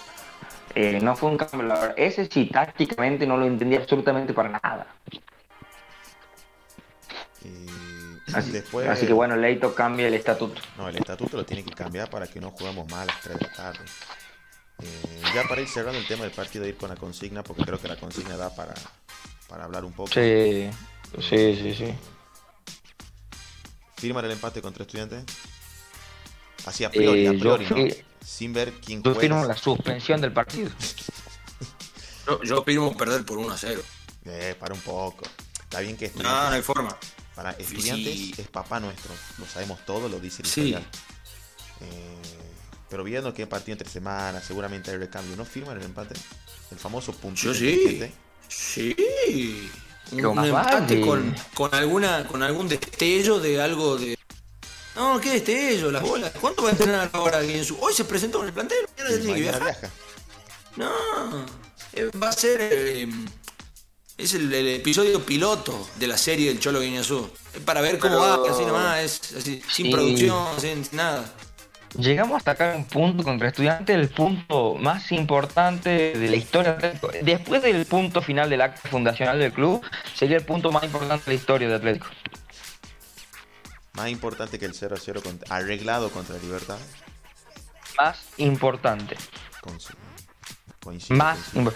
Eh, 0.76 1.00
no 1.02 1.16
fue 1.16 1.32
un 1.32 1.38
cambio, 1.38 1.64
la 1.64 1.74
verdad. 1.74 1.94
Ese 1.98 2.28
sí, 2.28 2.46
tácticamente 2.46 3.26
no 3.26 3.38
lo 3.38 3.46
entendí 3.46 3.76
absolutamente 3.76 4.34
para 4.34 4.50
nada. 4.50 4.88
Y 7.44 8.34
Así, 8.34 8.52
después, 8.52 8.88
así 8.88 9.08
que 9.08 9.14
bueno, 9.14 9.36
Leito 9.38 9.74
cambia 9.74 10.08
el 10.08 10.14
estatuto. 10.14 10.62
No, 10.78 10.90
el 10.90 10.98
estatuto 10.98 11.38
lo 11.38 11.46
tiene 11.46 11.64
que 11.64 11.72
cambiar 11.72 12.10
para 12.10 12.28
que 12.28 12.42
no 12.42 12.52
juguemos 12.52 12.90
mal 12.92 13.04
a 13.04 13.06
las 13.06 13.22
3 13.22 13.40
de 13.40 13.46
la 13.46 13.54
tarde. 13.54 13.80
Eh, 14.84 15.22
ya 15.34 15.44
para 15.48 15.62
ir 15.62 15.68
cerrando 15.68 15.98
el 15.98 16.06
tema 16.06 16.24
del 16.24 16.34
partido, 16.34 16.68
ir 16.68 16.78
con 16.78 16.90
la 16.90 16.96
consigna, 16.96 17.42
porque 17.42 17.64
creo 17.64 17.80
que 17.80 17.88
la 17.88 17.96
consigna 17.96 18.36
da 18.36 18.54
para, 18.54 18.74
para 19.48 19.64
hablar 19.66 19.86
un 19.86 19.94
poco. 19.94 20.12
Sí, 20.14 20.70
sí, 21.22 21.56
sí, 21.62 21.76
sí. 21.78 21.94
¿Firman 23.98 24.26
el 24.26 24.32
empate 24.32 24.62
contra 24.62 24.84
estudiantes? 24.84 25.24
Así 26.66 26.84
a 26.84 26.90
priori, 26.92 27.26
Eh, 27.26 27.30
a 27.30 27.34
yo 27.34 27.40
priori, 27.40 27.64
¿no? 27.66 27.70
fui- 27.76 28.04
Sin 28.26 28.52
ver 28.54 28.74
quién 28.86 29.02
Yo 29.02 29.14
juega. 29.14 29.22
firmo 29.22 29.46
la 29.46 29.56
suspensión 29.56 30.20
del 30.22 30.34
partido. 30.34 30.70
Yo, 32.28 32.44
yo 32.44 32.62
firmo 32.62 32.96
perder 32.98 33.24
por 33.24 33.38
1 33.38 33.54
a 33.54 33.58
0. 33.58 33.82
Eh, 34.26 34.54
para 34.60 34.74
un 34.74 34.82
poco. 34.82 35.24
Está 35.64 35.80
bien 35.80 35.96
que 35.96 36.12
No, 36.16 36.24
no 36.24 36.30
hay 36.30 36.60
estudiantes, 36.60 36.66
forma. 36.66 36.98
para 37.34 37.52
estudiantes 37.52 38.14
Sí. 38.14 38.34
es 38.38 38.48
papá 38.50 38.82
nuestro. 38.82 39.14
Lo 39.38 39.46
sabemos 39.46 39.80
todo, 39.86 40.10
lo 40.10 40.20
dice 40.20 40.42
el 40.42 40.50
Sí. 40.50 40.76
Eh, 41.80 42.22
pero 42.90 43.06
viendo 43.06 43.34
que 43.34 43.44
es 43.44 43.48
partido 43.48 43.74
entre 43.76 43.88
semanas, 43.90 44.44
seguramente 44.46 44.92
hay 44.92 44.98
recambio. 44.98 45.38
¿No 45.38 45.46
firman 45.46 45.78
el 45.78 45.86
empate? 45.86 46.16
El 46.72 46.78
famoso 46.78 47.14
punto. 47.14 47.40
Yo 47.44 47.54
sí. 47.54 48.12
Sí. 48.50 48.94
Un, 50.12 50.46
empate 50.46 51.02
con, 51.02 51.36
con 51.54 51.76
alguna 51.76 52.26
con 52.28 52.42
algún 52.42 52.68
destello 52.70 53.40
de 53.40 53.62
algo 53.62 53.98
de. 53.98 54.18
No, 54.96 55.20
¿qué 55.20 55.32
destello? 55.32 55.92
Las 55.92 56.02
bolas. 56.02 56.32
¿Cuánto 56.40 56.64
va 56.64 56.70
a 56.70 56.72
entrenar 56.72 57.10
ahora 57.14 57.42
su.? 57.64 57.78
Hoy 57.80 57.94
se 57.94 58.06
presentó 58.06 58.40
en 58.42 58.48
el 58.48 58.54
plantel. 58.54 58.78
mañana 58.98 59.16
ya 59.16 59.22
tiene 59.22 59.34
que 59.36 59.42
viajar. 59.42 59.64
viaja. 59.64 59.90
No, 60.78 60.90
eh, 61.94 62.10
va 62.22 62.30
a 62.30 62.32
ser. 62.32 62.60
eh, 62.62 63.08
es 64.18 64.34
el, 64.34 64.52
el 64.52 64.68
episodio 64.70 65.24
piloto 65.24 65.88
de 65.98 66.08
la 66.08 66.18
serie 66.18 66.48
del 66.48 66.60
Cholo 66.60 66.80
Guiñazú. 66.80 67.30
Es 67.54 67.62
para 67.62 67.82
ver 67.82 68.00
cómo 68.00 68.20
Pero- 68.20 68.44
va, 68.44 68.50
así 68.52 68.66
nomás, 68.66 69.00
es 69.04 69.34
así, 69.38 69.62
sin 69.72 69.86
Sí. 69.88 69.92
producción, 69.92 70.60
sin 70.62 70.88
nada. 70.94 71.32
Llegamos 71.98 72.38
hasta 72.38 72.52
acá 72.52 72.74
un 72.76 72.86
punto 72.86 73.24
contra 73.24 73.48
estudiantes, 73.48 73.96
el 73.96 74.10
punto 74.10 74.76
más 74.76 75.12
importante 75.12 76.14
de 76.18 76.30
la 76.30 76.36
historia 76.36 76.74
de 76.74 76.88
Atlético. 76.90 77.10
Después 77.26 77.62
del 77.64 77.86
punto 77.86 78.22
final 78.22 78.50
del 78.50 78.62
acto 78.62 78.88
fundacional 78.90 79.40
del 79.40 79.52
club, 79.54 79.82
sería 80.14 80.38
el 80.38 80.44
punto 80.46 80.72
más 80.72 80.84
importante 80.84 81.26
de 81.26 81.32
la 81.32 81.40
historia 81.40 81.68
de 81.70 81.76
Atlético. 81.76 82.08
Más 83.94 84.10
importante 84.10 84.60
que 84.60 84.66
el 84.66 84.74
0 84.76 84.96
a 84.96 85.00
0 85.00 85.22
con- 85.24 85.40
arreglado 85.50 86.12
contra 86.12 86.38
Libertad. 86.38 86.78
Más 88.00 88.20
importante. 88.38 89.16
Coincido. 89.62 89.98
Coincido, 90.84 91.18
Más 91.18 91.38
coincido. 91.52 91.72
impo- 91.72 91.76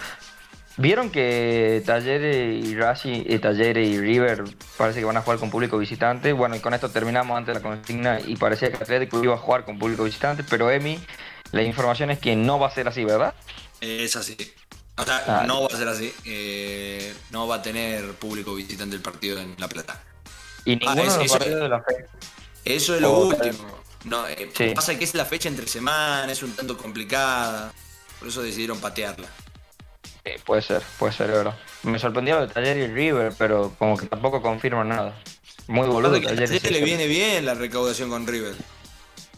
¿Vieron 0.77 1.11
que 1.11 1.83
Talleres 1.85 2.65
y 2.65 2.75
Racing, 2.75 3.23
eh, 3.27 3.39
Talleres 3.39 3.87
y 3.87 3.99
River 3.99 4.43
parece 4.77 4.99
que 4.99 5.05
van 5.05 5.17
a 5.17 5.21
jugar 5.21 5.37
con 5.39 5.49
público 5.51 5.77
visitante? 5.77 6.33
Bueno, 6.33 6.55
y 6.55 6.59
con 6.59 6.73
esto 6.73 6.89
terminamos 6.89 7.37
antes 7.37 7.53
de 7.55 7.61
la 7.61 7.67
consigna 7.67 8.19
y 8.25 8.35
parecía 8.37 8.71
que 8.71 8.77
Atlético 8.77 9.23
iba 9.23 9.35
a 9.35 9.37
jugar 9.37 9.65
con 9.65 9.77
público 9.77 10.03
visitante, 10.05 10.43
pero 10.43 10.71
Emi, 10.71 10.97
la 11.51 11.61
información 11.63 12.09
es 12.09 12.19
que 12.19 12.35
no 12.35 12.57
va 12.57 12.67
a 12.67 12.71
ser 12.71 12.87
así, 12.87 13.03
¿verdad? 13.03 13.33
Es 13.81 14.15
así. 14.15 14.37
O 14.97 15.03
sea, 15.03 15.23
Ah. 15.27 15.43
no 15.45 15.61
va 15.61 15.67
a 15.67 15.77
ser 15.77 15.87
así. 15.87 16.13
eh, 16.25 17.13
no 17.31 17.47
va 17.47 17.55
a 17.55 17.61
tener 17.61 18.11
público 18.13 18.55
visitante 18.55 18.95
el 18.95 19.01
partido 19.01 19.39
en 19.39 19.55
La 19.57 19.67
Plata. 19.67 20.01
Y 20.65 20.75
ninguno 20.77 21.01
Ah, 21.01 21.05
es- 21.05 21.13
de 21.13 21.17
los 21.17 21.25
eso- 21.25 21.37
partidos 21.37 21.61
de 21.61 21.69
la 21.69 21.81
fe. 21.83 22.05
Eso 22.63 22.95
es 22.95 23.01
lo 23.01 23.11
Oh, 23.11 23.27
último. 23.27 23.81
No, 24.05 24.27
eh, 24.27 24.49
Sí. 24.55 24.71
Pasa 24.75 24.97
que 24.97 25.03
es 25.03 25.13
la 25.15 25.25
fecha 25.25 25.49
entre 25.49 25.67
semana, 25.67 26.31
es 26.31 26.41
un 26.43 26.53
tanto 26.55 26.77
complicada. 26.77 27.71
Por 28.19 28.27
eso 28.29 28.41
decidieron 28.41 28.79
patearla. 28.79 29.27
Sí, 30.23 30.31
puede 30.45 30.61
ser, 30.61 30.81
puede 30.99 31.13
ser, 31.13 31.31
¿verdad? 31.31 31.57
Me 31.83 31.97
sorprendió 31.97 32.35
lo 32.35 32.47
de 32.47 32.53
Talleres 32.53 32.89
y 32.89 32.93
River, 32.93 33.33
pero 33.37 33.73
como 33.79 33.97
que 33.97 34.05
tampoco 34.05 34.41
confirman 34.41 34.89
nada. 34.89 35.15
Muy 35.67 35.87
boludo 35.87 36.15
a. 36.15 36.21
Talleres 36.21 36.69
le 36.69 36.83
viene 36.83 37.07
bien 37.07 37.45
la 37.45 37.55
recaudación 37.55 38.09
con 38.09 38.27
River. 38.27 38.53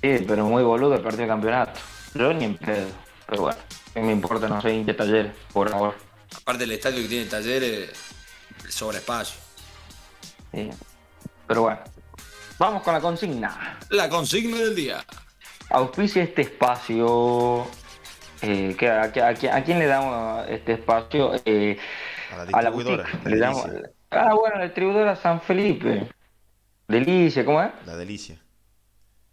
Sí, 0.01 0.25
pero 0.27 0.45
muy 0.45 0.63
boludo 0.63 0.95
el 0.95 1.01
partido 1.01 1.23
de 1.23 1.29
campeonato. 1.29 1.79
Yo 2.13 2.33
ni 2.33 2.45
en 2.45 2.57
pedo. 2.57 2.87
Pero 3.27 3.43
bueno, 3.43 3.59
¿qué 3.93 4.01
me 4.01 4.11
importa? 4.11 4.49
No 4.49 4.61
sé 4.61 4.73
hincha 4.73 4.95
Talleres, 4.95 5.31
por 5.53 5.71
ahora. 5.71 5.95
Aparte 6.35 6.65
el 6.65 6.71
estadio 6.71 7.01
que 7.01 7.07
tiene 7.07 7.29
Talleres, 7.29 7.89
le 8.63 8.71
sobra 8.71 8.97
espacio. 8.97 9.39
Sí. 10.51 10.69
Pero 11.47 11.61
bueno, 11.61 11.79
vamos 12.59 12.83
con 12.83 12.93
la 12.93 12.99
consigna. 12.99 13.79
La 13.89 14.09
consigna 14.09 14.57
del 14.57 14.75
día. 14.75 15.05
Auspicia 15.69 16.23
este 16.23 16.41
espacio. 16.41 17.67
Eh, 18.43 18.75
¿qué- 18.77 18.89
a, 18.89 19.03
a 19.03 19.29
a 19.57 19.63
quién 19.63 19.79
le 19.79 19.85
damos 19.87 20.47
este 20.49 20.73
espacio? 20.73 21.31
Eh, 21.45 21.77
A 22.31 22.35
la 22.37 22.41
a 22.43 22.45
la 22.45 22.69
distribuidora. 22.71 23.03
boutique. 23.03 23.29
Le 23.29 23.37
damos, 23.37 23.65
ah, 24.11 24.33
bueno, 24.33 24.57
la 24.57 24.63
distribuidora 24.65 25.15
San 25.15 25.41
Felipe. 25.41 26.07
Delicia, 26.87 27.45
¿cómo 27.45 27.61
es? 27.61 27.69
La 27.85 27.95
delicia. 27.95 28.37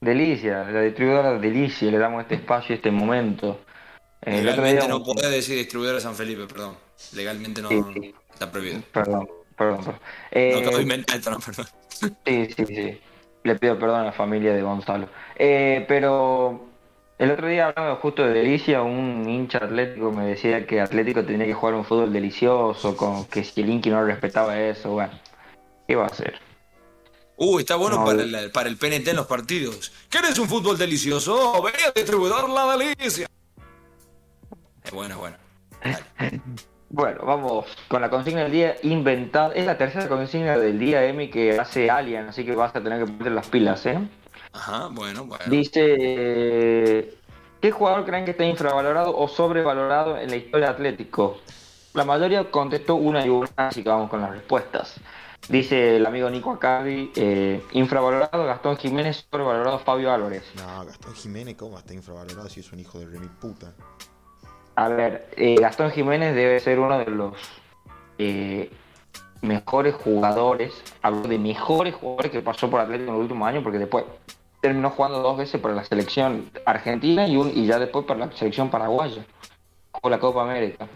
Delicia, 0.00 0.64
la 0.64 0.80
distribuidora 0.82 1.38
Delicia, 1.38 1.90
le 1.90 1.98
damos 1.98 2.22
este 2.22 2.36
espacio 2.36 2.74
y 2.74 2.76
este 2.76 2.90
momento. 2.90 3.60
Eh, 4.22 4.42
Legalmente 4.42 4.80
día- 4.82 4.88
no 4.88 5.02
podés 5.02 5.30
decir 5.30 5.56
distribuidor 5.56 5.96
de 5.96 6.00
San 6.00 6.14
Felipe, 6.14 6.46
perdón. 6.46 6.76
Legalmente 7.14 7.60
no 7.62 7.68
Sí, 7.68 7.82
sí. 7.94 8.14
está 8.32 8.50
prohibido. 8.50 8.80
Perdón, 8.92 9.28
perdón, 9.56 9.78
perdón. 9.84 9.94
No 9.94 10.00
Eh, 10.30 10.58
acabo 10.60 10.76
de 10.76 10.82
inventar 10.82 11.16
esto, 11.16 11.30
no, 11.30 11.38
perdón. 11.40 11.66
Sí, 11.88 12.14
sí, 12.56 12.66
sí. 12.66 13.00
Le 13.42 13.56
pido 13.56 13.78
perdón 13.78 14.00
a 14.00 14.04
la 14.04 14.12
familia 14.12 14.52
de 14.54 14.62
Gonzalo. 14.62 15.08
Eh, 15.36 15.84
pero 15.88 16.69
el 17.20 17.30
otro 17.30 17.46
día 17.48 17.66
hablando 17.68 17.96
justo 17.96 18.22
de 18.26 18.32
Delicia, 18.32 18.82
un 18.82 19.28
hincha 19.28 19.58
atlético 19.58 20.10
me 20.10 20.26
decía 20.26 20.66
que 20.66 20.80
Atlético 20.80 21.22
tenía 21.24 21.46
que 21.46 21.54
jugar 21.54 21.74
un 21.74 21.84
fútbol 21.84 22.12
delicioso, 22.12 22.96
con 22.96 23.26
que 23.26 23.44
si 23.44 23.60
el 23.60 23.68
Inky 23.70 23.90
no 23.90 24.04
respetaba 24.04 24.58
eso, 24.58 24.90
bueno, 24.92 25.12
¿qué 25.86 25.94
va 25.96 26.04
a 26.04 26.08
hacer? 26.08 26.34
Uy, 27.36 27.62
está 27.62 27.76
bueno 27.76 27.96
No, 28.00 28.04
para, 28.04 28.22
el- 28.22 28.50
para 28.50 28.68
el 28.68 28.76
PNT 28.76 29.08
en 29.10 29.16
los 29.16 29.26
partidos. 29.26 29.92
¿Quieres 30.08 30.38
un 30.38 30.48
fútbol 30.48 30.76
delicioso? 30.76 31.62
Ven 31.62 31.74
a 31.88 31.92
distribuidor 31.94 32.48
la 32.50 32.76
delicia. 32.76 33.26
Es 34.84 34.90
bueno, 34.92 35.18
bueno. 35.18 35.36
Bueno, 36.92 37.20
vamos 37.24 37.66
con 37.86 38.00
la 38.02 38.10
consigna 38.10 38.42
del 38.42 38.50
día 38.50 38.74
inventada. 38.82 39.54
Es 39.54 39.64
la 39.64 39.78
tercera 39.78 40.08
consigna 40.08 40.58
del 40.58 40.76
día, 40.76 41.06
Emi, 41.06 41.30
que 41.30 41.56
hace 41.60 41.88
Alien, 41.88 42.26
así 42.26 42.44
que 42.44 42.56
vas 42.56 42.74
a 42.74 42.82
tener 42.82 42.98
que 43.06 43.12
poner 43.12 43.30
las 43.32 43.46
pilas, 43.46 43.86
¿eh? 43.86 43.96
Ajá, 44.52 44.88
bueno, 44.90 45.24
bueno. 45.24 45.44
Dice, 45.48 45.96
eh, 45.98 47.14
¿qué 47.60 47.70
jugador 47.70 48.04
creen 48.04 48.24
que 48.24 48.32
está 48.32 48.44
infravalorado 48.44 49.16
o 49.16 49.28
sobrevalorado 49.28 50.18
en 50.18 50.30
la 50.30 50.36
historia 50.36 50.66
de 50.68 50.72
Atlético? 50.72 51.38
La 51.94 52.04
mayoría 52.04 52.50
contestó 52.50 52.94
una 52.94 53.24
y 53.24 53.28
una, 53.28 53.48
así 53.56 53.82
que 53.82 53.88
vamos 53.88 54.10
con 54.10 54.20
las 54.20 54.30
respuestas. 54.30 55.00
Dice 55.48 55.96
el 55.96 56.06
amigo 56.06 56.30
Nico 56.30 56.52
Acardi, 56.52 57.10
eh, 57.16 57.62
infravalorado 57.72 58.44
Gastón 58.44 58.76
Jiménez, 58.76 59.26
sobrevalorado 59.28 59.78
Fabio 59.80 60.12
Álvarez. 60.12 60.44
No, 60.56 60.84
Gastón 60.84 61.14
Jiménez, 61.14 61.56
¿cómo 61.56 61.78
está 61.78 61.94
infravalorado 61.94 62.48
si 62.48 62.60
es 62.60 62.72
un 62.72 62.78
hijo 62.78 62.98
de 62.98 63.06
remi 63.06 63.26
puta? 63.26 63.72
A 64.76 64.88
ver, 64.88 65.28
eh, 65.36 65.56
Gastón 65.58 65.90
Jiménez 65.90 66.34
debe 66.34 66.60
ser 66.60 66.78
uno 66.78 66.98
de 66.98 67.06
los 67.06 67.34
eh, 68.18 68.70
mejores 69.42 69.94
jugadores, 69.94 70.72
hablo 71.02 71.22
de 71.22 71.38
mejores 71.38 71.94
jugadores 71.94 72.30
que 72.30 72.42
pasó 72.42 72.70
por 72.70 72.80
Atlético 72.80 73.10
en 73.10 73.16
los 73.16 73.22
últimos 73.22 73.48
años, 73.48 73.64
porque 73.64 73.78
después 73.78 74.04
terminó 74.60 74.90
jugando 74.90 75.20
dos 75.20 75.38
veces 75.38 75.60
para 75.60 75.74
la 75.74 75.84
selección 75.84 76.50
argentina 76.66 77.26
y, 77.26 77.36
un, 77.36 77.50
y 77.56 77.66
ya 77.66 77.78
después 77.78 78.04
para 78.06 78.26
la 78.26 78.32
selección 78.32 78.70
paraguaya. 78.70 79.24
Jugó 79.92 80.10
la 80.10 80.18
Copa 80.18 80.42
América 80.42 80.86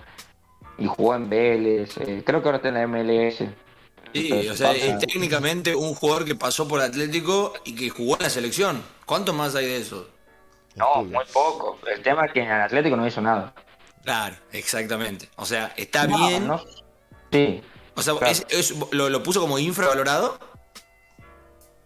y 0.79 0.87
jugó 0.87 1.15
en 1.15 1.29
Vélez, 1.31 1.97
eh, 1.99 2.23
creo 2.25 2.43
que 2.43 2.49
ahora 2.49 2.57
está 2.57 2.69
en 2.69 2.75
la 2.75 2.87
MLS. 2.87 3.39
Sí, 4.13 4.27
Entonces, 4.29 4.51
o 4.53 4.57
sea, 4.57 4.69
pasa- 4.69 4.87
es 4.87 4.99
técnicamente 4.99 5.75
un 5.75 5.95
jugador 5.95 6.25
que 6.25 6.35
pasó 6.37 6.69
por 6.69 6.81
Atlético 6.81 7.53
y 7.65 7.75
que 7.75 7.91
jugó 7.91 8.17
en 8.17 8.23
la 8.23 8.31
selección. 8.31 8.83
¿Cuánto 9.07 9.33
más 9.33 9.55
hay 9.57 9.67
de 9.67 9.77
eso? 9.79 10.09
No, 10.77 11.03
muy 11.05 11.25
poco. 11.33 11.79
El 11.93 12.03
tema 12.03 12.27
es 12.27 12.33
que 12.33 12.41
en 12.41 12.51
el 12.51 12.61
Atlético 12.61 12.97
no 12.97 13.07
hizo 13.07 13.21
nada. 13.21 13.53
Claro, 14.05 14.37
exactamente. 14.53 15.29
O 15.37 15.45
sea, 15.47 15.73
está 15.77 16.07
No, 16.07 16.19
bien. 16.29 16.47
no- 16.47 16.61
Sí, 17.33 17.63
O 17.97 18.03
sea, 18.03 18.15
claro. 18.15 18.31
es- 18.33 18.47
es- 18.51 18.93
lo, 18.93 19.09
lo 19.09 19.23
puso 19.23 19.41
como 19.41 19.59
infravalorado. 19.59 20.39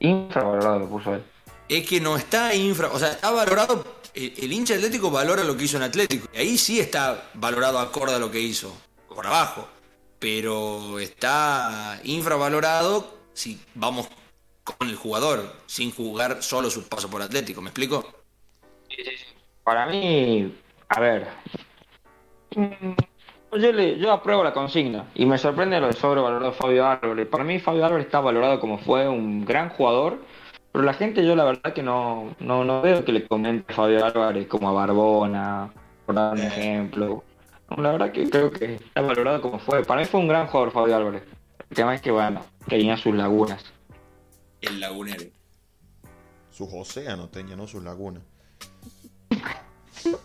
infravalorado 0.00 0.78
lo 0.80 0.88
puso 0.88 1.14
él. 1.14 1.24
Es 1.68 1.86
que 1.86 2.00
no 2.00 2.16
está 2.16 2.54
infra, 2.54 2.88
o 2.88 2.98
sea, 2.98 3.12
está 3.12 3.30
valorado. 3.30 3.84
El, 4.14 4.32
el 4.36 4.52
hincha 4.52 4.74
atlético 4.74 5.10
valora 5.10 5.44
lo 5.44 5.56
que 5.56 5.64
hizo 5.64 5.76
en 5.76 5.82
Atlético. 5.84 6.28
Y 6.32 6.38
ahí 6.38 6.58
sí 6.58 6.80
está 6.80 7.30
valorado 7.34 7.78
acorde 7.78 8.14
a 8.14 8.18
lo 8.18 8.30
que 8.30 8.40
hizo. 8.40 8.74
Por 9.08 9.26
abajo. 9.26 9.68
Pero 10.18 10.98
está 10.98 12.00
infravalorado 12.04 13.18
si 13.32 13.60
vamos 13.74 14.08
con 14.64 14.88
el 14.88 14.96
jugador, 14.96 15.52
sin 15.66 15.92
jugar 15.92 16.42
solo 16.42 16.70
su 16.70 16.88
paso 16.88 17.08
por 17.08 17.22
Atlético. 17.22 17.62
¿Me 17.62 17.68
explico? 17.68 18.04
Para 19.64 19.86
mí, 19.86 20.52
a 20.88 21.00
ver, 21.00 21.28
mm, 22.56 22.92
yo, 23.52 23.72
le, 23.72 23.98
yo 23.98 24.12
apruebo 24.12 24.42
la 24.42 24.52
consigna 24.52 25.06
y 25.14 25.26
me 25.26 25.38
sorprende 25.38 25.80
lo 25.80 25.88
de 25.88 25.92
sobrevalorado 25.92 26.52
Fabio 26.52 26.86
Álvarez. 26.86 27.26
Para 27.28 27.44
mí 27.44 27.58
Fabio 27.58 27.84
Álvarez 27.84 28.06
está 28.06 28.20
valorado 28.20 28.60
como 28.60 28.78
fue 28.78 29.08
un 29.08 29.44
gran 29.44 29.70
jugador, 29.70 30.18
pero 30.72 30.84
la 30.84 30.94
gente 30.94 31.24
yo 31.24 31.34
la 31.34 31.44
verdad 31.44 31.72
que 31.72 31.82
no, 31.82 32.34
no, 32.40 32.64
no 32.64 32.82
veo 32.82 33.04
que 33.04 33.12
le 33.12 33.26
comente 33.26 33.72
a 33.72 33.76
Fabio 33.76 34.04
Álvarez 34.04 34.46
como 34.46 34.68
a 34.68 34.72
Barbona, 34.72 35.72
por 36.06 36.14
dar 36.14 36.34
un 36.34 36.40
ejemplo. 36.40 37.24
No, 37.70 37.82
La 37.82 37.92
verdad 37.92 38.12
que 38.12 38.28
creo 38.28 38.50
que 38.50 38.76
está 38.76 39.00
valorado 39.00 39.40
como 39.42 39.58
fue. 39.58 39.84
Para 39.84 40.00
mí 40.00 40.06
fue 40.06 40.20
un 40.20 40.28
gran 40.28 40.46
jugador 40.46 40.72
Fabio 40.72 40.96
Álvarez. 40.96 41.22
El 41.70 41.76
tema 41.76 41.94
es 41.94 42.00
que, 42.00 42.10
bueno, 42.10 42.42
tenía 42.66 42.96
sus 42.96 43.14
lagunas. 43.14 43.64
El 44.60 44.80
lagunero. 44.80 45.24
Sus 46.50 46.68
océanos 46.72 47.30
tenía, 47.30 47.56
no 47.56 47.66
sus 47.66 47.82
lagunas. 47.82 48.22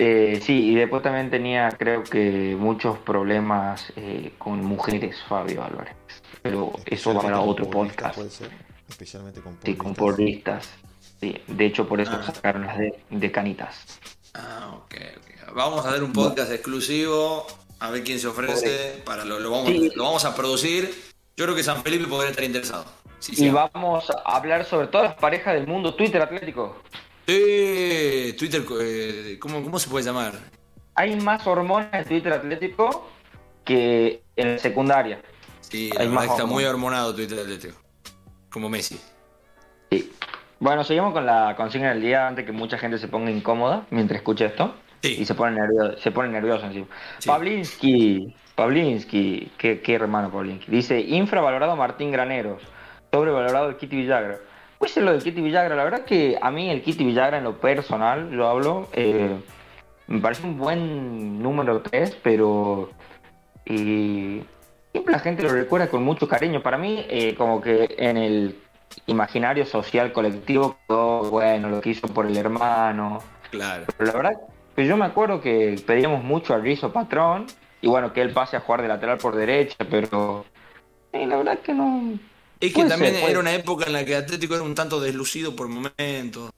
Eh, 0.00 0.38
sí, 0.40 0.70
y 0.70 0.74
después 0.76 1.02
también 1.02 1.28
tenía, 1.28 1.70
creo 1.76 2.04
que, 2.04 2.56
muchos 2.56 2.98
problemas 2.98 3.92
eh, 3.96 4.32
con 4.38 4.64
mujeres, 4.64 5.16
Fabio 5.28 5.64
Álvarez. 5.64 5.96
Pero 6.40 6.70
eso 6.86 7.12
va 7.12 7.20
para 7.20 7.40
otro 7.40 7.68
podcast. 7.68 8.14
Puede 8.14 8.30
ser. 8.30 8.67
Especialmente 8.88 9.40
con 9.40 9.58
Sí, 9.64 9.74
con 9.74 9.94
porristas. 9.94 10.66
porristas. 10.66 11.18
Sí, 11.20 11.36
de 11.46 11.66
hecho, 11.66 11.88
por 11.88 12.00
eso 12.00 12.12
Ah. 12.14 12.22
sacaron 12.32 12.66
las 12.66 12.78
de, 12.78 12.98
de 13.10 13.32
canitas. 13.32 13.98
Ah, 14.34 14.70
ok, 14.76 14.94
ok. 15.16 15.54
Vamos 15.54 15.84
a 15.84 15.90
hacer 15.90 16.02
un 16.02 16.12
podcast 16.12 16.50
exclusivo. 16.52 17.46
A 17.80 17.90
ver 17.90 18.02
quién 18.04 18.18
se 18.18 18.26
ofrece. 18.28 19.02
Para 19.04 19.24
lo, 19.24 19.38
lo 19.40 19.50
vamos, 19.50 19.68
Sí. 19.68 19.90
lo 19.94 20.04
vamos 20.04 20.24
a 20.24 20.34
producir. 20.34 20.92
Yo 21.36 21.44
creo 21.44 21.54
que 21.56 21.62
San 21.62 21.82
Felipe 21.82 22.06
podría 22.06 22.30
estar 22.30 22.44
interesado. 22.44 22.84
Sí, 23.20 23.32
Y 23.32 23.36
sí. 23.36 23.50
vamos 23.50 24.10
a 24.10 24.36
hablar 24.36 24.64
sobre 24.64 24.86
todas 24.88 25.08
las 25.10 25.18
parejas 25.18 25.54
del 25.54 25.66
mundo 25.66 25.94
Twitter 25.94 26.20
Atlético. 26.22 26.80
Sí, 27.26 28.34
Twitter, 28.38 28.64
eh, 28.80 29.38
¿cómo, 29.40 29.62
¿cómo 29.62 29.78
se 29.78 29.88
puede 29.88 30.04
llamar? 30.04 30.32
Hay 30.94 31.14
más 31.20 31.46
hormonas 31.46 31.90
en 31.92 32.04
Twitter 32.06 32.32
Atlético 32.32 33.08
que 33.64 34.22
en 34.36 34.52
la 34.54 34.58
secundaria. 34.58 35.20
Sí, 35.60 35.90
la 35.94 36.00
Hay 36.00 36.06
verdad 36.08 36.22
más 36.22 36.30
está 36.30 36.46
muy 36.46 36.64
hormonado 36.64 37.14
Twitter 37.14 37.38
Atlético. 37.40 37.74
Como 38.50 38.68
Messi. 38.68 39.00
Sí. 39.90 40.12
Bueno, 40.60 40.84
seguimos 40.84 41.12
con 41.12 41.26
la 41.26 41.54
consigna 41.56 41.90
del 41.90 42.02
día 42.02 42.26
antes 42.26 42.44
que 42.44 42.52
mucha 42.52 42.78
gente 42.78 42.98
se 42.98 43.08
ponga 43.08 43.30
incómoda 43.30 43.86
mientras 43.90 44.18
escuche 44.18 44.46
esto. 44.46 44.74
Y 45.02 45.24
se 45.24 45.34
pone 45.34 45.52
nervioso, 45.52 45.96
se 45.98 46.10
pone 46.10 46.28
nervioso 46.28 46.66
encima. 46.66 46.86
Pavlinsky, 47.24 48.34
Pavlinsky, 48.56 49.52
qué, 49.56 49.80
qué 49.80 49.94
hermano 49.94 50.30
Pavlinsky. 50.30 50.70
Dice, 50.70 51.00
infravalorado 51.00 51.76
Martín 51.76 52.10
Graneros, 52.10 52.62
sobrevalorado 53.12 53.68
el 53.68 53.76
Kitty 53.76 53.94
Villagra. 53.94 54.38
Pues 54.78 54.96
lo 54.96 55.12
del 55.12 55.22
Kitty 55.22 55.40
Villagra, 55.40 55.76
la 55.76 55.84
verdad 55.84 56.04
que 56.04 56.36
a 56.40 56.50
mí 56.50 56.68
el 56.68 56.82
Kitty 56.82 57.04
Villagra 57.04 57.38
en 57.38 57.44
lo 57.44 57.60
personal, 57.60 58.30
yo 58.30 58.48
hablo, 58.48 58.88
eh, 58.92 59.36
me 60.08 60.20
parece 60.20 60.44
un 60.44 60.58
buen 60.58 61.40
número 61.40 61.80
3, 61.82 62.18
pero 62.22 62.90
y 63.64 64.42
siempre 64.92 65.12
la 65.12 65.20
gente 65.20 65.42
lo 65.42 65.50
recuerda 65.50 65.88
con 65.88 66.02
mucho 66.02 66.28
cariño. 66.28 66.62
Para 66.62 66.78
mí, 66.78 67.04
eh, 67.08 67.34
como 67.36 67.60
que 67.60 67.94
en 67.98 68.16
el 68.16 68.58
imaginario 69.06 69.66
social 69.66 70.12
colectivo, 70.12 70.78
todo 70.86 71.30
bueno, 71.30 71.68
lo 71.68 71.80
que 71.80 71.90
hizo 71.90 72.08
por 72.08 72.26
el 72.26 72.36
hermano. 72.36 73.22
Claro. 73.50 73.84
Pero 73.96 74.10
la 74.10 74.16
verdad, 74.16 74.40
que 74.76 74.86
yo 74.86 74.96
me 74.96 75.04
acuerdo 75.04 75.40
que 75.40 75.80
pedíamos 75.86 76.22
mucho 76.24 76.54
a 76.54 76.58
Rizzo 76.58 76.92
Patrón, 76.92 77.46
y 77.80 77.88
bueno, 77.88 78.12
que 78.12 78.20
él 78.20 78.32
pase 78.32 78.56
a 78.56 78.60
jugar 78.60 78.82
de 78.82 78.88
lateral 78.88 79.18
por 79.18 79.36
derecha, 79.36 79.76
pero 79.88 80.44
eh, 81.12 81.26
la 81.26 81.36
verdad 81.36 81.58
que 81.60 81.72
no. 81.72 82.18
Es 82.60 82.74
que 82.74 82.84
también 82.84 83.14
era 83.14 83.38
una 83.38 83.54
época 83.54 83.86
en 83.86 83.92
la 83.92 84.04
que 84.04 84.16
Atlético 84.16 84.54
era 84.54 84.64
un 84.64 84.74
tanto 84.74 85.00
deslucido 85.00 85.54
por 85.54 85.68
momentos. 85.68 86.50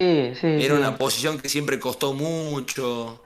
Sí, 0.00 0.32
sí. 0.34 0.46
Era 0.60 0.74
una 0.74 0.96
posición 0.96 1.38
que 1.38 1.48
siempre 1.48 1.78
costó 1.78 2.12
mucho. 2.12 3.22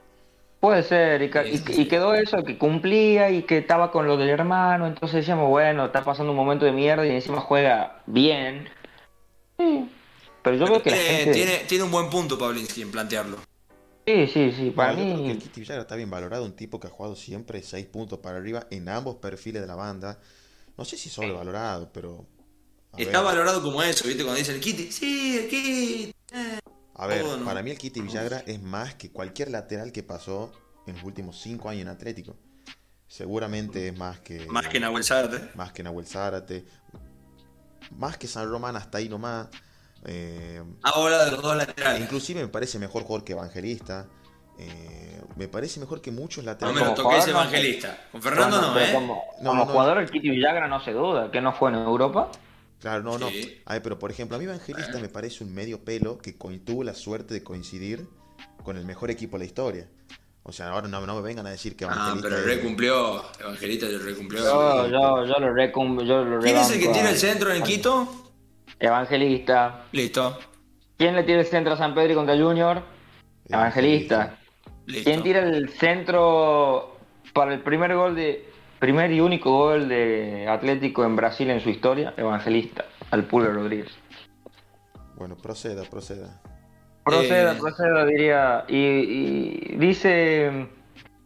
Puede 0.61 0.83
ser, 0.83 1.23
y, 1.23 1.87
quedó 1.87 2.13
eso, 2.13 2.43
que 2.43 2.55
cumplía 2.59 3.31
y 3.31 3.41
que 3.41 3.57
estaba 3.57 3.91
con 3.91 4.05
lo 4.05 4.15
del 4.15 4.29
hermano, 4.29 4.85
entonces 4.85 5.21
decíamos, 5.21 5.49
bueno, 5.49 5.87
está 5.87 6.03
pasando 6.03 6.33
un 6.33 6.37
momento 6.37 6.65
de 6.65 6.71
mierda 6.71 7.03
y 7.03 7.09
encima 7.09 7.41
juega 7.41 8.03
bien. 8.05 8.69
Sí. 9.57 9.89
Pero 10.43 10.57
yo 10.57 10.65
creo 10.65 10.83
que 10.83 11.31
tiene, 11.33 11.57
tiene, 11.67 11.83
un 11.83 11.89
buen 11.89 12.11
punto 12.11 12.37
Pavlinsky 12.37 12.83
en 12.83 12.91
plantearlo. 12.91 13.37
Sí, 14.05 14.27
sí, 14.27 14.51
sí, 14.51 14.69
para 14.69 14.93
mí... 14.93 15.11
Creo 15.11 15.23
que 15.23 15.31
el 15.31 15.39
Kitty 15.39 15.61
Villagra 15.61 15.81
está 15.81 15.95
bien 15.95 16.11
valorado, 16.11 16.45
un 16.45 16.55
tipo 16.55 16.79
que 16.79 16.85
ha 16.85 16.91
jugado 16.91 17.15
siempre 17.15 17.63
6 17.63 17.87
puntos 17.87 18.19
para 18.19 18.37
arriba 18.37 18.67
en 18.69 18.87
ambos 18.87 19.15
perfiles 19.15 19.63
de 19.63 19.67
la 19.67 19.75
banda. 19.75 20.19
No 20.77 20.85
sé 20.85 20.95
si 20.95 21.09
sobrevalorado, 21.09 21.89
pero... 21.91 22.27
Está 22.95 23.21
valorado 23.21 23.63
como 23.63 23.81
eso, 23.81 24.07
¿viste? 24.07 24.21
Cuando 24.21 24.37
dice 24.37 24.53
el 24.53 24.59
Kitty, 24.59 24.91
sí, 24.91 25.39
el 25.39 25.47
Kitty. 25.47 26.13
A 27.01 27.07
ver, 27.07 27.25
para 27.43 27.63
mí 27.63 27.71
el 27.71 27.79
Kitty 27.79 27.99
Villagra 27.99 28.43
es 28.45 28.61
más 28.61 28.93
que 28.93 29.11
cualquier 29.11 29.49
lateral 29.49 29.91
que 29.91 30.03
pasó 30.03 30.51
en 30.85 30.93
los 30.93 31.03
últimos 31.03 31.41
cinco 31.41 31.67
años 31.67 31.81
en 31.81 31.87
Atlético. 31.87 32.35
Seguramente 33.07 33.87
es 33.87 33.97
más 33.97 34.19
que. 34.19 34.45
Más 34.45 34.67
que 34.67 34.79
Nahuel 34.79 35.03
Zárate. 35.03 35.49
Más 35.55 35.71
que 35.73 35.81
Nahuel 35.81 36.05
Zárate. 36.05 36.63
Más 37.97 38.17
que 38.17 38.27
San 38.27 38.47
Román, 38.47 38.75
hasta 38.75 38.99
ahí 38.99 39.09
nomás. 39.09 39.47
Eh, 40.05 40.61
Ahora 40.83 41.25
de 41.25 41.31
los 41.31 41.41
dos 41.41 41.57
laterales. 41.57 42.01
Inclusive 42.01 42.39
me 42.39 42.49
parece 42.49 42.77
mejor 42.77 43.01
jugador 43.01 43.25
que 43.25 43.33
Evangelista. 43.33 44.07
Eh, 44.59 45.23
me 45.37 45.47
parece 45.47 45.79
mejor 45.79 46.01
que 46.01 46.11
muchos 46.11 46.45
laterales. 46.45 46.79
No 46.79 46.91
me 46.91 46.95
lo 46.95 47.03
toques 47.03 47.27
Evangelista. 47.27 47.97
Con 48.11 48.21
Fernando 48.21 48.61
no, 48.61 48.79
¿eh? 48.79 48.93
Como, 48.93 49.65
jugador 49.65 49.97
el 49.97 50.11
Kitty 50.11 50.29
Villagra 50.29 50.67
no 50.67 50.79
se 50.85 50.91
duda. 50.91 51.31
que 51.31 51.41
no 51.41 51.51
fue 51.53 51.71
en 51.71 51.77
Europa? 51.77 52.29
Claro, 52.81 53.03
no, 53.03 53.19
no. 53.19 53.27
A 53.65 53.73
ver, 53.73 53.81
pero 53.83 53.99
por 53.99 54.09
ejemplo, 54.09 54.35
a 54.35 54.39
mí 54.39 54.45
Evangelista 54.45 54.97
me 54.99 55.07
parece 55.07 55.43
un 55.43 55.53
medio 55.53 55.85
pelo 55.85 56.17
que 56.17 56.33
tuvo 56.33 56.83
la 56.83 56.95
suerte 56.95 57.33
de 57.33 57.43
coincidir 57.43 58.07
con 58.63 58.75
el 58.75 58.85
mejor 58.85 59.11
equipo 59.11 59.37
de 59.37 59.43
la 59.43 59.45
historia. 59.45 59.87
O 60.43 60.51
sea, 60.51 60.69
ahora 60.69 60.87
no, 60.87 60.99
me 60.99 61.21
vengan 61.21 61.45
a 61.45 61.51
decir 61.51 61.75
que 61.75 61.83
Evangelista. 61.83 62.17
Ah, 62.17 62.21
pero 62.21 62.37
el 62.37 62.43
recumplió. 62.43 63.23
Evangelista 63.39 63.85
lo 63.87 63.99
recumplió. 63.99 64.43
Yo, 64.43 64.87
yo, 64.87 65.25
yo 65.25 65.39
lo 65.39 65.53
recumplió. 65.53 66.39
¿Quién 66.39 66.57
es 66.57 66.71
el 66.71 66.79
que 66.79 66.87
tiene 66.87 67.11
el 67.11 67.17
centro 67.17 67.53
en 67.53 67.61
Quito? 67.61 68.33
Evangelista. 68.79 69.85
Listo. 69.91 70.39
¿Quién 70.97 71.15
le 71.15 71.23
tira 71.23 71.39
el 71.39 71.45
centro 71.45 71.73
a 71.73 71.77
San 71.77 71.93
Pedro 71.93 72.13
y 72.13 72.15
contra 72.15 72.35
Junior? 72.35 72.81
Evangelista. 73.47 74.39
Listo. 74.87 75.03
¿Quién 75.03 75.21
tira 75.21 75.41
el 75.41 75.69
centro 75.69 76.97
para 77.33 77.53
el 77.53 77.61
primer 77.61 77.95
gol 77.95 78.15
de 78.15 78.50
Primer 78.81 79.11
y 79.11 79.21
único 79.21 79.51
gol 79.51 79.87
de 79.87 80.47
Atlético 80.47 81.05
en 81.05 81.15
Brasil 81.15 81.47
en 81.51 81.61
su 81.61 81.69
historia, 81.69 82.15
Evangelista, 82.17 82.85
al 83.11 83.25
Pulver 83.25 83.53
Rodríguez. 83.53 83.91
Bueno, 85.17 85.37
proceda, 85.37 85.83
proceda. 85.83 86.41
Proceda, 87.03 87.53
eh, 87.53 87.57
proceda, 87.59 88.05
diría. 88.07 88.65
Y, 88.67 89.75
dice 89.77 90.67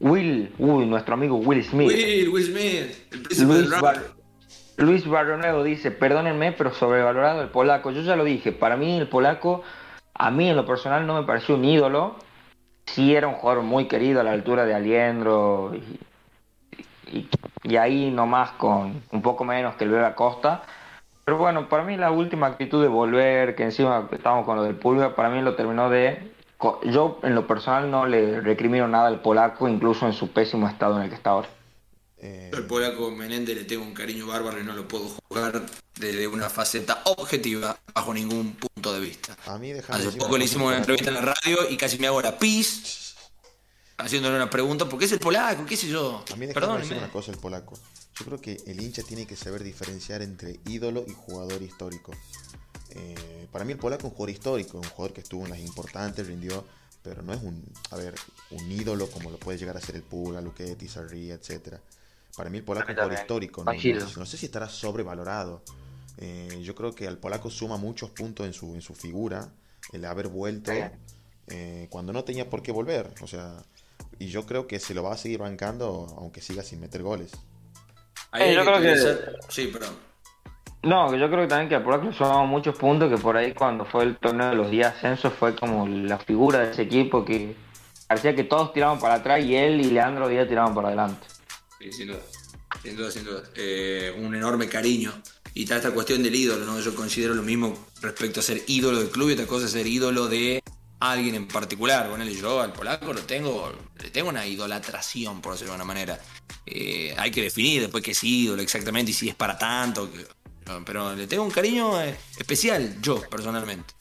Will, 0.01 0.53
uy, 0.60 0.86
nuestro 0.86 1.14
amigo 1.14 1.38
Will 1.38 1.64
Smith. 1.64 1.88
Will, 1.88 2.28
Will 2.28 2.43
Smith, 2.43 3.39
Luis, 3.39 3.70
Bar 3.80 4.03
Luis 4.76 5.08
Barroneo 5.08 5.64
dice, 5.64 5.91
perdónenme, 5.91 6.51
pero 6.51 6.74
sobrevalorado 6.74 7.41
el 7.41 7.47
polaco. 7.47 7.91
Yo 7.91 8.01
ya 8.01 8.18
lo 8.18 8.26
dije, 8.26 8.51
para 8.51 8.76
mí 8.76 8.97
el 8.97 9.08
polaco, 9.08 9.64
a 10.14 10.30
mí 10.30 10.49
en 10.49 10.58
lo 10.58 10.66
personal 10.66 11.08
no 11.08 11.22
me 11.22 11.26
pareció 11.26 11.56
un 11.56 11.64
ídolo. 11.64 12.18
Sí 12.86 13.16
era 13.16 13.30
un 13.30 13.36
jugador 13.36 13.64
muy 13.64 13.88
querido 13.88 14.20
a 14.20 14.26
la 14.26 14.34
altura 14.34 14.66
de 14.66 14.74
Aliendro 14.74 15.74
y, 15.74 15.99
y, 17.12 17.76
ahí 17.78 18.12
nomás 18.12 18.51
con 18.51 19.03
un 19.12 19.22
poco 19.22 19.43
menos 19.43 19.76
que 19.76 19.84
el 19.84 19.91
Bebe 19.91 20.14
Costa. 20.16 20.64
Pero 21.24 21.38
bueno, 21.38 21.68
para 21.70 21.84
mí 21.84 21.97
la 21.97 22.12
última 22.12 22.47
actitud 22.47 22.82
de 22.82 22.88
volver, 22.88 23.56
que 23.56 23.64
encima 23.64 24.08
estamos 24.12 24.45
con 24.45 24.58
lo 24.58 24.64
del 24.64 24.76
Pulga, 24.76 25.16
para 25.16 25.30
mí 25.30 25.41
lo 25.41 25.56
terminó 25.56 25.89
de... 25.89 26.34
Yo 26.84 27.20
en 27.24 27.36
lo 27.36 27.47
personal 27.47 27.91
no 27.91 28.06
le 28.06 28.41
recrimino 28.41 28.88
nada 28.88 29.08
al 29.08 29.22
polaco, 29.22 29.68
incluso 29.68 30.06
en 30.06 30.14
su 30.14 30.32
pésimo 30.32 30.68
estado 30.68 30.97
en 30.97 31.03
el 31.03 31.10
que 31.10 31.16
está 31.16 31.32
ahora. 31.32 31.49
Eh... 32.18 32.51
El 32.53 32.66
polaco 32.66 33.12
Menéndez 33.12 33.56
le 33.58 33.66
tengo 33.66 33.84
un 33.84 33.93
cariño 33.93 34.28
bárbaro 34.28 34.60
y 34.60 34.64
no 34.64 34.74
lo 34.74 34.88
puedo 34.88 35.06
jugar 35.28 35.64
desde 35.99 36.28
una 36.28 36.49
faceta 36.49 37.01
objetiva 37.06 37.78
bajo 37.93 38.14
ningún 38.14 38.53
punto 38.53 38.93
de 38.93 38.99
vista. 38.99 39.36
A 39.47 39.58
mí 39.58 39.74
Hace 39.74 40.12
poco 40.14 40.38
le 40.38 40.45
hicimos 40.45 40.68
una 40.68 40.78
entrevista 40.78 41.10
en 41.10 41.16
la 41.16 41.22
radio 41.22 41.70
y 41.70 41.78
casi 41.78 41.99
me 41.99 42.08
hago 42.08 42.22
la 42.22 42.38
pis 42.39 43.05
haciéndole 43.98 44.36
una 44.36 44.50
pregunta, 44.50 44.88
porque 44.88 45.06
es 45.06 45.12
el 45.12 45.20
polaco, 45.20 45.66
qué 45.66 45.78
sé 45.78 45.88
yo. 45.88 46.24
A 46.32 46.36
mí 46.36 46.48
Perdón, 46.48 46.82
decir 46.82 46.98
una 46.98 47.12
cosa 47.12 47.32
el 47.32 47.38
polaco. 47.38 47.78
Yo 48.18 48.26
creo 48.26 48.39
que 48.39 48.62
el 48.66 48.82
hincha 48.82 49.04
tiene 49.04 49.26
que 49.26 49.36
saber 49.36 49.64
diferenciar 49.64 50.22
entre 50.22 50.60
ídolo 50.66 51.04
y 51.08 51.12
jugador 51.12 51.62
histórico. 51.62 52.14
Eh, 52.91 53.48
para 53.52 53.66
mí 53.66 53.74
el 53.74 53.80
polaco 53.80 54.08
es 54.08 54.12
un 54.12 54.12
jugador 54.12 54.30
histórico, 54.30 54.78
un 54.78 54.89
jugador 54.89 55.14
que 55.14 55.22
estuvo 55.22 55.43
en 55.43 55.52
las 55.52 55.60
importantes, 55.60 56.26
rindió, 56.26 56.66
pero 57.04 57.22
no 57.22 57.34
es 57.34 57.41
un, 57.41 57.62
a 57.91 57.98
ver, 57.98 58.16
un 58.52 58.72
ídolo 58.72 59.10
como 59.10 59.30
lo 59.30 59.38
puede 59.38 59.58
llegar 59.58 59.76
a 59.76 59.82
ser 59.82 59.96
el 59.96 60.04
Pula, 60.04 60.41
Luquetti, 60.41 60.88
Sarri, 60.88 61.32
etc. 61.32 61.76
Para 62.36 62.50
mí 62.50 62.60
el 62.60 62.64
polaco 62.64 62.88
es 62.88 62.98
un 62.98 63.04
jugador 63.04 63.20
histórico, 63.20 63.64
no, 63.64 64.26
sé 64.26 64.38
si 64.38 64.46
estará 64.46 64.70
sobrevalorado. 64.70 65.62
Eh, 66.18 66.62
yo 66.64 66.74
creo 66.74 66.96
que 66.96 67.08
al 67.08 67.18
polaco 67.18 67.50
suma 67.50 67.76
muchos 67.76 68.10
puntos 68.12 68.46
en 68.46 68.54
su, 68.54 68.74
en 68.76 68.82
su 68.82 68.96
figura, 68.96 69.50
el 69.91 70.06
haber 70.06 70.30
vuelto 70.30 70.72
eh, 71.48 71.88
cuando 71.89 72.14
no 72.14 72.24
tenía 72.24 72.50
por 72.50 72.62
qué 72.62 72.72
volver. 72.72 73.14
O 73.22 73.28
sea, 73.28 73.62
y 74.20 74.28
yo 74.28 74.45
creo 74.45 74.68
que 74.68 74.80
se 74.80 74.93
lo 74.93 75.03
va 75.03 75.13
a 75.13 75.18
seguir 75.18 75.39
bancando 75.39 76.07
aunque 76.18 76.41
siga 76.41 76.63
sin 76.63 76.80
meter 76.80 77.03
goles. 77.03 77.32
Eh, 78.34 78.53
yo 78.53 78.63
creo 78.66 78.82
que... 78.82 78.95
Sí, 79.49 79.68
perdón. 79.68 79.95
No, 80.84 81.16
yo 81.16 81.28
creo 81.30 81.41
que 81.41 81.47
también 81.47 81.68
que 81.68 81.80
por 81.80 82.03
le 82.03 82.13
sumamos 82.13 82.47
muchos 82.47 82.78
puntos, 82.78 83.09
que 83.09 83.18
por 83.18 83.36
ahí 83.36 83.53
cuando 83.53 83.86
fue 83.86 84.03
el 84.03 84.18
torneo 84.18 84.49
de 84.49 84.55
los 84.55 84.70
días 84.70 84.95
ascensos 84.95 85.34
fue 85.34 85.55
como 85.55 85.88
la 85.88 86.20
figura 86.20 86.59
de 86.59 86.72
ese 86.72 86.84
equipo 86.84 87.26
que 87.26 87.55
parecía 88.07 88.36
que 88.36 88.43
todos 88.43 88.72
tiraban 88.72 88.99
para 88.99 89.16
atrás 89.16 89.43
y 89.43 89.55
él 89.55 89.82
y 89.82 89.86
Leandro 89.86 90.28
Díaz 90.28 90.47
tiraban 90.47 90.76
para 90.76 90.89
adelante. 90.89 91.26
Sí, 91.80 91.91
sin 91.91 92.07
duda, 92.09 92.20
sin 92.84 92.95
duda, 92.95 93.09
sin 93.11 93.26
duda. 93.26 93.43
Eh, 93.55 94.16
un 94.20 94.36
enorme 94.36 94.70
cariño. 94.70 95.11
Y 95.55 95.63
está 95.63 95.78
esta 95.78 95.91
cuestión 95.91 96.22
del 96.22 96.36
ídolo, 96.36 96.66
¿no? 96.66 96.80
Yo 96.80 96.93
considero 96.93 97.34
lo 97.34 97.41
mismo 97.41 97.74
respecto 98.01 98.41
a 98.41 98.43
ser 98.43 98.61
ídolo 98.68 98.99
del 98.99 99.09
club 99.09 99.30
y 99.30 99.34
otra 99.34 99.47
cosa 99.47 99.66
es 99.66 99.72
ser 99.72 99.88
ídolo 99.88 100.28
de 100.28 100.61
alguien 101.00 101.36
en 101.36 101.48
particular. 101.48 102.10
Bueno, 102.10 102.26
yo 102.26 102.62
al 102.62 102.74
polaco 102.74 103.14
lo 103.14 103.22
tengo, 103.22 103.72
le 104.02 104.10
tengo 104.10 104.30
una 104.30 104.46
idolatración, 104.46 105.41
por 105.41 105.54
decirlo 105.54 105.74
de 105.74 105.82
alguna 105.82 105.93
manera. 105.93 106.20
Eh, 106.66 107.14
hay 107.18 107.32
que 107.32 107.41
definir 107.41 107.82
después 107.82 108.04
qué 108.04 108.12
es 108.12 108.24
ídolo 108.24 108.62
exactamente 108.62 109.12
y 109.12 109.14
si 109.14 109.30
es 109.30 109.36
para 109.36 109.58
tanto. 109.58 110.10
pero 110.86 111.16
le 111.16 111.28
tengo 111.28 111.43
un 111.43 111.52
cariño 111.52 112.02
eh, 112.02 112.16
especial, 112.38 113.02
yo 113.02 113.22
personalmente. 113.30 113.93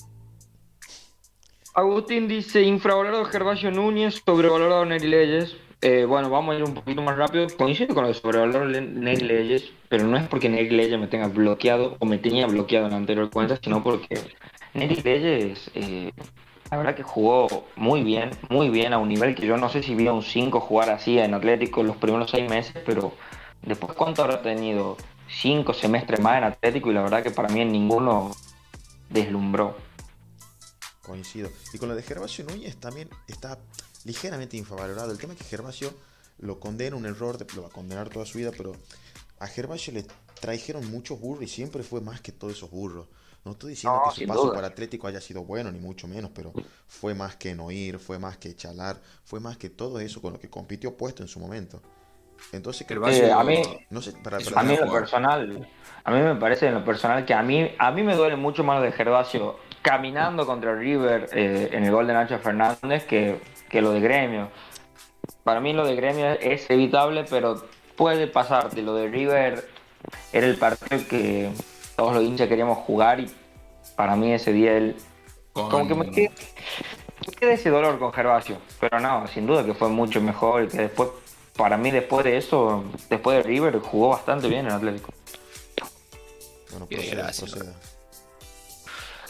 Agustín 1.75 2.29
dice, 2.29 2.63
infravalorado 2.63 3.25
Gervasio 3.25 3.71
Núñez, 3.71 4.23
sobrevalorado 4.25 4.85
Neri 4.85 5.09
Leyes. 5.09 5.57
Eh, 5.81 6.07
bueno, 6.07 6.31
vamos 6.31 6.55
a 6.55 6.59
ir 6.59 6.65
un 6.65 6.73
poquito 6.73 7.03
más 7.03 7.17
rápido. 7.17 7.49
Coincido 7.59 7.95
con 7.95 8.05
lo 8.05 8.09
de 8.09 8.15
sobrevalorado 8.15 8.67
Neri 8.67 9.27
Leyes, 9.27 9.73
pero 9.89 10.07
no 10.07 10.17
es 10.17 10.27
porque 10.29 10.49
Neri 10.49 10.71
Leyes 10.71 10.99
me 10.99 11.09
tenga 11.09 11.27
bloqueado 11.27 11.97
o 11.99 12.07
me 12.07 12.19
tenía 12.19 12.47
bloqueado 12.47 12.87
en 12.87 12.93
la 12.93 12.99
anterior 12.99 13.29
cuenta, 13.29 13.59
sino 13.63 13.83
porque 13.83 14.21
Neri 14.73 14.97
Leyes 15.03 15.71
la 16.75 16.79
verdad 16.79 16.97
que 16.97 17.05
jugó 17.05 17.69
muy 17.77 18.03
bien, 18.03 18.31
muy 18.51 18.69
bien 18.69 18.93
a 18.93 18.99
un 18.99 19.09
nivel 19.09 19.37
que 19.37 19.47
yo 19.47 19.57
no 19.57 19.69
sé 19.69 19.81
si 19.81 19.95
vi 19.95 20.09
a 20.09 20.13
un 20.13 20.25
5 20.25 20.59
jugar 20.59 20.91
así 20.91 21.21
en 21.21 21.33
Atlético 21.33 21.85
los 21.85 21.97
primeros 21.99 22.33
seis 22.33 22.51
meses, 22.51 22.75
pero 22.85 23.13
después 23.63 23.93
cuánto 23.93 24.25
habrá 24.25 24.43
tenido 24.43 24.97
cinco 25.29 25.73
semestres 25.73 26.19
más 26.19 26.39
en 26.39 26.45
Atlético 26.45 26.91
y 26.91 26.95
la 26.95 27.03
verdad 27.03 27.23
que 27.23 27.31
para 27.31 27.49
mí 27.49 27.61
en 27.61 27.71
ninguno 27.71 28.33
deslumbró. 29.09 29.77
Coincido. 31.01 31.49
Y 31.73 31.79
con 31.79 31.89
lo 31.89 31.95
de 31.95 32.03
Gervasio 32.03 32.45
Núñez 32.45 32.77
también 32.79 33.09
está 33.29 33.57
ligeramente 34.05 34.57
infravalorado. 34.57 35.13
El 35.13 35.19
tema 35.19 35.35
es 35.35 35.39
que 35.39 35.45
Gervasio 35.45 35.95
lo 36.39 36.59
condena 36.59 36.97
un 36.97 37.07
error, 37.07 37.39
lo 37.55 37.63
va 37.63 37.69
a 37.69 37.71
condenar 37.71 38.09
toda 38.09 38.27
su 38.27 38.39
vida, 38.39 38.51
pero 38.57 38.73
a 39.39 39.47
Gervasio 39.47 39.93
le 39.93 40.05
trajeron 40.41 40.91
muchos 40.91 41.21
burros 41.21 41.45
y 41.45 41.47
siempre 41.47 41.85
fue 41.85 42.01
más 42.01 42.21
que 42.21 42.33
todos 42.33 42.55
esos 42.55 42.73
burros. 42.73 43.07
No 43.45 43.53
estoy 43.53 43.71
diciendo 43.71 44.01
No, 44.07 44.13
que 44.13 44.23
su 44.23 44.27
paso 44.27 44.43
duda. 44.45 44.55
por 44.55 44.65
Atlético 44.65 45.07
haya 45.07 45.21
sido 45.21 45.45
bueno, 45.45 45.71
ni 45.71 45.79
mucho 45.79 46.09
menos, 46.09 46.31
pero 46.35 46.53
fue 46.89 47.15
más 47.15 47.37
que 47.37 47.55
Noir, 47.55 47.99
fue 47.99 48.19
más 48.19 48.39
que 48.39 48.55
Chalar, 48.57 49.01
fue 49.25 49.39
más 49.41 49.57
que 49.59 49.69
todo 49.71 50.01
eso 50.01 50.23
con 50.23 50.33
lo 50.33 50.41
que 50.41 50.49
compitió 50.49 50.97
puesto 50.97 51.23
en 51.23 51.29
su 51.29 51.39
momento. 51.41 51.83
Entonces 52.53 52.87
creo 52.87 53.05
El 53.07 53.13
que... 53.13 53.27
Eh, 53.27 53.33
a 53.33 53.45
mí, 53.45 53.63
No 53.91 54.01
sé, 54.01 54.13
para, 54.13 54.39
para- 54.39 54.61
a 54.61 54.63
mí 54.65 54.75
en 54.75 54.87
lo 54.87 54.93
personal, 54.93 55.69
a 56.05 56.11
mí 56.11 56.21
me 56.21 56.35
parece 56.37 56.69
en 56.69 56.75
lo 56.75 56.85
personal 56.85 57.25
que 57.27 57.35
a 57.35 57.43
mí, 57.43 57.71
a 57.79 57.91
mí 57.91 58.03
me 58.03 58.15
duele 58.17 58.37
mucho 58.37 58.65
más 58.65 58.79
lo 58.79 58.85
de 58.85 58.93
Gervasio 58.93 59.57
caminando 59.83 60.47
contra 60.47 60.75
River 60.75 61.29
eh, 61.33 61.69
en 61.73 61.85
el 61.85 61.91
gol 61.93 62.07
de 62.07 62.15
Nacho 62.15 62.39
Fernández 62.39 63.05
que, 63.05 63.41
que 63.69 63.83
lo 63.83 63.93
de 63.93 64.01
Gremio. 64.01 64.49
Para 65.43 65.61
mí 65.61 65.75
lo 65.75 65.87
de 65.87 65.95
Gremio 65.97 66.27
es 66.41 66.69
evitable, 66.71 67.25
pero 67.29 67.63
puede 67.97 68.27
pasarte. 68.27 68.81
Lo 68.83 68.95
de 68.95 69.09
River 69.09 69.69
era 70.33 70.47
el 70.47 70.57
partido 70.57 71.07
que 71.09 71.51
todos 71.97 72.15
los 72.15 72.23
hinchas 72.25 72.49
queríamos 72.49 72.79
jugar 72.79 73.21
y 73.21 73.31
para 73.97 74.17
mí 74.17 74.33
ese 74.33 74.53
día 74.53 74.77
él 74.77 74.97
Con- 75.53 75.71
como 75.71 75.89
que 75.89 75.95
me 75.95 76.11
queda, 76.11 76.31
me 77.41 77.53
ese 77.53 77.71
dolor 77.71 77.99
con 77.99 78.13
Gervasio. 78.13 78.59
Pero 78.81 79.01
no, 79.01 79.27
sin 79.29 79.47
duda 79.47 79.65
que 79.65 79.75
fue 79.75 79.89
mucho 79.89 80.21
mejor 80.21 80.65
y 80.65 80.69
que 80.69 80.79
después, 80.79 81.11
para 81.57 81.77
mí 81.77 81.91
después 81.91 82.25
de 82.25 82.37
eso, 82.37 82.85
después 83.09 83.37
de 83.37 83.43
River, 83.45 83.79
jugó 83.79 84.09
bastante 84.11 84.49
bien 84.49 84.67
en 84.67 84.73
Atlético. 84.73 85.13
Bueno, 86.71 86.87
proceda, 86.87 87.31
proceda. 87.39 87.73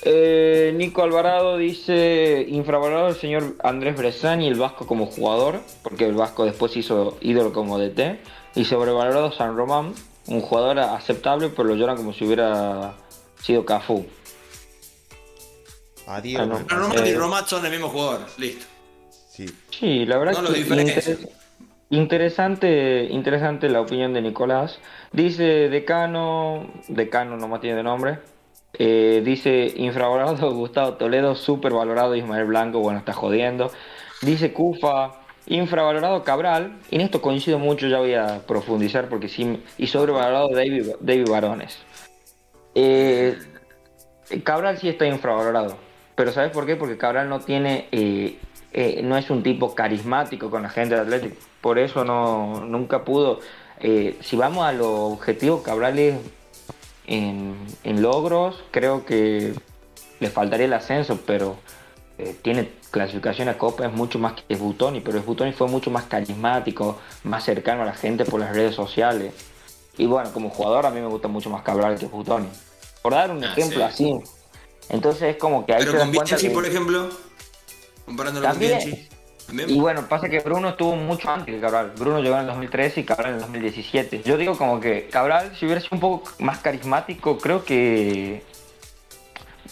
Eh, 0.06 0.72
Nico 0.76 1.02
Alvarado 1.02 1.56
dice 1.56 2.44
infravalorado 2.48 3.08
el 3.08 3.14
señor 3.16 3.54
Andrés 3.62 3.96
Bresani 3.96 4.48
el 4.48 4.58
Vasco 4.58 4.86
como 4.86 5.06
jugador, 5.06 5.60
porque 5.82 6.06
el 6.06 6.14
Vasco 6.14 6.44
después 6.44 6.76
hizo 6.76 7.16
ídolo 7.20 7.52
como 7.52 7.78
DT, 7.78 8.20
y 8.54 8.64
sobrevalorado 8.66 9.32
San 9.32 9.56
Román, 9.56 9.94
un 10.26 10.40
jugador 10.40 10.78
aceptable, 10.78 11.48
pero 11.50 11.64
lo 11.64 11.74
lloran 11.74 11.96
como 11.96 12.12
si 12.12 12.24
hubiera 12.24 12.94
sido 13.42 13.64
Cafú. 13.64 14.06
A 16.06 16.20
Diego, 16.20 16.42
Ah, 16.42 16.46
no. 16.46 16.58
me 16.58 16.64
Pero 16.64 16.80
parece- 16.88 16.94
Romat 16.94 17.06
y 17.06 17.10
Eh, 17.10 17.14
Romat 17.16 17.46
son 17.46 17.64
el 17.64 17.70
mismo 17.72 17.88
jugador. 17.88 18.20
Listo. 18.38 18.66
Sí, 19.10 19.46
Sí, 19.70 20.06
la 20.06 20.18
verdad 20.18 20.34
No 20.42 20.52
que 20.52 20.60
interesante, 21.90 23.08
interesante 23.10 23.68
la 23.68 23.80
opinión 23.80 24.12
de 24.12 24.22
Nicolás. 24.22 24.78
Dice 25.12 25.42
Decano, 25.68 26.70
Decano 26.88 27.36
nomás 27.36 27.60
tiene 27.60 27.76
de 27.76 27.82
nombre. 27.82 28.18
Eh, 28.76 29.22
dice 29.24 29.72
infravalorado 29.76 30.52
Gustavo 30.52 30.94
Toledo, 30.94 31.34
supervalorado 31.34 32.14
Ismael 32.16 32.44
Blanco, 32.46 32.80
bueno, 32.80 32.98
está 32.98 33.12
jodiendo. 33.12 33.70
Dice 34.22 34.52
Cufa, 34.52 35.12
infravalorado 35.46 36.24
Cabral, 36.24 36.78
y 36.90 36.96
en 36.96 37.02
esto 37.02 37.20
coincido 37.20 37.58
mucho, 37.58 37.86
ya 37.86 37.98
voy 37.98 38.14
a 38.14 38.40
profundizar 38.46 39.08
porque 39.08 39.28
sí, 39.28 39.62
y 39.78 39.86
sobrevalorado 39.86 40.48
David, 40.48 40.90
David 41.00 41.28
Barones. 41.28 41.78
Eh, 42.74 43.38
Cabral 44.42 44.78
sí 44.78 44.88
está 44.88 45.06
infravalorado, 45.06 45.76
pero 46.14 46.32
¿sabes 46.32 46.50
por 46.50 46.66
qué? 46.66 46.76
Porque 46.76 46.96
Cabral 46.96 47.28
no 47.28 47.40
tiene, 47.40 47.88
eh, 47.92 48.38
eh, 48.72 49.00
no 49.02 49.16
es 49.16 49.30
un 49.30 49.42
tipo 49.42 49.74
carismático 49.74 50.50
con 50.50 50.62
la 50.62 50.70
gente 50.70 50.94
del 50.94 51.04
Atlético, 51.04 51.36
por 51.60 51.78
eso 51.78 52.04
no, 52.04 52.64
nunca 52.64 53.04
pudo. 53.04 53.40
si 54.20 54.36
vamos 54.36 54.66
a 54.66 54.72
lo 54.72 55.06
objetivo, 55.06 55.62
Cabral 55.62 55.98
es 55.98 56.16
en, 57.06 57.54
en 57.84 58.02
logros, 58.02 58.64
creo 58.70 59.04
que 59.04 59.52
le 60.20 60.30
faltaría 60.30 60.66
el 60.66 60.72
ascenso, 60.72 61.20
pero 61.26 61.56
eh, 62.18 62.36
tiene 62.42 62.70
clasificación 62.90 63.48
a 63.48 63.58
Copa, 63.58 63.86
es 63.86 63.92
mucho 63.92 64.18
más 64.18 64.34
que 64.34 64.54
Butoni, 64.56 65.00
pero 65.00 65.20
Butoni 65.22 65.52
fue 65.52 65.66
mucho 65.68 65.90
más 65.90 66.04
carismático, 66.04 66.98
más 67.24 67.44
cercano 67.44 67.82
a 67.82 67.86
la 67.86 67.94
gente 67.94 68.24
por 68.24 68.40
las 68.40 68.54
redes 68.54 68.74
sociales. 68.74 69.32
Y 69.98 70.06
bueno, 70.06 70.32
como 70.32 70.50
jugador 70.50 70.86
a 70.86 70.90
mí 70.90 71.00
me 71.00 71.06
gusta 71.08 71.28
mucho 71.28 71.50
más 71.50 71.62
Cabral 71.62 71.98
que 71.98 72.06
Butoni. 72.06 72.48
Por 73.02 73.12
dar 73.14 73.30
un 73.30 73.42
Ah, 73.44 73.52
ejemplo 73.52 73.78
sí. 73.78 73.82
así. 73.82 74.20
Entonces 74.88 75.22
es 75.22 75.36
como 75.36 75.64
que 75.66 75.72
ahí 75.74 75.80
Pero 75.84 75.98
con 75.98 76.10
que- 76.12 76.50
por 76.50 76.66
ejemplo, 76.66 77.08
comparándolo 78.04 78.46
con 78.46 78.52
También. 78.52 78.78
Bianchi. 78.78 79.08
También. 79.46 79.70
Y 79.70 79.78
bueno, 79.78 80.08
pasa 80.08 80.28
que 80.28 80.40
Bruno 80.40 80.70
estuvo 80.70 80.96
mucho 80.96 81.28
antes 81.30 81.54
que 81.54 81.60
Cabral. 81.60 81.92
Bruno 81.98 82.20
llegó 82.20 82.34
en 82.36 82.42
el 82.42 82.46
2013 82.46 83.00
y 83.00 83.04
Cabral 83.04 83.30
en 83.30 83.34
el 83.36 83.40
2017. 83.42 84.22
Yo 84.24 84.36
digo 84.38 84.56
como 84.56 84.80
que 84.80 85.08
Cabral, 85.10 85.54
si 85.58 85.66
hubiera 85.66 85.80
sido 85.80 85.90
un 85.92 86.00
poco 86.00 86.30
más 86.38 86.58
carismático, 86.60 87.36
creo 87.38 87.64
que 87.64 88.42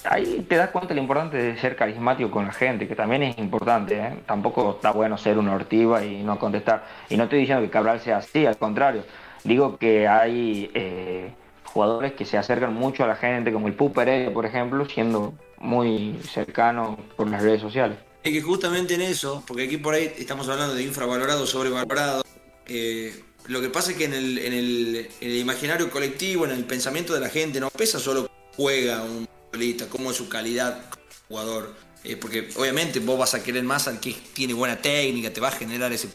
ahí 0.04 0.44
te 0.48 0.56
das 0.56 0.70
cuenta 0.70 0.94
lo 0.94 1.00
importante 1.00 1.36
de 1.36 1.58
ser 1.58 1.76
carismático 1.76 2.30
con 2.30 2.46
la 2.46 2.52
gente, 2.52 2.88
que 2.88 2.94
también 2.94 3.22
es 3.22 3.38
importante. 3.38 3.98
¿eh? 3.98 4.18
Tampoco 4.26 4.72
está 4.72 4.90
bueno 4.92 5.18
ser 5.18 5.38
una 5.38 5.54
ortiva 5.54 6.04
y 6.04 6.22
no 6.22 6.38
contestar. 6.38 6.86
Y 7.08 7.16
no 7.16 7.24
estoy 7.24 7.40
diciendo 7.40 7.62
que 7.62 7.70
Cabral 7.70 8.00
sea 8.00 8.18
así, 8.18 8.46
al 8.46 8.56
contrario. 8.56 9.04
Digo 9.44 9.76
que 9.76 10.08
hay 10.08 10.70
eh, 10.74 11.32
jugadores 11.64 12.12
que 12.12 12.24
se 12.24 12.38
acercan 12.38 12.74
mucho 12.74 13.04
a 13.04 13.06
la 13.06 13.16
gente, 13.16 13.52
como 13.52 13.68
el 13.68 13.74
Pup 13.74 13.94
Pereira, 13.94 14.32
por 14.32 14.46
ejemplo, 14.46 14.86
siendo 14.86 15.34
muy 15.58 16.18
cercano 16.32 16.98
por 17.16 17.28
las 17.28 17.42
redes 17.42 17.60
sociales. 17.60 17.98
Es 18.22 18.32
que 18.32 18.40
justamente 18.40 18.94
en 18.94 19.02
eso, 19.02 19.42
porque 19.46 19.64
aquí 19.64 19.78
por 19.78 19.94
ahí 19.94 20.12
estamos 20.16 20.48
hablando 20.48 20.74
de 20.74 20.82
infravalorado, 20.82 21.46
sobrevalorado. 21.46 22.22
eh, 22.66 23.12
lo 23.48 23.60
que 23.60 23.70
pasa 23.70 23.90
es 23.90 23.96
que 23.96 24.04
en 24.04 24.14
el, 24.14 24.38
en, 24.38 24.52
el, 24.52 25.08
en 25.20 25.30
el 25.30 25.36
imaginario 25.36 25.90
colectivo, 25.90 26.44
en 26.44 26.52
el 26.52 26.64
pensamiento 26.64 27.12
de 27.12 27.20
la 27.20 27.28
gente, 27.28 27.58
no 27.58 27.70
pesa 27.70 27.98
solo 27.98 28.30
juega 28.56 29.02
un 29.02 29.26
futbolista, 29.52 29.88
cómo 29.88 30.10
es 30.10 30.16
su 30.16 30.28
calidad 30.28 30.90
como 30.90 31.02
jugador. 31.28 31.74
Eh, 32.04 32.16
porque 32.16 32.48
obviamente 32.56 32.98
vos 32.98 33.18
vas 33.18 33.34
a 33.34 33.42
querer 33.42 33.62
más 33.62 33.86
al 33.86 34.00
que 34.00 34.12
tiene 34.12 34.54
buena 34.54 34.80
técnica, 34.80 35.32
te 35.32 35.40
va 35.40 35.48
a 35.48 35.52
generar 35.52 35.92
ese. 35.92 36.08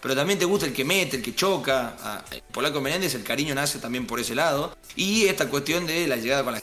Pero 0.00 0.14
también 0.14 0.38
te 0.38 0.44
gusta 0.44 0.66
el 0.66 0.72
que 0.72 0.84
mete, 0.84 1.16
el 1.16 1.22
que 1.22 1.34
choca. 1.34 1.96
A 2.00 2.24
Polaco 2.52 2.80
Menéndez, 2.80 3.14
el 3.14 3.24
cariño 3.24 3.54
nace 3.54 3.80
también 3.80 4.06
por 4.06 4.20
ese 4.20 4.34
lado. 4.34 4.76
Y 4.94 5.26
esta 5.26 5.48
cuestión 5.48 5.86
de 5.86 6.06
la 6.06 6.16
llegada 6.16 6.44
con 6.44 6.52
la 6.52 6.62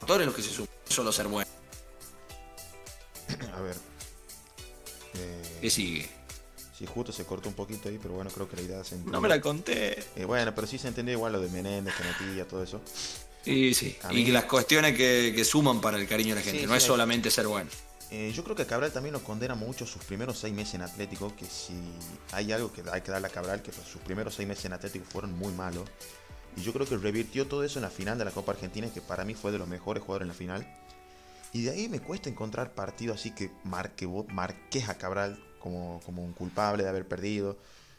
factores 0.00 0.26
los 0.26 0.34
que 0.34 0.42
se 0.42 0.50
suman, 0.50 0.70
solo 0.88 1.12
ser 1.12 1.28
bueno. 1.28 1.48
a 3.54 3.60
ver. 3.60 3.76
Eh, 5.14 5.58
¿Qué 5.60 5.70
sigue? 5.70 6.08
sí, 6.76 6.86
justo 6.86 7.12
se 7.12 7.24
cortó 7.24 7.48
un 7.48 7.56
poquito 7.56 7.88
ahí, 7.88 7.98
pero 8.00 8.14
bueno, 8.14 8.30
creo 8.30 8.48
que 8.48 8.56
la 8.56 8.62
idea 8.62 8.84
se 8.84 8.94
entendió. 8.94 9.12
No 9.12 9.20
me 9.20 9.28
la 9.28 9.40
conté. 9.40 9.98
Eh, 10.14 10.24
bueno, 10.24 10.54
pero 10.54 10.66
sí 10.66 10.78
se 10.78 10.88
entendió 10.88 11.12
igual 11.12 11.32
lo 11.32 11.40
de 11.40 11.48
Menéndez, 11.48 11.94
Canetilla, 11.94 12.46
todo 12.46 12.62
eso. 12.62 12.80
Y 13.48 13.74
sí, 13.74 13.96
y 14.10 14.24
que 14.24 14.32
las 14.32 14.44
cuestiones 14.44 14.94
que, 14.96 15.32
que 15.34 15.44
suman 15.44 15.80
para 15.80 15.96
el 15.98 16.06
cariño 16.06 16.30
de 16.30 16.40
la 16.40 16.42
gente, 16.42 16.60
Sí, 16.60 16.66
no 16.66 16.72
sí, 16.72 16.78
es 16.78 16.84
solamente 16.84 17.30
ser 17.30 17.46
bueno. 17.46 17.70
Eh, 18.10 18.32
yo 18.34 18.42
creo 18.42 18.56
que 18.56 18.64
Cabral 18.64 18.90
también 18.90 19.12
lo 19.12 19.22
condena 19.22 19.54
mucho 19.54 19.86
sus 19.86 20.02
primeros 20.04 20.38
seis 20.38 20.54
meses 20.54 20.74
en 20.74 20.82
Atlético, 20.82 21.34
que 21.36 21.44
si 21.44 21.74
hay 22.32 22.52
algo 22.52 22.72
que 22.72 22.82
hay 22.90 23.02
que 23.02 23.10
darle 23.10 23.28
a 23.28 23.30
Cabral, 23.30 23.62
que 23.62 23.70
sus 23.72 24.00
primeros 24.02 24.34
seis 24.34 24.48
meses 24.48 24.64
en 24.64 24.72
Atlético 24.72 25.04
fueron 25.06 25.32
muy 25.32 25.52
malos. 25.52 25.88
Y 26.56 26.62
yo 26.62 26.72
creo 26.72 26.86
que 26.86 26.96
revirtió 26.96 27.46
todo 27.46 27.64
eso 27.64 27.78
en 27.78 27.84
la 27.84 27.90
final 27.90 28.18
de 28.18 28.24
la 28.24 28.30
Copa 28.30 28.52
Argentina, 28.52 28.88
que 28.92 29.00
para 29.00 29.24
mí 29.24 29.34
fue 29.34 29.52
de 29.52 29.58
los 29.58 29.68
mejores 29.68 30.02
jugadores 30.02 30.24
en 30.24 30.28
la 30.28 30.34
final. 30.34 30.78
Y 31.52 31.62
de 31.62 31.70
ahí 31.70 31.88
me 31.88 32.00
cuesta 32.00 32.28
encontrar 32.28 32.74
partido 32.74 33.14
así 33.14 33.30
que 33.30 33.50
marque, 33.64 34.06
marques 34.28 34.88
a 34.88 34.96
Cabral 34.96 35.38
como, 35.58 36.00
como 36.04 36.24
un 36.24 36.32
culpable 36.32 36.82
de 36.82 36.88
haber 36.88 37.06
perdido. 37.06 37.58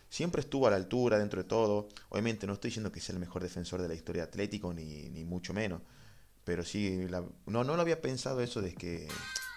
Siempre 0.09 0.41
estuvo 0.41 0.67
a 0.67 0.71
la 0.71 0.75
altura 0.77 1.17
dentro 1.19 1.41
de 1.41 1.47
todo. 1.47 1.87
Obviamente 2.09 2.47
no 2.47 2.53
estoy 2.53 2.69
diciendo 2.69 2.91
que 2.91 2.99
sea 2.99 3.13
el 3.13 3.19
mejor 3.19 3.43
defensor 3.43 3.81
de 3.81 3.87
la 3.87 3.93
historia 3.93 4.23
de 4.23 4.27
Atlético, 4.29 4.73
ni, 4.73 5.09
ni 5.09 5.23
mucho 5.23 5.53
menos. 5.53 5.81
Pero 6.43 6.63
sí, 6.65 7.07
la- 7.09 7.23
no, 7.45 7.63
no 7.63 7.75
lo 7.75 7.81
había 7.81 8.01
pensado 8.01 8.41
eso 8.41 8.61
de 8.61 8.73
que 8.73 9.07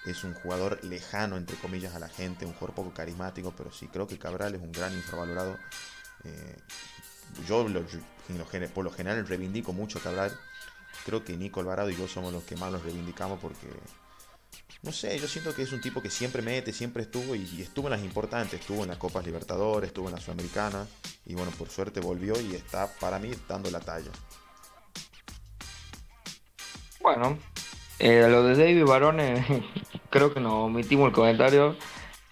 es 0.04 0.24
un 0.24 0.34
jugador 0.34 0.84
lejano, 0.84 1.36
entre 1.36 1.56
comillas, 1.56 1.94
a 1.94 1.98
la 1.98 2.08
gente, 2.08 2.44
un 2.44 2.52
jugador 2.52 2.74
poco 2.74 2.92
carismático, 2.92 3.54
pero 3.56 3.72
sí 3.72 3.86
creo 3.88 4.06
que 4.06 4.18
Cabral 4.18 4.54
es 4.54 4.60
un 4.60 4.72
gran 4.72 4.92
infravalorado. 4.92 5.56
Eh, 6.24 6.56
yo 7.48 7.66
lo- 7.68 7.80
en 8.28 8.38
lo 8.38 8.46
por 8.74 8.84
lo 8.84 8.90
general 8.90 9.26
reivindico 9.26 9.72
mucho 9.72 9.98
a 9.98 10.02
Cabral. 10.02 10.38
Creo 11.06 11.24
que 11.24 11.36
Nico 11.36 11.60
Alvarado 11.60 11.88
y 11.90 11.96
yo 11.96 12.06
somos 12.06 12.32
los 12.32 12.44
que 12.44 12.56
más 12.56 12.70
los 12.70 12.82
reivindicamos 12.82 13.40
porque, 13.40 13.68
no 14.82 14.90
sé, 14.92 15.18
yo 15.18 15.28
siento 15.28 15.54
que 15.54 15.62
es 15.62 15.72
un 15.72 15.80
tipo 15.80 16.02
que 16.02 16.10
siempre 16.10 16.42
mete, 16.42 16.72
siempre 16.72 17.04
estuvo 17.04 17.34
y, 17.36 17.48
y 17.56 17.62
estuvo 17.62 17.86
en 17.86 17.92
las 17.92 18.02
importantes, 18.02 18.60
estuvo 18.60 18.82
en 18.82 18.88
las 18.88 18.98
Copas 18.98 19.24
Libertadores, 19.24 19.88
estuvo 19.88 20.08
en 20.08 20.14
la 20.14 20.20
Sudamericana 20.20 20.86
y 21.24 21.34
bueno, 21.34 21.52
por 21.52 21.68
suerte 21.70 22.00
volvió 22.00 22.38
y 22.40 22.54
está 22.54 22.88
para 23.00 23.18
mí 23.18 23.30
dando 23.48 23.70
la 23.70 23.80
talla. 23.80 24.10
Bueno, 27.00 27.38
eh, 27.98 28.26
lo 28.28 28.44
de 28.44 28.56
David 28.56 28.84
Barone, 28.84 29.44
creo 30.10 30.32
que 30.34 30.40
nos 30.40 30.52
omitimos 30.54 31.08
el 31.08 31.12
comentario. 31.14 31.76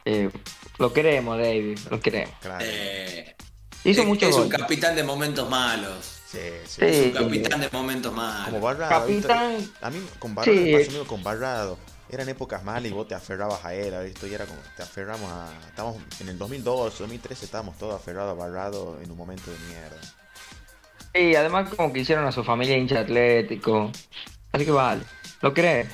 Eh, 0.04 0.30
lo 0.78 0.92
queremos, 0.92 1.38
David, 1.38 1.78
lo 1.90 2.00
queremos. 2.00 2.34
Claro. 2.40 2.64
Eh, 2.66 3.36
Hizo 3.84 4.02
es, 4.02 4.06
mucho 4.06 4.28
es 4.28 4.34
un 4.34 4.48
gol. 4.48 4.50
capitán 4.50 4.94
de 4.96 5.02
momentos 5.04 5.48
malos. 5.48 6.20
Sí, 6.26 6.38
sí. 6.66 6.80
Sí. 6.80 6.84
Es 6.84 7.06
un 7.06 7.12
capitán 7.12 7.60
de 7.60 7.68
momentos 7.70 8.12
Como 8.12 8.22
malos. 8.22 8.60
Barrado. 8.60 9.06
¿viste? 9.06 9.28
Capitán, 9.28 9.72
A 9.80 9.90
mí 9.90 10.00
con 10.18 10.34
Barrado 10.34 10.56
me 10.56 11.06
con 11.06 11.22
Barrado. 11.22 11.78
Eran 12.10 12.28
épocas 12.28 12.64
malas 12.64 12.90
y 12.90 12.94
vos 12.94 13.06
te 13.06 13.14
aferrabas 13.14 13.64
a 13.64 13.72
él, 13.74 13.94
¿viste? 14.04 14.28
Y 14.28 14.34
era 14.34 14.44
como, 14.44 14.58
te 14.76 14.82
aferramos 14.82 15.30
a... 15.30 15.48
Estamos 15.68 15.96
en 16.20 16.28
el 16.28 16.38
2002, 16.38 16.98
2013 16.98 17.44
estábamos 17.44 17.78
todos 17.78 17.94
aferrados 17.94 18.32
a 18.32 18.34
Barrado 18.34 18.98
en 19.02 19.10
un 19.10 19.16
momento 19.16 19.50
de 19.50 19.56
mierda. 19.68 19.96
y 21.14 21.34
además 21.36 21.68
como 21.74 21.92
que 21.92 22.00
hicieron 22.00 22.26
a 22.26 22.32
su 22.32 22.42
familia 22.42 22.76
hincha 22.76 23.00
atlético. 23.00 23.90
Así 24.52 24.64
que 24.64 24.72
vale, 24.72 25.02
lo 25.40 25.54
creen. 25.54 25.88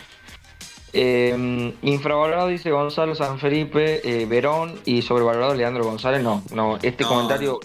Eh, 0.93 1.75
infravalorado 1.83 2.49
dice 2.49 2.71
Gonzalo 2.71 3.15
San 3.15 3.39
Felipe, 3.39 4.01
eh, 4.03 4.25
Verón 4.25 4.81
y 4.87 5.03
sobrevalorado 5.03 5.55
Leandro 5.55 5.85
González. 5.85 6.23
No, 6.23 6.43
no, 6.53 6.79
este 6.81 7.03
No. 7.05 7.09
comentario 7.11 7.61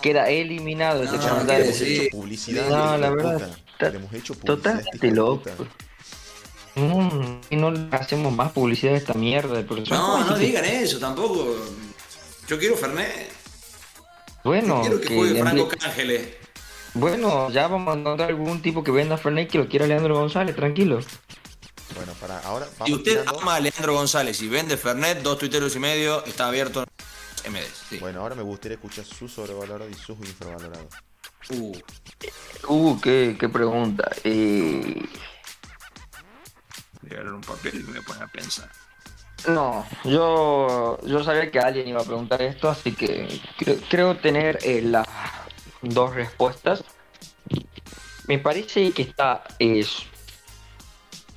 queda 0.00 0.28
eliminado. 0.28 1.02
Este 1.02 1.16
No, 1.16 1.22
Le 1.24 1.28
comentario. 1.30 1.72
publicidad. 2.12 2.68
No, 2.68 2.96
la 2.98 3.10
verdad, 3.10 3.32
puta. 3.34 3.58
está 3.72 3.90
Le 3.90 3.96
hemos 3.96 4.12
hecho 4.12 4.34
publicidad. 4.34 4.54
Totalmente 4.56 5.10
loco. 5.10 5.50
puta. 5.50 5.70
No, 6.78 7.40
no 7.50 7.70
le 7.70 7.96
hacemos 7.96 8.32
más 8.32 8.52
publicidad 8.52 8.94
a 8.94 8.98
esta 8.98 9.14
mierda. 9.14 9.64
Pero 9.66 9.82
no, 9.90 10.24
no 10.24 10.38
digan 10.38 10.64
eso 10.64 10.98
tampoco. 10.98 11.56
Yo 12.46 12.58
quiero 12.58 12.76
Fernet. 12.76 13.32
Bueno, 14.44 14.82
Yo 14.82 14.82
quiero 14.82 15.00
que, 15.00 15.16
juegue 15.16 15.40
Franco 15.40 15.68
Cángeles. 15.68 16.28
Bueno, 16.94 17.50
ya 17.50 17.68
vamos 17.68 17.94
a 17.94 17.98
encontrar 17.98 18.30
algún 18.30 18.62
tipo 18.62 18.82
que 18.82 18.90
venda 18.90 19.18
Fernet 19.18 19.50
que 19.50 19.58
lo 19.58 19.68
quiera 19.68 19.86
Leandro 19.86 20.14
González, 20.14 20.56
tranquilo. 20.56 21.00
Bueno, 21.94 22.12
para 22.20 22.38
ahora. 22.40 22.66
Si 22.86 22.94
usted 22.94 23.24
ama 23.26 23.56
a 23.56 23.60
Leandro 23.60 23.94
González 23.94 24.40
y 24.42 24.48
vende 24.48 24.76
Fernet, 24.76 25.22
dos 25.22 25.38
tuiteros 25.38 25.74
y 25.76 25.78
medio, 25.78 26.24
está 26.24 26.48
abierto 26.48 26.84
en 27.44 27.52
MDs. 27.52 28.00
Bueno, 28.00 28.20
ahora 28.20 28.34
me 28.34 28.42
gustaría 28.42 28.76
escuchar 28.76 29.04
su 29.04 29.28
sobrevalorado 29.28 29.90
y 29.90 29.94
sus 29.94 30.18
infravalorados. 30.18 30.94
Uh, 31.50 31.72
uh 32.68 33.00
qué, 33.00 33.36
qué 33.38 33.48
pregunta. 33.48 34.10
Eh... 34.24 35.02
Voy 37.08 37.26
un 37.26 37.40
papel 37.40 37.80
y 37.80 37.90
me 37.90 38.02
pone 38.02 38.22
a 38.22 38.26
pensar. 38.26 38.68
No, 39.46 39.86
yo, 40.04 40.98
yo 41.04 41.22
sabía 41.22 41.50
que 41.50 41.60
alguien 41.60 41.88
iba 41.88 42.00
a 42.00 42.04
preguntar 42.04 42.42
esto, 42.42 42.68
así 42.68 42.92
que 42.92 43.28
creo, 43.88 44.16
tener 44.16 44.58
eh, 44.62 44.82
las 44.82 45.06
dos 45.80 46.14
respuestas. 46.14 46.82
Me 48.26 48.38
parece 48.38 48.90
que 48.92 49.02
está. 49.02 49.44
es 49.58 50.06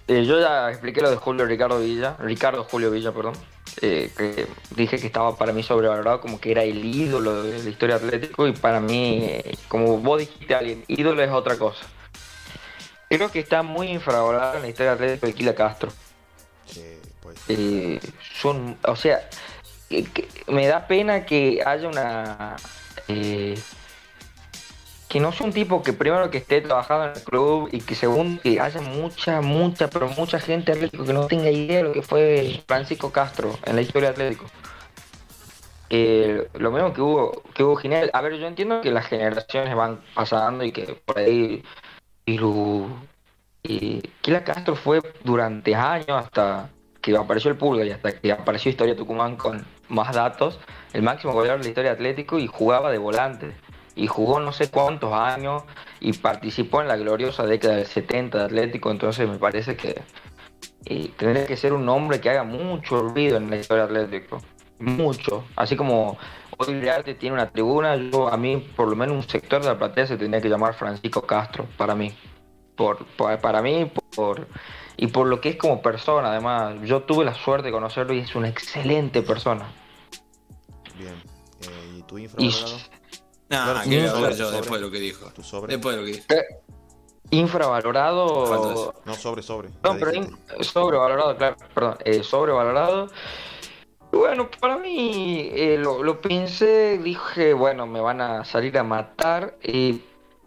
eh, 0.07 0.26
yo 0.26 0.41
ya 0.41 0.69
expliqué 0.69 0.99
lo 0.99 1.09
de 1.09 1.15
Julio 1.15 1.45
Ricardo 1.45 1.80
Villa, 1.80 2.17
Ricardo 2.19 2.65
Julio 2.65 2.91
Villa, 2.91 3.13
perdón. 3.13 3.34
Eh, 3.82 4.11
que 4.17 4.47
dije 4.76 4.99
que 4.99 5.07
estaba 5.07 5.38
para 5.38 5.53
mí 5.53 5.63
sobrevalorado, 5.63 6.19
como 6.19 6.41
que 6.41 6.51
era 6.51 6.63
el 6.63 6.84
ídolo 6.84 7.43
de 7.43 7.63
la 7.63 7.69
historia 7.69 7.95
atlético, 7.95 8.47
y 8.47 8.51
para 8.51 8.82
mí, 8.82 9.39
como 9.69 9.99
vos 9.99 10.19
dijiste 10.19 10.53
alguien, 10.53 10.84
ídolo 10.88 11.24
es 11.24 11.32
otra 11.32 11.57
cosa. 11.57 11.86
Creo 13.12 13.30
que 13.30 13.39
está 13.39 13.62
muy 13.62 13.89
infravalorado 13.89 14.55
en 14.55 14.62
la 14.62 14.70
historia 14.70 14.93
atlética 14.93 15.28
de 15.28 15.34
Kila 15.34 15.53
Castro. 15.53 15.91
Eh, 17.49 17.99
son, 18.39 18.78
o 18.88 18.95
sea, 18.95 19.28
me 20.47 20.66
da 20.66 20.88
pena 20.88 21.26
que 21.26 21.62
haya 21.66 21.89
una. 21.89 22.55
Eh, 23.09 23.59
que 25.09 25.20
no 25.20 25.34
sea 25.34 25.45
un 25.45 25.51
tipo 25.51 25.84
que 25.84 25.91
primero 25.91 26.32
que 26.32 26.38
esté 26.38 26.62
trabajando 26.62 27.07
en 27.07 27.12
el 27.18 27.24
club 27.24 27.68
y 27.74 27.82
que 27.82 27.95
segundo 27.95 28.41
que 28.41 28.62
haya 28.62 28.80
mucha, 28.80 29.41
mucha, 29.41 29.89
pero 29.89 30.07
mucha 30.07 30.39
gente 30.39 30.72
atlético 30.72 31.03
que 31.03 31.12
no 31.12 31.28
tenga 31.28 31.51
idea 31.51 31.80
de 31.80 31.84
lo 31.84 31.91
que 31.91 32.03
fue 32.03 32.64
Francisco 32.66 33.12
Castro 33.12 33.59
en 33.66 33.76
la 33.76 33.82
historia 33.82 34.12
atlético. 34.12 34.45
lo 35.89 36.72
mismo 36.72 36.93
que 36.93 37.01
hubo, 37.01 37.43
que 37.53 37.66
hubo 37.66 37.76
Ginel. 37.76 38.09
A 38.14 38.22
ver, 38.22 38.38
yo 38.38 38.47
entiendo 38.47 38.80
que 38.80 38.89
las 38.89 39.07
generaciones 39.07 39.76
van 39.76 39.99
pasando 40.16 40.64
y 40.64 40.72
que 40.72 40.95
por 41.05 41.20
ahí 41.20 41.62
y, 42.26 42.39
y 43.63 44.01
Kila 44.22 44.43
Castro 44.43 44.76
fue 44.76 45.01
durante 45.24 45.76
años 45.76 46.09
hasta 46.09 46.69
que 47.01 47.17
apareció 47.17 47.51
el 47.51 47.57
Pulga 47.57 47.84
y 47.84 47.91
hasta 47.91 48.11
que 48.19 48.32
apareció 48.32 48.69
Historia 48.69 48.95
Tucumán 48.95 49.36
con 49.36 49.65
más 49.89 50.13
datos, 50.13 50.59
el 50.93 51.01
máximo 51.01 51.34
goleador 51.34 51.59
de 51.59 51.65
la 51.65 51.69
historia 51.69 51.91
atlético 51.91 52.39
y 52.39 52.47
jugaba 52.47 52.91
de 52.91 52.97
volante. 52.97 53.55
Y 53.95 54.07
jugó 54.07 54.39
no 54.39 54.53
sé 54.53 54.69
cuántos 54.69 55.11
años 55.13 55.63
y 55.99 56.13
participó 56.13 56.82
en 56.82 56.88
la 56.88 56.95
gloriosa 56.95 57.45
década 57.45 57.76
del 57.76 57.88
70 57.88 58.38
de 58.38 58.43
Atlético, 58.45 58.89
entonces 58.89 59.28
me 59.28 59.38
parece 59.38 59.76
que 59.76 60.01
tendría 61.17 61.45
que 61.45 61.57
ser 61.57 61.74
un 61.74 61.88
hombre 61.89 62.22
que 62.22 62.30
haga 62.30 62.43
mucho 62.43 63.01
ruido 63.01 63.38
en 63.38 63.49
la 63.49 63.57
historia 63.57 63.84
Atlético. 63.84 64.41
Mucho. 64.80 65.43
Así 65.55 65.76
como 65.76 66.17
hoy 66.68 66.80
de 66.80 66.91
arte 66.91 67.16
tiene 67.16 67.36
una 67.36 67.49
tribuna, 67.49 67.95
yo 67.95 68.28
a 68.28 68.38
mí 68.38 68.57
por 68.76 68.88
lo 68.88 68.95
menos 68.95 69.16
un 69.16 69.30
sector 69.30 69.62
de 69.62 69.68
la 69.68 69.78
platea 69.78 70.07
se 70.07 70.18
tendría 70.18 70.41
que 70.41 70.49
llamar 70.49 70.74
Francisco 70.74 71.22
Castro, 71.22 71.68
para 71.78 71.95
mí. 71.95 72.14
Por, 72.76 73.05
para 73.16 73.62
mí, 73.62 73.91
por 74.16 74.47
y 75.01 75.07
por 75.07 75.26
lo 75.26 75.41
que 75.41 75.49
es 75.49 75.55
como 75.55 75.82
persona, 75.82 76.30
además. 76.30 76.76
Yo 76.84 77.01
tuve 77.01 77.26
la 77.26 77.34
suerte 77.34 77.68
de 77.68 77.72
conocerlo 77.72 78.14
y 78.14 78.20
es 78.20 78.36
una 78.36 78.49
excelente 78.49 79.24
persona. 79.24 79.68
Bien. 80.95 81.16
Eh, 81.62 81.97
¿Y 81.97 82.03
tu 82.03 82.20
infravalorado? 82.20 82.78
No, 83.49 84.32
yo 84.32 84.51
después 84.51 84.80
de 84.80 84.88
lo 84.88 84.91
que 84.91 84.99
dijo. 84.99 85.32
¿Tu 85.32 85.41
sobre? 85.41 85.74
Después 85.74 85.95
de 85.95 86.01
lo 86.01 86.05
que 86.05 86.14
dijo. 86.14 86.26
Eh, 86.30 86.62
infravalorado. 87.32 88.93
No, 89.03 89.14
sobre, 89.16 89.41
sobre. 89.41 89.70
No, 89.84 89.97
pero 89.97 90.12
sobrevalorado, 90.62 91.36
claro, 91.36 91.57
perdón. 91.74 91.97
Eh, 92.05 92.22
sobrevalorado. 92.22 93.07
Bueno, 94.12 94.49
para 94.59 94.78
mí 94.78 95.49
eh, 95.53 95.78
lo, 95.78 96.03
lo, 96.03 96.20
pensé, 96.20 96.97
dije, 96.97 97.53
bueno, 97.53 97.88
me 97.88 98.01
van 98.01 98.22
a 98.22 98.43
salir 98.43 98.78
a 98.78 98.84
matar. 98.84 99.55
Eh, 99.62 99.99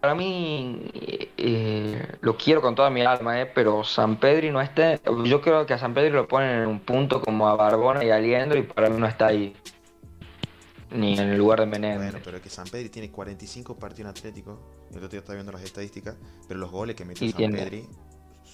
para 0.04 0.14
mí 0.14 0.90
eh, 1.38 2.06
lo 2.20 2.36
quiero 2.36 2.60
con 2.60 2.74
toda 2.74 2.90
mi 2.90 3.00
alma, 3.00 3.40
eh, 3.40 3.46
pero 3.46 3.82
San 3.84 4.16
Pedro 4.16 4.52
no 4.52 4.60
está. 4.60 5.00
Yo 5.24 5.40
creo 5.40 5.64
que 5.64 5.72
a 5.72 5.78
San 5.78 5.94
Pedro 5.94 6.16
lo 6.16 6.28
ponen 6.28 6.60
en 6.60 6.68
un 6.68 6.80
punto 6.80 7.22
como 7.22 7.48
a 7.48 7.56
Barbona 7.56 8.04
y 8.04 8.10
a 8.10 8.18
Liendro 8.18 8.58
y 8.58 8.64
para 8.64 8.90
mí 8.90 9.00
no 9.00 9.06
está 9.06 9.28
ahí. 9.28 9.56
Ni 10.90 11.18
en 11.18 11.30
el 11.30 11.38
lugar 11.38 11.60
de 11.60 11.66
Menéndez. 11.66 12.10
Bueno, 12.10 12.18
pero 12.22 12.36
es 12.36 12.42
que 12.42 12.50
San 12.50 12.66
Pedro 12.66 12.90
tiene 12.90 13.10
45 13.10 13.78
partidos 13.78 14.00
en 14.00 14.06
Atlético. 14.08 14.60
El 14.90 14.98
otro 14.98 15.08
día 15.08 15.20
estaba 15.20 15.36
viendo 15.36 15.52
las 15.52 15.62
estadísticas. 15.62 16.16
Pero 16.46 16.60
los 16.60 16.70
goles 16.70 16.96
que 16.96 17.06
metió 17.06 17.26
San 17.30 17.52
Pedro 17.52 17.88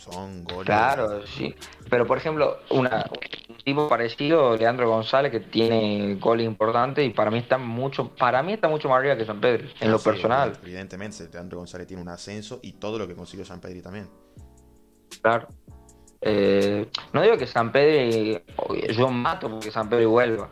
son 0.01 0.45
goles. 0.45 0.65
Claro, 0.65 1.27
sí. 1.27 1.55
Pero 1.89 2.07
por 2.07 2.19
ejemplo, 2.19 2.59
una, 2.71 3.05
un 3.49 3.57
tipo 3.59 3.89
parecido, 3.89 4.57
Leandro 4.57 4.89
González, 4.89 5.31
que 5.31 5.41
tiene 5.41 6.17
goles 6.17 6.47
importantes 6.47 7.07
y 7.07 7.11
para 7.11 7.31
mí 7.31 7.39
está 7.39 7.59
mucho, 7.59 8.09
para 8.17 8.43
mí 8.43 8.55
está 8.55 8.69
mucho 8.69 8.89
más 8.89 8.99
arriba 8.99 9.17
que 9.17 9.25
San 9.25 9.41
Pedro, 9.41 9.69
en 9.79 9.91
lo 9.91 9.99
personal. 9.99 10.59
Evidentemente, 10.63 11.29
Leandro 11.33 11.59
González 11.59 11.87
tiene 11.87 12.03
un 12.03 12.09
ascenso 12.09 12.61
y 12.63 12.73
todo 12.73 12.99
lo 12.99 13.07
que 13.07 13.15
consiguió 13.15 13.45
San 13.45 13.61
Pedro 13.61 13.83
también. 13.83 14.09
Claro. 15.23 15.49
Eh, 16.23 16.87
no 17.13 17.23
digo 17.23 17.37
que 17.37 17.47
San 17.47 17.73
Pedro, 17.73 18.43
yo 18.91 19.09
mato 19.09 19.51
porque 19.51 19.71
San 19.71 19.89
Pedro 19.89 20.11
vuelva. 20.11 20.51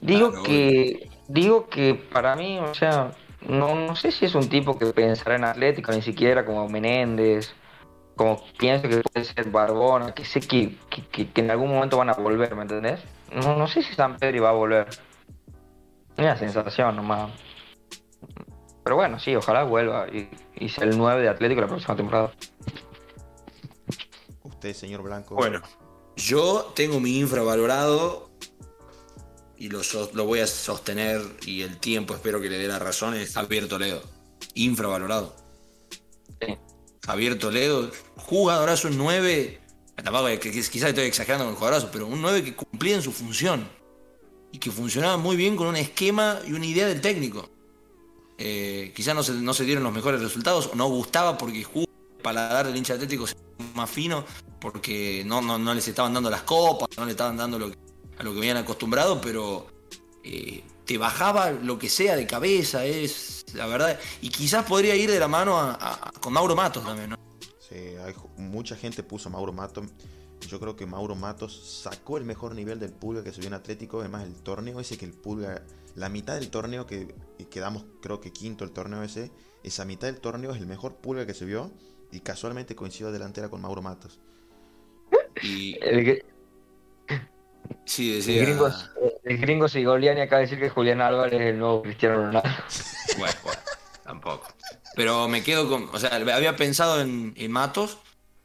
Digo 0.00 0.42
que, 0.42 1.10
digo 1.28 1.68
que 1.68 1.94
para 1.94 2.36
mí, 2.36 2.58
o 2.58 2.74
sea, 2.74 3.12
no, 3.48 3.74
no 3.74 3.96
sé 3.96 4.12
si 4.12 4.26
es 4.26 4.34
un 4.34 4.48
tipo 4.48 4.78
que 4.78 4.86
pensará 4.86 5.36
en 5.36 5.44
Atlético, 5.44 5.92
ni 5.92 6.02
siquiera 6.02 6.44
como 6.44 6.68
Menéndez 6.68 7.54
como 8.16 8.42
pienso 8.58 8.88
que 8.88 9.02
puede 9.02 9.24
ser 9.24 9.50
Barbona, 9.50 10.12
que 10.12 10.24
sé 10.24 10.40
que, 10.40 10.76
en 11.34 11.50
algún 11.50 11.70
momento 11.70 11.96
van 11.96 12.10
a 12.10 12.14
volver, 12.14 12.54
¿me 12.54 12.62
entendés? 12.62 13.00
No, 13.32 13.56
no 13.56 13.66
sé 13.66 13.82
si 13.82 13.94
San 13.94 14.16
Pedro 14.16 14.44
va 14.44 14.50
a 14.50 14.54
volver. 14.54 14.88
Una 16.18 16.36
sensación 16.36 16.96
nomás. 16.96 17.30
Pero 18.84 18.96
bueno, 18.96 19.18
sí, 19.18 19.34
ojalá 19.34 19.64
vuelva 19.64 20.06
y, 20.08 20.28
y 20.56 20.68
sea 20.68 20.84
el 20.84 20.98
9 20.98 21.22
de 21.22 21.28
Atlético 21.28 21.60
la 21.60 21.68
próxima 21.68 21.96
temporada. 21.96 22.32
Usted, 24.42 24.74
señor 24.74 25.02
Blanco. 25.02 25.34
Bueno, 25.34 25.62
yo 26.16 26.72
tengo 26.74 27.00
mi 27.00 27.18
infravalorado 27.18 28.30
y 29.56 29.68
lo, 29.68 29.80
lo 30.14 30.24
voy 30.26 30.40
a 30.40 30.46
sostener 30.46 31.20
y 31.46 31.62
el 31.62 31.78
tiempo 31.78 32.14
espero 32.14 32.40
que 32.40 32.48
le 32.48 32.58
dé 32.58 32.66
la 32.66 32.78
razón, 32.78 33.14
es 33.14 33.34
Javier 33.34 33.68
Toledo. 33.68 34.02
Infravalorado. 34.54 35.39
Javier 37.04 37.38
Toledo, 37.38 37.90
jugadorazo, 38.16 38.88
un 38.88 38.98
9, 38.98 39.60
que 40.40 40.50
quizás 40.50 40.90
estoy 40.90 41.04
exagerando 41.04 41.44
con 41.44 41.54
el 41.54 41.58
jugadorazo, 41.58 41.90
pero 41.92 42.06
un 42.06 42.20
9 42.20 42.44
que 42.44 42.54
cumplía 42.54 42.96
en 42.96 43.02
su 43.02 43.12
función 43.12 43.68
y 44.52 44.58
que 44.58 44.70
funcionaba 44.70 45.16
muy 45.16 45.36
bien 45.36 45.56
con 45.56 45.68
un 45.68 45.76
esquema 45.76 46.40
y 46.46 46.52
una 46.52 46.66
idea 46.66 46.86
del 46.86 47.00
técnico. 47.00 47.48
Eh, 48.38 48.92
quizás 48.94 49.14
no 49.14 49.54
se, 49.54 49.64
dieron 49.64 49.84
los 49.84 49.92
mejores 49.92 50.20
resultados, 50.20 50.70
o 50.72 50.74
no 50.74 50.88
gustaba 50.88 51.36
porque 51.36 51.62
jugó 51.62 51.86
para 52.22 52.48
dar 52.48 52.66
del 52.66 52.76
hincha 52.76 52.94
atlético 52.94 53.26
más 53.74 53.90
fino, 53.90 54.24
porque 54.60 55.22
no, 55.26 55.74
les 55.74 55.88
estaban 55.88 56.14
dando 56.14 56.30
las 56.30 56.42
copas, 56.42 56.88
no 56.96 57.04
le 57.04 57.12
estaban 57.12 57.36
dando 57.36 57.56
a 57.56 58.22
lo 58.22 58.32
que 58.32 58.38
habían 58.38 58.56
acostumbrado, 58.56 59.20
pero 59.20 59.66
eh, 60.24 60.62
te 60.90 60.98
bajaba 60.98 61.52
lo 61.52 61.78
que 61.78 61.88
sea 61.88 62.16
de 62.16 62.26
cabeza, 62.26 62.84
es 62.84 63.44
la 63.54 63.66
verdad. 63.66 63.96
Y 64.22 64.28
quizás 64.28 64.64
podría 64.64 64.96
ir 64.96 65.08
de 65.08 65.20
la 65.20 65.28
mano 65.28 65.78
con 66.18 66.32
Mauro 66.32 66.56
Matos 66.56 66.84
también, 66.84 67.10
¿no? 67.10 67.16
Sí, 67.60 67.76
hay, 67.76 68.12
mucha 68.36 68.74
gente 68.74 69.04
puso 69.04 69.28
a 69.28 69.32
Mauro 69.32 69.52
Matos. 69.52 69.84
Yo 70.40 70.58
creo 70.58 70.74
que 70.74 70.86
Mauro 70.86 71.14
Matos 71.14 71.80
sacó 71.84 72.18
el 72.18 72.24
mejor 72.24 72.56
nivel 72.56 72.80
del 72.80 72.90
Pulga 72.90 73.22
que 73.22 73.30
subió 73.30 73.46
en 73.46 73.54
Atlético. 73.54 74.00
Además, 74.00 74.24
el 74.24 74.34
torneo 74.42 74.80
ese 74.80 74.98
que 74.98 75.04
el 75.04 75.12
Pulga, 75.12 75.62
la 75.94 76.08
mitad 76.08 76.34
del 76.34 76.50
torneo 76.50 76.88
que 76.88 77.14
quedamos, 77.50 77.84
creo 78.02 78.20
que 78.20 78.32
quinto 78.32 78.64
el 78.64 78.72
torneo 78.72 79.04
ese, 79.04 79.30
esa 79.62 79.84
mitad 79.84 80.08
del 80.08 80.20
torneo 80.20 80.50
es 80.50 80.58
el 80.58 80.66
mejor 80.66 80.96
Pulga 80.96 81.24
que 81.24 81.34
se 81.34 81.44
vio. 81.44 81.70
Y 82.10 82.18
casualmente 82.18 82.74
coincidió 82.74 83.12
delantera 83.12 83.48
con 83.48 83.60
Mauro 83.60 83.80
Matos. 83.80 84.18
Y, 85.44 85.78
Sí, 87.84 88.14
decía. 88.14 88.40
El 88.40 88.46
gringo, 88.46 88.68
el 89.30 89.38
gringo 89.38 89.68
Sigoliani 89.68 90.22
acaba 90.22 90.40
de 90.40 90.46
decir 90.46 90.58
que 90.58 90.70
Julián 90.70 91.00
Álvarez 91.00 91.40
es 91.40 91.46
el 91.46 91.58
nuevo 91.60 91.82
Cristiano 91.82 92.16
Ronaldo. 92.16 92.48
Bueno, 93.18 93.34
bueno, 93.42 93.60
tampoco. 94.02 94.48
Pero 94.96 95.28
me 95.28 95.42
quedo 95.42 95.68
con. 95.68 95.88
O 95.92 95.98
sea, 95.98 96.14
había 96.14 96.56
pensado 96.56 97.00
en, 97.00 97.52
Matos, 97.52 97.98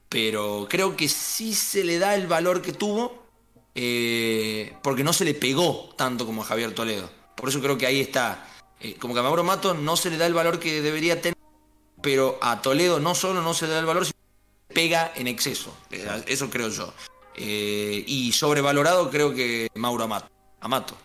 pero 0.09 0.67
creo 0.69 0.95
que 0.95 1.07
sí 1.07 1.53
se 1.53 1.83
le 1.83 1.97
da 1.97 2.13
el 2.15 2.27
valor 2.27 2.61
que 2.61 2.73
tuvo, 2.73 3.25
eh, 3.73 4.75
porque 4.83 5.03
no 5.03 5.13
se 5.13 5.23
le 5.23 5.33
pegó 5.33 5.93
tanto 5.97 6.25
como 6.25 6.41
a 6.41 6.45
Javier 6.45 6.73
Toledo. 6.73 7.09
Por 7.35 7.49
eso 7.49 7.61
creo 7.61 7.77
que 7.77 7.85
ahí 7.85 7.99
está. 8.01 8.45
Eh, 8.79 8.95
como 8.99 9.13
que 9.13 9.21
a 9.21 9.23
Mauro 9.23 9.43
Matos 9.43 9.77
no 9.77 9.95
se 9.95 10.09
le 10.09 10.17
da 10.17 10.25
el 10.25 10.33
valor 10.33 10.59
que 10.59 10.81
debería 10.81 11.21
tener, 11.21 11.37
pero 12.01 12.37
a 12.41 12.61
Toledo 12.61 12.99
no 12.99 13.15
solo 13.15 13.41
no 13.41 13.53
se 13.53 13.65
le 13.67 13.73
da 13.73 13.79
el 13.79 13.85
valor, 13.85 14.05
sino 14.05 14.19
pega 14.73 15.11
en 15.15 15.27
exceso. 15.27 15.75
Eh, 15.89 16.23
Eso 16.27 16.49
creo 16.49 16.69
yo. 16.69 16.93
Y 17.37 18.31
sobrevalorado 18.33 19.09
creo 19.09 19.33
que 19.33 19.69
Mauro 19.75 20.07
Amato. 20.65 20.95
Amato. 20.95 20.97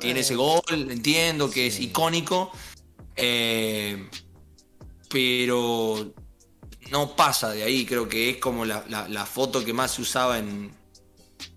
Tiene 0.00 0.20
ese 0.20 0.34
gol, 0.34 0.62
entiendo 0.70 1.50
que 1.50 1.68
es 1.68 1.78
icónico, 1.80 2.50
eh, 3.14 4.08
pero 5.08 6.12
no 6.90 7.16
pasa 7.16 7.50
de 7.50 7.62
ahí. 7.62 7.86
Creo 7.86 8.08
que 8.08 8.30
es 8.30 8.36
como 8.38 8.64
la, 8.64 8.84
la- 8.88 9.08
la 9.08 9.26
foto 9.26 9.64
que 9.64 9.72
más 9.72 9.92
se 9.92 10.02
usaba 10.02 10.38
en, 10.38 10.72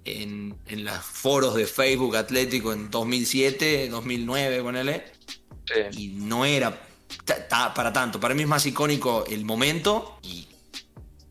en, 0.05 0.57
en 0.67 0.85
los 0.85 0.97
foros 1.03 1.55
de 1.55 1.65
Facebook 1.67 2.15
Atlético 2.15 2.71
en 2.73 2.89
2007, 2.89 3.89
2009, 3.89 4.61
ponele. 4.63 5.11
Sí. 5.65 6.03
Y 6.03 6.07
no 6.09 6.45
era 6.45 6.81
ta- 7.25 7.47
ta- 7.47 7.73
para 7.73 7.91
tanto. 7.91 8.19
Para 8.19 8.33
mí 8.33 8.43
es 8.43 8.47
más 8.47 8.65
icónico 8.65 9.25
el 9.27 9.43
momento 9.45 10.17
y 10.21 10.47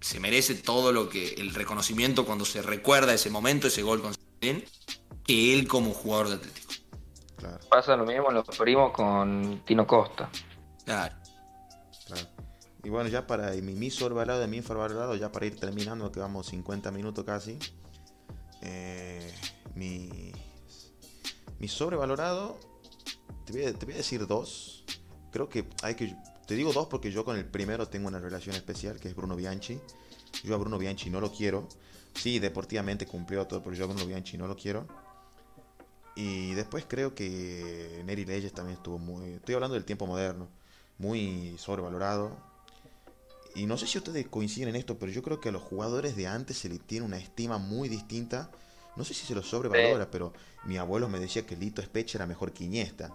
se 0.00 0.20
merece 0.20 0.54
todo 0.56 0.92
lo 0.92 1.08
que 1.08 1.34
el 1.34 1.54
reconocimiento 1.54 2.26
cuando 2.26 2.44
se 2.44 2.60
recuerda 2.62 3.14
ese 3.14 3.30
momento, 3.30 3.66
ese 3.68 3.82
gol 3.82 4.02
con 4.02 4.14
Que 4.40 5.54
él 5.54 5.68
como 5.68 5.92
jugador 5.92 6.28
de 6.28 6.34
Atlético. 6.36 6.72
Claro, 7.36 7.58
Pasa 7.68 7.96
lo 7.96 8.04
mismo 8.04 8.30
los 8.30 8.46
primos 8.56 8.92
con 8.92 9.62
Tino 9.64 9.86
Costa. 9.86 10.28
Claro. 10.84 11.14
claro. 12.06 12.26
Y 12.82 12.88
bueno, 12.88 13.08
ya 13.10 13.26
para 13.26 13.50
mi, 13.52 13.74
mi 13.74 13.90
sobrevalorado 13.90 14.44
y 14.44 14.48
mi 14.48 14.56
infravalorado, 14.58 15.14
ya 15.16 15.30
para 15.30 15.46
ir 15.46 15.58
terminando, 15.58 16.10
que 16.10 16.20
vamos 16.20 16.46
50 16.46 16.90
minutos 16.90 17.24
casi. 17.24 17.58
eh, 18.62 19.32
mi, 19.74 20.32
mi 21.58 21.68
sobrevalorado, 21.68 22.58
te 23.44 23.52
voy, 23.52 23.64
a, 23.64 23.72
te 23.74 23.84
voy 23.84 23.94
a 23.94 23.98
decir 23.98 24.26
dos. 24.26 24.84
Creo 25.30 25.48
que 25.48 25.68
hay 25.82 25.94
que. 25.94 26.16
Te 26.46 26.54
digo 26.54 26.72
dos 26.72 26.86
porque 26.86 27.12
yo 27.12 27.24
con 27.24 27.36
el 27.36 27.44
primero 27.44 27.86
tengo 27.88 28.08
una 28.08 28.18
relación 28.18 28.56
especial, 28.56 28.98
que 28.98 29.08
es 29.08 29.14
Bruno 29.14 29.36
Bianchi. 29.36 29.78
Yo 30.42 30.54
a 30.54 30.58
Bruno 30.58 30.78
Bianchi 30.78 31.10
no 31.10 31.20
lo 31.20 31.30
quiero. 31.30 31.68
Sí, 32.18 32.38
deportivamente 32.38 33.06
cumplió 33.06 33.46
todo, 33.46 33.62
pero 33.62 33.74
yo 33.76 33.84
a 33.84 33.88
Bruno 33.88 34.06
Bianchi 34.06 34.36
no 34.36 34.46
lo 34.46 34.56
quiero. 34.56 34.86
Y 36.14 36.54
después 36.54 36.84
creo 36.88 37.14
que 37.14 38.02
Neri 38.04 38.24
Leyes 38.24 38.52
también 38.52 38.76
estuvo 38.78 38.98
muy. 38.98 39.34
Estoy 39.34 39.54
hablando 39.54 39.74
del 39.74 39.84
tiempo 39.84 40.06
moderno. 40.06 40.48
Muy 40.98 41.56
sobrevalorado. 41.58 42.36
Y 43.54 43.66
no 43.66 43.76
sé 43.78 43.86
si 43.86 43.98
ustedes 43.98 44.28
coinciden 44.28 44.70
en 44.70 44.76
esto, 44.76 44.98
pero 44.98 45.10
yo 45.10 45.22
creo 45.22 45.40
que 45.40 45.48
a 45.48 45.52
los 45.52 45.62
jugadores 45.62 46.16
de 46.16 46.26
antes 46.26 46.58
se 46.58 46.68
les 46.68 46.80
tiene 46.86 47.06
una 47.06 47.18
estima 47.18 47.58
muy 47.58 47.88
distinta. 47.88 48.50
No 48.94 49.04
sé 49.04 49.14
si 49.14 49.26
se 49.26 49.34
los 49.34 49.48
sobrevalora, 49.48 50.10
pero 50.10 50.32
mi 50.64 50.76
abuelo 50.76 51.08
me 51.08 51.20
decía 51.20 51.46
que 51.46 51.56
Lito 51.56 51.82
Speche 51.82 52.18
era 52.18 52.26
mejor 52.26 52.52
que 52.52 52.64
Iniesta. 52.64 53.14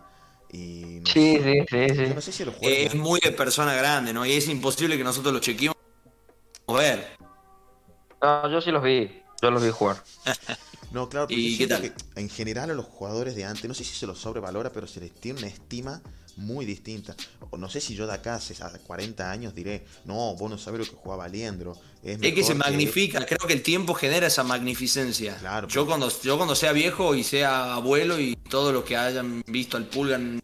Y 0.52 1.00
no 1.02 1.14
Sí, 1.14 1.38
sé, 1.40 1.66
sí, 1.70 1.96
sí, 1.96 2.14
no 2.14 2.22
sé 2.22 2.32
si 2.32 2.46
los 2.46 2.56
jugadores 2.56 2.88
Es 2.88 2.96
muy 2.96 3.20
de 3.20 3.32
persona 3.32 3.74
grande, 3.76 4.14
¿no? 4.14 4.26
Y 4.26 4.34
es 4.34 4.48
imposible 4.48 4.98
que 4.98 5.04
nosotros 5.04 5.34
lo 5.34 5.40
chequeemos. 5.40 5.76
A 6.68 6.74
ver. 6.74 7.23
No, 8.24 8.50
yo 8.50 8.62
sí 8.62 8.72
los 8.72 8.82
vi. 8.82 9.22
Yo 9.42 9.52
los 9.52 9.62
vi 9.64 9.70
jugar. 9.70 10.04
No, 10.92 11.10
claro, 11.10 11.28
pero 11.28 11.42
¿Y 11.42 11.58
yo 11.58 11.58
qué 11.58 11.66
siento 11.66 11.76
tal? 11.76 11.82
que 11.82 12.22
en 12.22 12.30
general 12.30 12.70
a 12.70 12.76
los 12.76 12.86
jugadores 12.86 13.36
de 13.36 13.46
antes, 13.46 13.68
no 13.68 13.74
sé 13.74 13.84
si 13.84 13.96
se 13.96 14.06
los 14.06 14.20
sobrevalora, 14.20 14.72
pero 14.72 14.86
se 14.86 15.00
les 15.00 15.12
tiene 15.12 15.40
una 15.40 15.48
estima 15.48 16.04
muy 16.38 16.68
distinta. 16.68 17.16
O 17.50 17.58
no 17.58 17.68
sé 17.68 17.82
si 17.82 17.96
yo 17.96 18.06
de 18.06 18.14
acá 18.14 18.36
hace 18.36 18.54
a 18.64 18.70
40 18.70 19.32
años 19.32 19.56
diré, 19.56 19.86
no, 20.06 20.36
vos 20.36 20.52
no 20.52 20.58
sabés 20.60 20.82
lo 20.82 20.86
que 20.86 20.96
jugaba 20.96 21.28
Liendro. 21.28 21.76
Es, 22.04 22.20
Es 22.22 22.34
que 22.36 22.44
se 22.44 22.54
magnifica, 22.54 23.26
creo 23.26 23.48
que 23.48 23.54
el 23.54 23.64
tiempo 23.64 23.96
genera 23.96 24.28
esa 24.28 24.44
magnificencia. 24.44 25.36
Claro, 25.38 25.68
yo 25.68 25.82
pues. 25.82 25.88
cuando 25.88 26.22
yo 26.22 26.38
cuando 26.38 26.56
sea 26.56 26.74
viejo 26.74 27.16
y 27.16 27.24
sea 27.24 27.74
abuelo 27.74 28.20
y 28.20 28.36
todos 28.36 28.72
los 28.72 28.84
que 28.84 28.96
hayan 28.96 29.42
visto 29.48 29.78
al 29.78 29.88
Pulgan, 29.88 30.40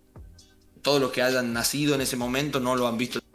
todos 0.82 1.00
los 1.00 1.12
que 1.12 1.22
hayan 1.22 1.54
nacido 1.54 1.94
en 1.94 2.02
ese 2.02 2.18
momento 2.18 2.60
no 2.60 2.76
lo 2.76 2.88
han 2.88 2.98
visto. 2.98 3.20
Yo 3.20 3.26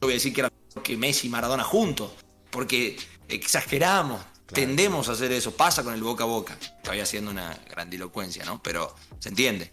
voy 0.00 0.12
a 0.12 0.14
decir 0.14 0.32
que 0.32 0.40
era 0.40 0.50
mejor 0.68 0.82
que 0.82 0.96
Messi 0.96 1.26
y 1.26 1.30
Maradona 1.30 1.64
juntos, 1.64 2.12
porque 2.50 2.96
exageramos, 3.34 4.20
tendemos 4.46 5.08
a 5.08 5.12
hacer 5.12 5.32
eso, 5.32 5.52
pasa 5.52 5.82
con 5.82 5.94
el 5.94 6.02
boca 6.02 6.24
a 6.24 6.26
boca. 6.26 6.58
Todavía 6.82 7.04
haciendo 7.04 7.30
una 7.30 7.58
grandilocuencia, 7.70 8.44
¿no? 8.44 8.62
Pero 8.62 8.94
se 9.18 9.28
entiende. 9.30 9.72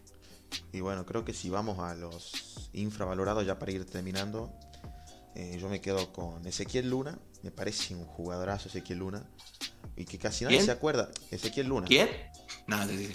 Y 0.74 0.80
bueno, 0.82 1.06
creo 1.06 1.26
que 1.26 1.34
si 1.34 1.50
vamos 1.50 1.80
a 1.80 1.96
los 1.96 2.70
infravalorados, 2.74 3.46
ya 3.46 3.60
para 3.60 3.72
ir 3.72 3.86
terminando, 3.86 4.52
eh, 5.36 5.58
yo 5.60 5.70
me 5.70 5.82
quedo 5.82 6.12
con 6.12 6.46
Ezequiel 6.46 6.90
Luna. 6.90 7.18
Me 7.44 7.52
parece 7.52 7.96
un 7.96 8.06
jugadorazo 8.06 8.70
Ezequiel 8.70 9.00
Luna. 9.00 9.24
Y 9.96 10.06
que 10.06 10.18
casi 10.18 10.44
nadie 10.44 10.58
¿Quién? 10.58 10.66
se 10.66 10.72
acuerda. 10.72 11.10
Ezequiel 11.32 11.68
Luna. 11.68 11.88
¿Quién? 11.88 12.10
Nada, 12.68 12.88
sí. 12.88 13.12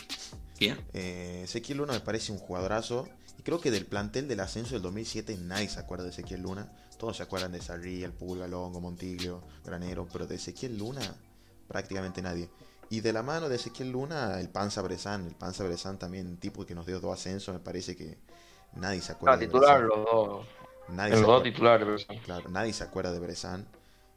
¿Quién? 0.59 0.79
Eh, 0.93 1.43
Ezequiel 1.45 1.79
Luna 1.79 1.93
me 1.93 2.01
parece 2.01 2.33
un 2.33 2.39
jugadorazo. 2.39 3.09
Y 3.39 3.43
creo 3.43 3.61
que 3.61 3.71
del 3.71 3.87
plantel 3.87 4.29
del 4.29 4.41
ascenso 4.41 4.75
del 4.75 4.83
2007 4.83 5.37
nadie 5.39 5.69
se 5.69 5.81
acuerda 5.81 6.05
de 6.05 6.11
Ezequiel 6.11 6.43
Luna. 6.43 6.71
Todos 6.99 7.17
se 7.17 7.23
acuerdan 7.23 7.53
de 7.53 7.61
Sarri, 7.61 8.03
el 8.05 8.13
Pulga, 8.13 8.47
Longo, 8.47 8.81
Montiglio, 8.81 9.43
Granero. 9.65 10.07
Pero 10.13 10.27
de 10.27 10.37
Ezequiel 10.37 10.79
Luna, 10.79 11.03
prácticamente 11.69 12.23
nadie. 12.23 12.49
Y 12.91 13.01
de 13.01 13.13
la 13.13 13.23
mano 13.23 13.49
de 13.49 13.57
Ezequiel 13.57 13.91
Luna, 13.91 14.41
el 14.41 14.49
Panza 14.49 14.83
Bresan. 14.83 15.27
El 15.27 15.35
Panza 15.35 15.65
Bresan 15.65 15.99
también, 15.99 16.27
un 16.27 16.37
tipo 16.37 16.65
que 16.65 16.75
nos 16.75 16.87
dio 16.87 17.01
dos 17.01 17.13
ascensos. 17.13 17.53
Me 17.55 17.61
parece 17.61 17.97
que 17.97 18.19
nadie 18.75 19.01
se 19.01 19.13
acuerda 19.13 19.37
de 19.37 19.47
titular 19.47 19.83
Bresan. 19.85 19.89
los 20.05 20.11
dos. 20.13 20.47
Nadie 20.89 21.13
Los 21.13 21.21
dos 21.23 21.31
acuerda- 21.41 21.43
titulares. 21.45 22.07
Claro, 22.25 22.49
nadie 22.51 22.73
se 22.73 22.85
acuerda 22.85 23.13
de 23.13 23.19
Bresan. 23.19 23.67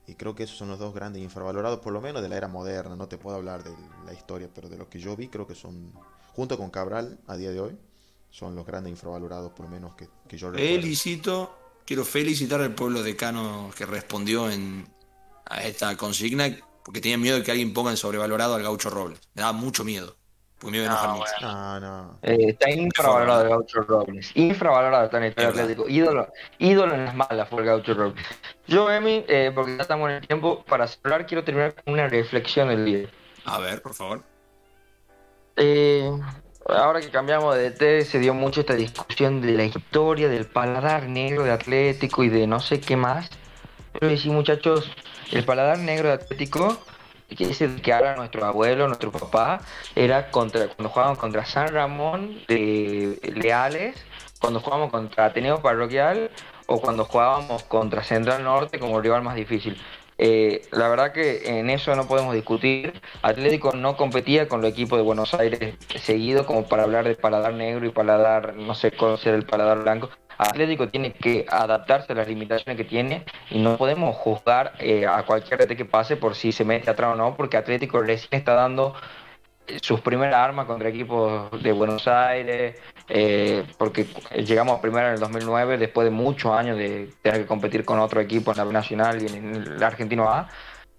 Y 0.05 0.15
creo 0.15 0.36
que 0.36 0.43
esos 0.43 0.57
son 0.57 0.69
los 0.69 0.80
dos 0.80 0.93
grandes 0.93 1.21
infravalorados, 1.21 1.80
por 1.80 1.91
lo 1.91 1.99
menos 1.99 2.21
de 2.21 2.30
la 2.30 2.38
era 2.38 2.47
moderna. 2.47 2.95
No 2.95 3.07
te 3.07 3.17
puedo 3.17 3.36
hablar 3.36 3.63
de 3.63 3.71
la 4.05 4.13
historia, 4.13 4.49
pero 4.53 4.69
de 4.69 4.78
lo 4.78 4.89
que 4.89 4.99
yo 4.99 5.15
vi, 5.17 5.28
creo 5.28 5.45
que 5.47 5.55
son, 5.55 5.91
junto 6.34 6.57
con 6.57 6.69
Cabral 6.69 7.19
a 7.28 7.36
día 7.36 7.51
de 7.51 7.59
hoy, 7.59 7.78
son 8.30 8.55
los 8.55 8.65
grandes 8.65 8.91
infravalorados, 8.91 9.51
por 9.51 9.65
lo 9.65 9.71
menos 9.71 9.95
que, 9.95 10.07
que 10.28 10.38
yo 10.38 10.49
recuerdo. 10.51 10.75
Felicito, 10.82 11.57
quiero 11.88 12.05
felicitar 12.05 12.61
al 12.61 12.75
pueblo 12.75 13.01
decano 13.01 13.71
que 13.75 13.85
respondió 13.85 14.51
en, 14.51 14.85
a 15.45 15.63
esta 15.63 15.95
consigna 15.95 16.49
porque 16.83 17.01
tenía 17.01 17.17
miedo 17.17 17.38
de 17.38 17.43
que 17.43 17.51
alguien 17.51 17.73
ponga 17.73 17.91
en 17.91 17.97
sobrevalorado 17.97 18.53
al 18.53 18.61
gaucho 18.61 18.89
Robles. 18.89 19.19
Me 19.33 19.41
daba 19.41 19.53
mucho 19.53 19.83
miedo. 19.83 20.15
Porque 20.59 20.71
me 20.71 20.83
iba 20.83 20.88
a 20.88 20.89
enojar 20.89 21.09
No, 21.09 21.17
mucho. 21.17 21.31
No, 21.41 21.79
no. 21.79 22.19
Eh, 22.23 22.49
está 22.49 22.71
infravalorado 22.71 23.43
el 23.43 23.49
Gaucho 23.49 23.81
Robles. 23.81 24.31
Infravalorado 24.33 25.05
está 25.05 25.17
en 25.17 25.23
el 25.25 25.29
Estadio. 25.29 25.49
Atlético. 25.49 25.88
Ídolo, 25.88 26.33
ídolo 26.57 26.95
en 26.95 27.05
las 27.05 27.15
malas 27.15 27.47
fue 27.47 27.59
el 27.59 27.67
Gaucho 27.67 27.93
Robles. 27.93 28.25
Yo, 28.67 28.91
Emi, 28.91 29.23
eh, 29.27 29.51
porque 29.53 29.75
ya 29.75 29.83
estamos 29.83 30.09
en 30.09 30.15
el 30.15 30.27
tiempo, 30.27 30.63
para 30.65 30.88
cerrar 30.88 31.27
quiero 31.27 31.43
terminar 31.43 31.75
con 31.75 31.93
una 31.93 32.07
reflexión 32.07 32.69
del 32.69 32.85
día. 32.85 33.09
A 33.45 33.59
ver, 33.59 33.83
por 33.83 33.93
favor. 33.93 34.23
Eh, 35.57 36.11
ahora 36.68 37.01
que 37.01 37.09
cambiamos 37.09 37.55
de 37.55 37.72
DT, 37.72 38.05
se 38.05 38.20
dio 38.20 38.34
mucho 38.34 38.61
esta 38.61 38.76
discusión 38.76 39.41
de 39.41 39.53
la 39.53 39.63
historia 39.63 40.30
del 40.30 40.45
paladar 40.45 41.07
negro 41.07 41.43
de 41.43 41.51
Atlético 41.51 42.24
y 42.24 42.30
de 42.30 42.47
no 42.47 42.59
sé 42.59 42.80
qué 42.80 42.95
más. 42.95 43.30
Pero 43.93 44.11
decir, 44.11 44.32
muchachos, 44.32 44.91
el 45.32 45.43
paladar 45.43 45.80
negro 45.80 46.09
de 46.09 46.15
Atlético, 46.15 46.78
que 47.36 47.45
es 47.45 47.61
el 47.61 47.82
que 47.82 47.93
ahora 47.93 48.15
nuestro 48.15 48.45
abuelo, 48.45 48.88
nuestro 48.88 49.11
papá, 49.11 49.61
era 49.95 50.30
contra 50.30 50.68
cuando 50.68 50.89
jugábamos 50.89 51.18
contra 51.18 51.45
San 51.45 51.70
Ramón 51.70 52.39
de 52.47 53.20
Leales, 53.36 53.95
cuando 54.39 54.59
jugábamos 54.59 54.91
contra 54.91 55.26
Ateneo 55.26 55.61
Parroquial 55.61 56.32
o 56.68 56.80
cuando 56.80 57.05
jugábamos 57.05 57.63
contra 57.63 58.03
Central 58.03 58.43
Norte 58.43 58.80
como 58.80 59.01
rival 59.01 59.24
más 59.24 59.36
difícil. 59.36 59.82
Eh, 60.18 60.61
la 60.72 60.88
verdad 60.88 61.11
que 61.11 61.59
en 61.59 61.70
eso 61.70 61.95
no 61.95 62.07
podemos 62.07 62.34
discutir. 62.34 63.01
Atlético 63.22 63.74
no 63.74 63.95
competía 63.97 64.47
con 64.47 64.61
los 64.61 64.72
equipos 64.72 64.97
de 64.97 65.03
Buenos 65.03 65.34
Aires 65.34 65.76
seguido 65.99 66.45
como 66.45 66.68
para 66.68 66.84
hablar 66.84 67.07
de 67.07 67.15
paladar 67.15 67.53
negro 67.53 67.86
y 67.86 67.91
paladar, 67.91 68.55
no 68.55 68.74
sé 68.74 68.91
ser 69.18 69.36
el 69.36 69.45
paladar 69.45 69.82
blanco. 69.84 70.09
Atlético 70.38 70.89
tiene 70.89 71.13
que 71.13 71.45
adaptarse 71.49 72.13
a 72.13 72.15
las 72.15 72.28
limitaciones 72.28 72.78
que 72.78 72.84
tiene 72.84 73.26
y 73.49 73.59
no 73.59 73.78
podemos 73.78 74.15
juzgar 74.15 74.74
eh, 74.80 75.07
a 75.07 75.24
cualquier 75.24 75.59
DT 75.59 75.76
que 75.76 75.86
pase 75.86 76.15
por 76.15 76.36
si 76.36 76.51
se 76.51 76.63
mete 76.63 76.89
atrás 76.91 77.13
o 77.13 77.15
no, 77.15 77.36
porque 77.36 77.57
Atlético 77.57 78.01
recién 78.01 78.39
está 78.39 78.53
dando 78.53 78.93
sus 79.82 80.01
primeras 80.01 80.36
armas 80.36 80.65
contra 80.65 80.89
equipos 80.89 81.51
de 81.61 81.72
Buenos 81.72 82.07
Aires, 82.07 82.80
eh, 83.09 83.65
porque 83.78 84.07
llegamos 84.45 84.80
primero 84.80 85.07
en 85.07 85.13
el 85.13 85.20
2009 85.20 85.78
después 85.78 86.05
de 86.05 86.11
muchos 86.11 86.51
años 86.51 86.78
de 86.78 87.09
tener 87.22 87.41
que 87.41 87.47
competir 87.47 87.86
con 87.86 87.99
otro 87.99 88.22
equipo 88.22 88.51
en 88.51 88.57
la 88.57 88.65
Nacional 88.65 89.22
y 89.22 89.28
en 89.28 89.55
el 89.55 89.84
Argentino 89.84 90.30
A. 90.30 90.49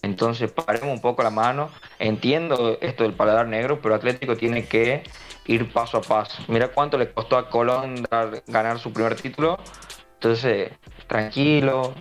Entonces 0.02 0.50
paremos 0.52 0.88
un 0.88 1.00
poco 1.00 1.22
la 1.22 1.30
mano. 1.30 1.70
Entiendo 1.98 2.78
esto 2.80 3.02
del 3.02 3.14
paladar 3.14 3.48
negro, 3.48 3.80
pero 3.82 3.94
Atlético 3.94 4.36
tiene 4.36 4.66
que 4.66 5.02
ir 5.46 5.72
paso 5.72 5.98
a 5.98 6.02
paso. 6.02 6.42
Mira 6.48 6.68
cuánto 6.68 6.98
le 6.98 7.10
costó 7.10 7.36
a 7.36 7.50
Colón 7.50 8.04
ganar 8.46 8.78
su 8.78 8.92
primer 8.92 9.16
título. 9.16 9.58
Entonces, 10.14 10.72
tranquilo. 11.06 11.94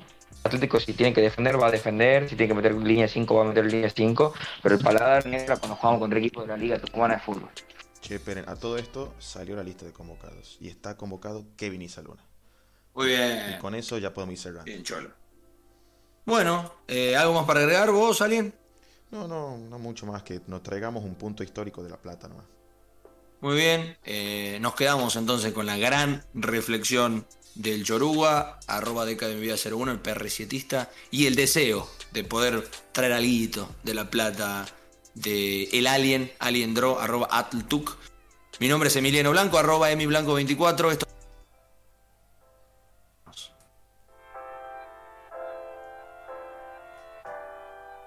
Atlético 0.47 0.79
si 0.79 0.93
tiene 0.93 1.13
que 1.13 1.21
defender 1.21 1.61
va 1.61 1.67
a 1.67 1.71
defender, 1.71 2.27
si 2.29 2.35
tiene 2.35 2.49
que 2.49 2.53
meter 2.55 2.73
línea 2.75 3.07
5 3.07 3.35
va 3.35 3.41
a 3.43 3.47
meter 3.47 3.65
línea 3.65 3.89
5, 3.89 4.33
pero 4.63 4.75
el 4.75 4.81
paladar 4.81 5.25
negro 5.25 5.57
cuando 5.59 5.75
jugamos 5.75 5.99
contra 5.99 6.19
equipos 6.19 6.43
de 6.43 6.49
la 6.49 6.57
Liga 6.57 6.79
Tucumana 6.79 7.15
de 7.15 7.19
Fútbol. 7.21 7.49
Che, 8.01 8.15
esperen, 8.15 8.47
a 8.47 8.55
todo 8.55 8.77
esto 8.77 9.13
salió 9.19 9.55
la 9.55 9.63
lista 9.63 9.85
de 9.85 9.91
convocados. 9.91 10.57
Y 10.61 10.69
está 10.69 10.95
convocado 10.97 11.45
Kevin 11.57 11.81
Isaluna. 11.81 12.23
Muy 12.93 13.07
Y 13.07 13.09
bien. 13.09 13.57
con 13.59 13.75
eso 13.75 13.97
ya 13.97 14.13
podemos 14.13 14.33
ir 14.33 14.39
cerrando. 14.39 14.65
Bien, 14.65 14.83
cholo. 14.83 15.11
Bueno, 16.25 16.73
eh, 16.87 17.15
¿algo 17.15 17.33
más 17.33 17.45
para 17.45 17.61
agregar 17.61 17.91
vos, 17.91 18.21
alguien? 18.21 18.53
No, 19.11 19.27
no, 19.27 19.57
no 19.57 19.79
mucho 19.79 20.05
más 20.05 20.23
que 20.23 20.41
nos 20.47 20.61
traigamos 20.63 21.03
un 21.03 21.15
punto 21.15 21.43
histórico 21.43 21.81
de 21.83 21.89
La 21.89 21.97
Plata 21.97 22.27
nomás. 22.27 22.45
Muy 23.39 23.55
bien, 23.55 23.97
eh, 24.03 24.57
nos 24.61 24.73
quedamos 24.75 25.15
entonces 25.15 25.53
con 25.53 25.65
la 25.65 25.77
gran 25.77 26.23
reflexión 26.33 27.25
del 27.58 27.84
Choruga, 27.84 28.60
arroba 28.68 29.05
deca 29.05 29.28
de 29.28 29.36
mi 29.36 29.41
vida 29.41 29.55
01, 29.55 29.91
el 29.91 30.03
PR7 30.03 30.88
y 31.12 31.26
el 31.26 31.36
deseo 31.36 31.89
de 32.12 32.24
poder 32.24 32.68
traer 32.91 33.14
algo 33.14 33.70
de 33.84 33.93
la 33.93 34.10
plata 34.10 34.66
de 35.16 35.64
el 35.74 35.88
alien, 35.88 36.32
alien 36.39 36.74
draw, 36.74 36.99
arroba 36.99 37.28
atltuk. 37.32 37.97
Mi 38.60 38.68
nombre 38.68 38.89
es 38.89 38.95
Emiliano 38.95 39.32
Blanco, 39.32 39.58
arroba 39.58 39.91
emiblanco24. 39.91 40.91
Esto 40.91 41.08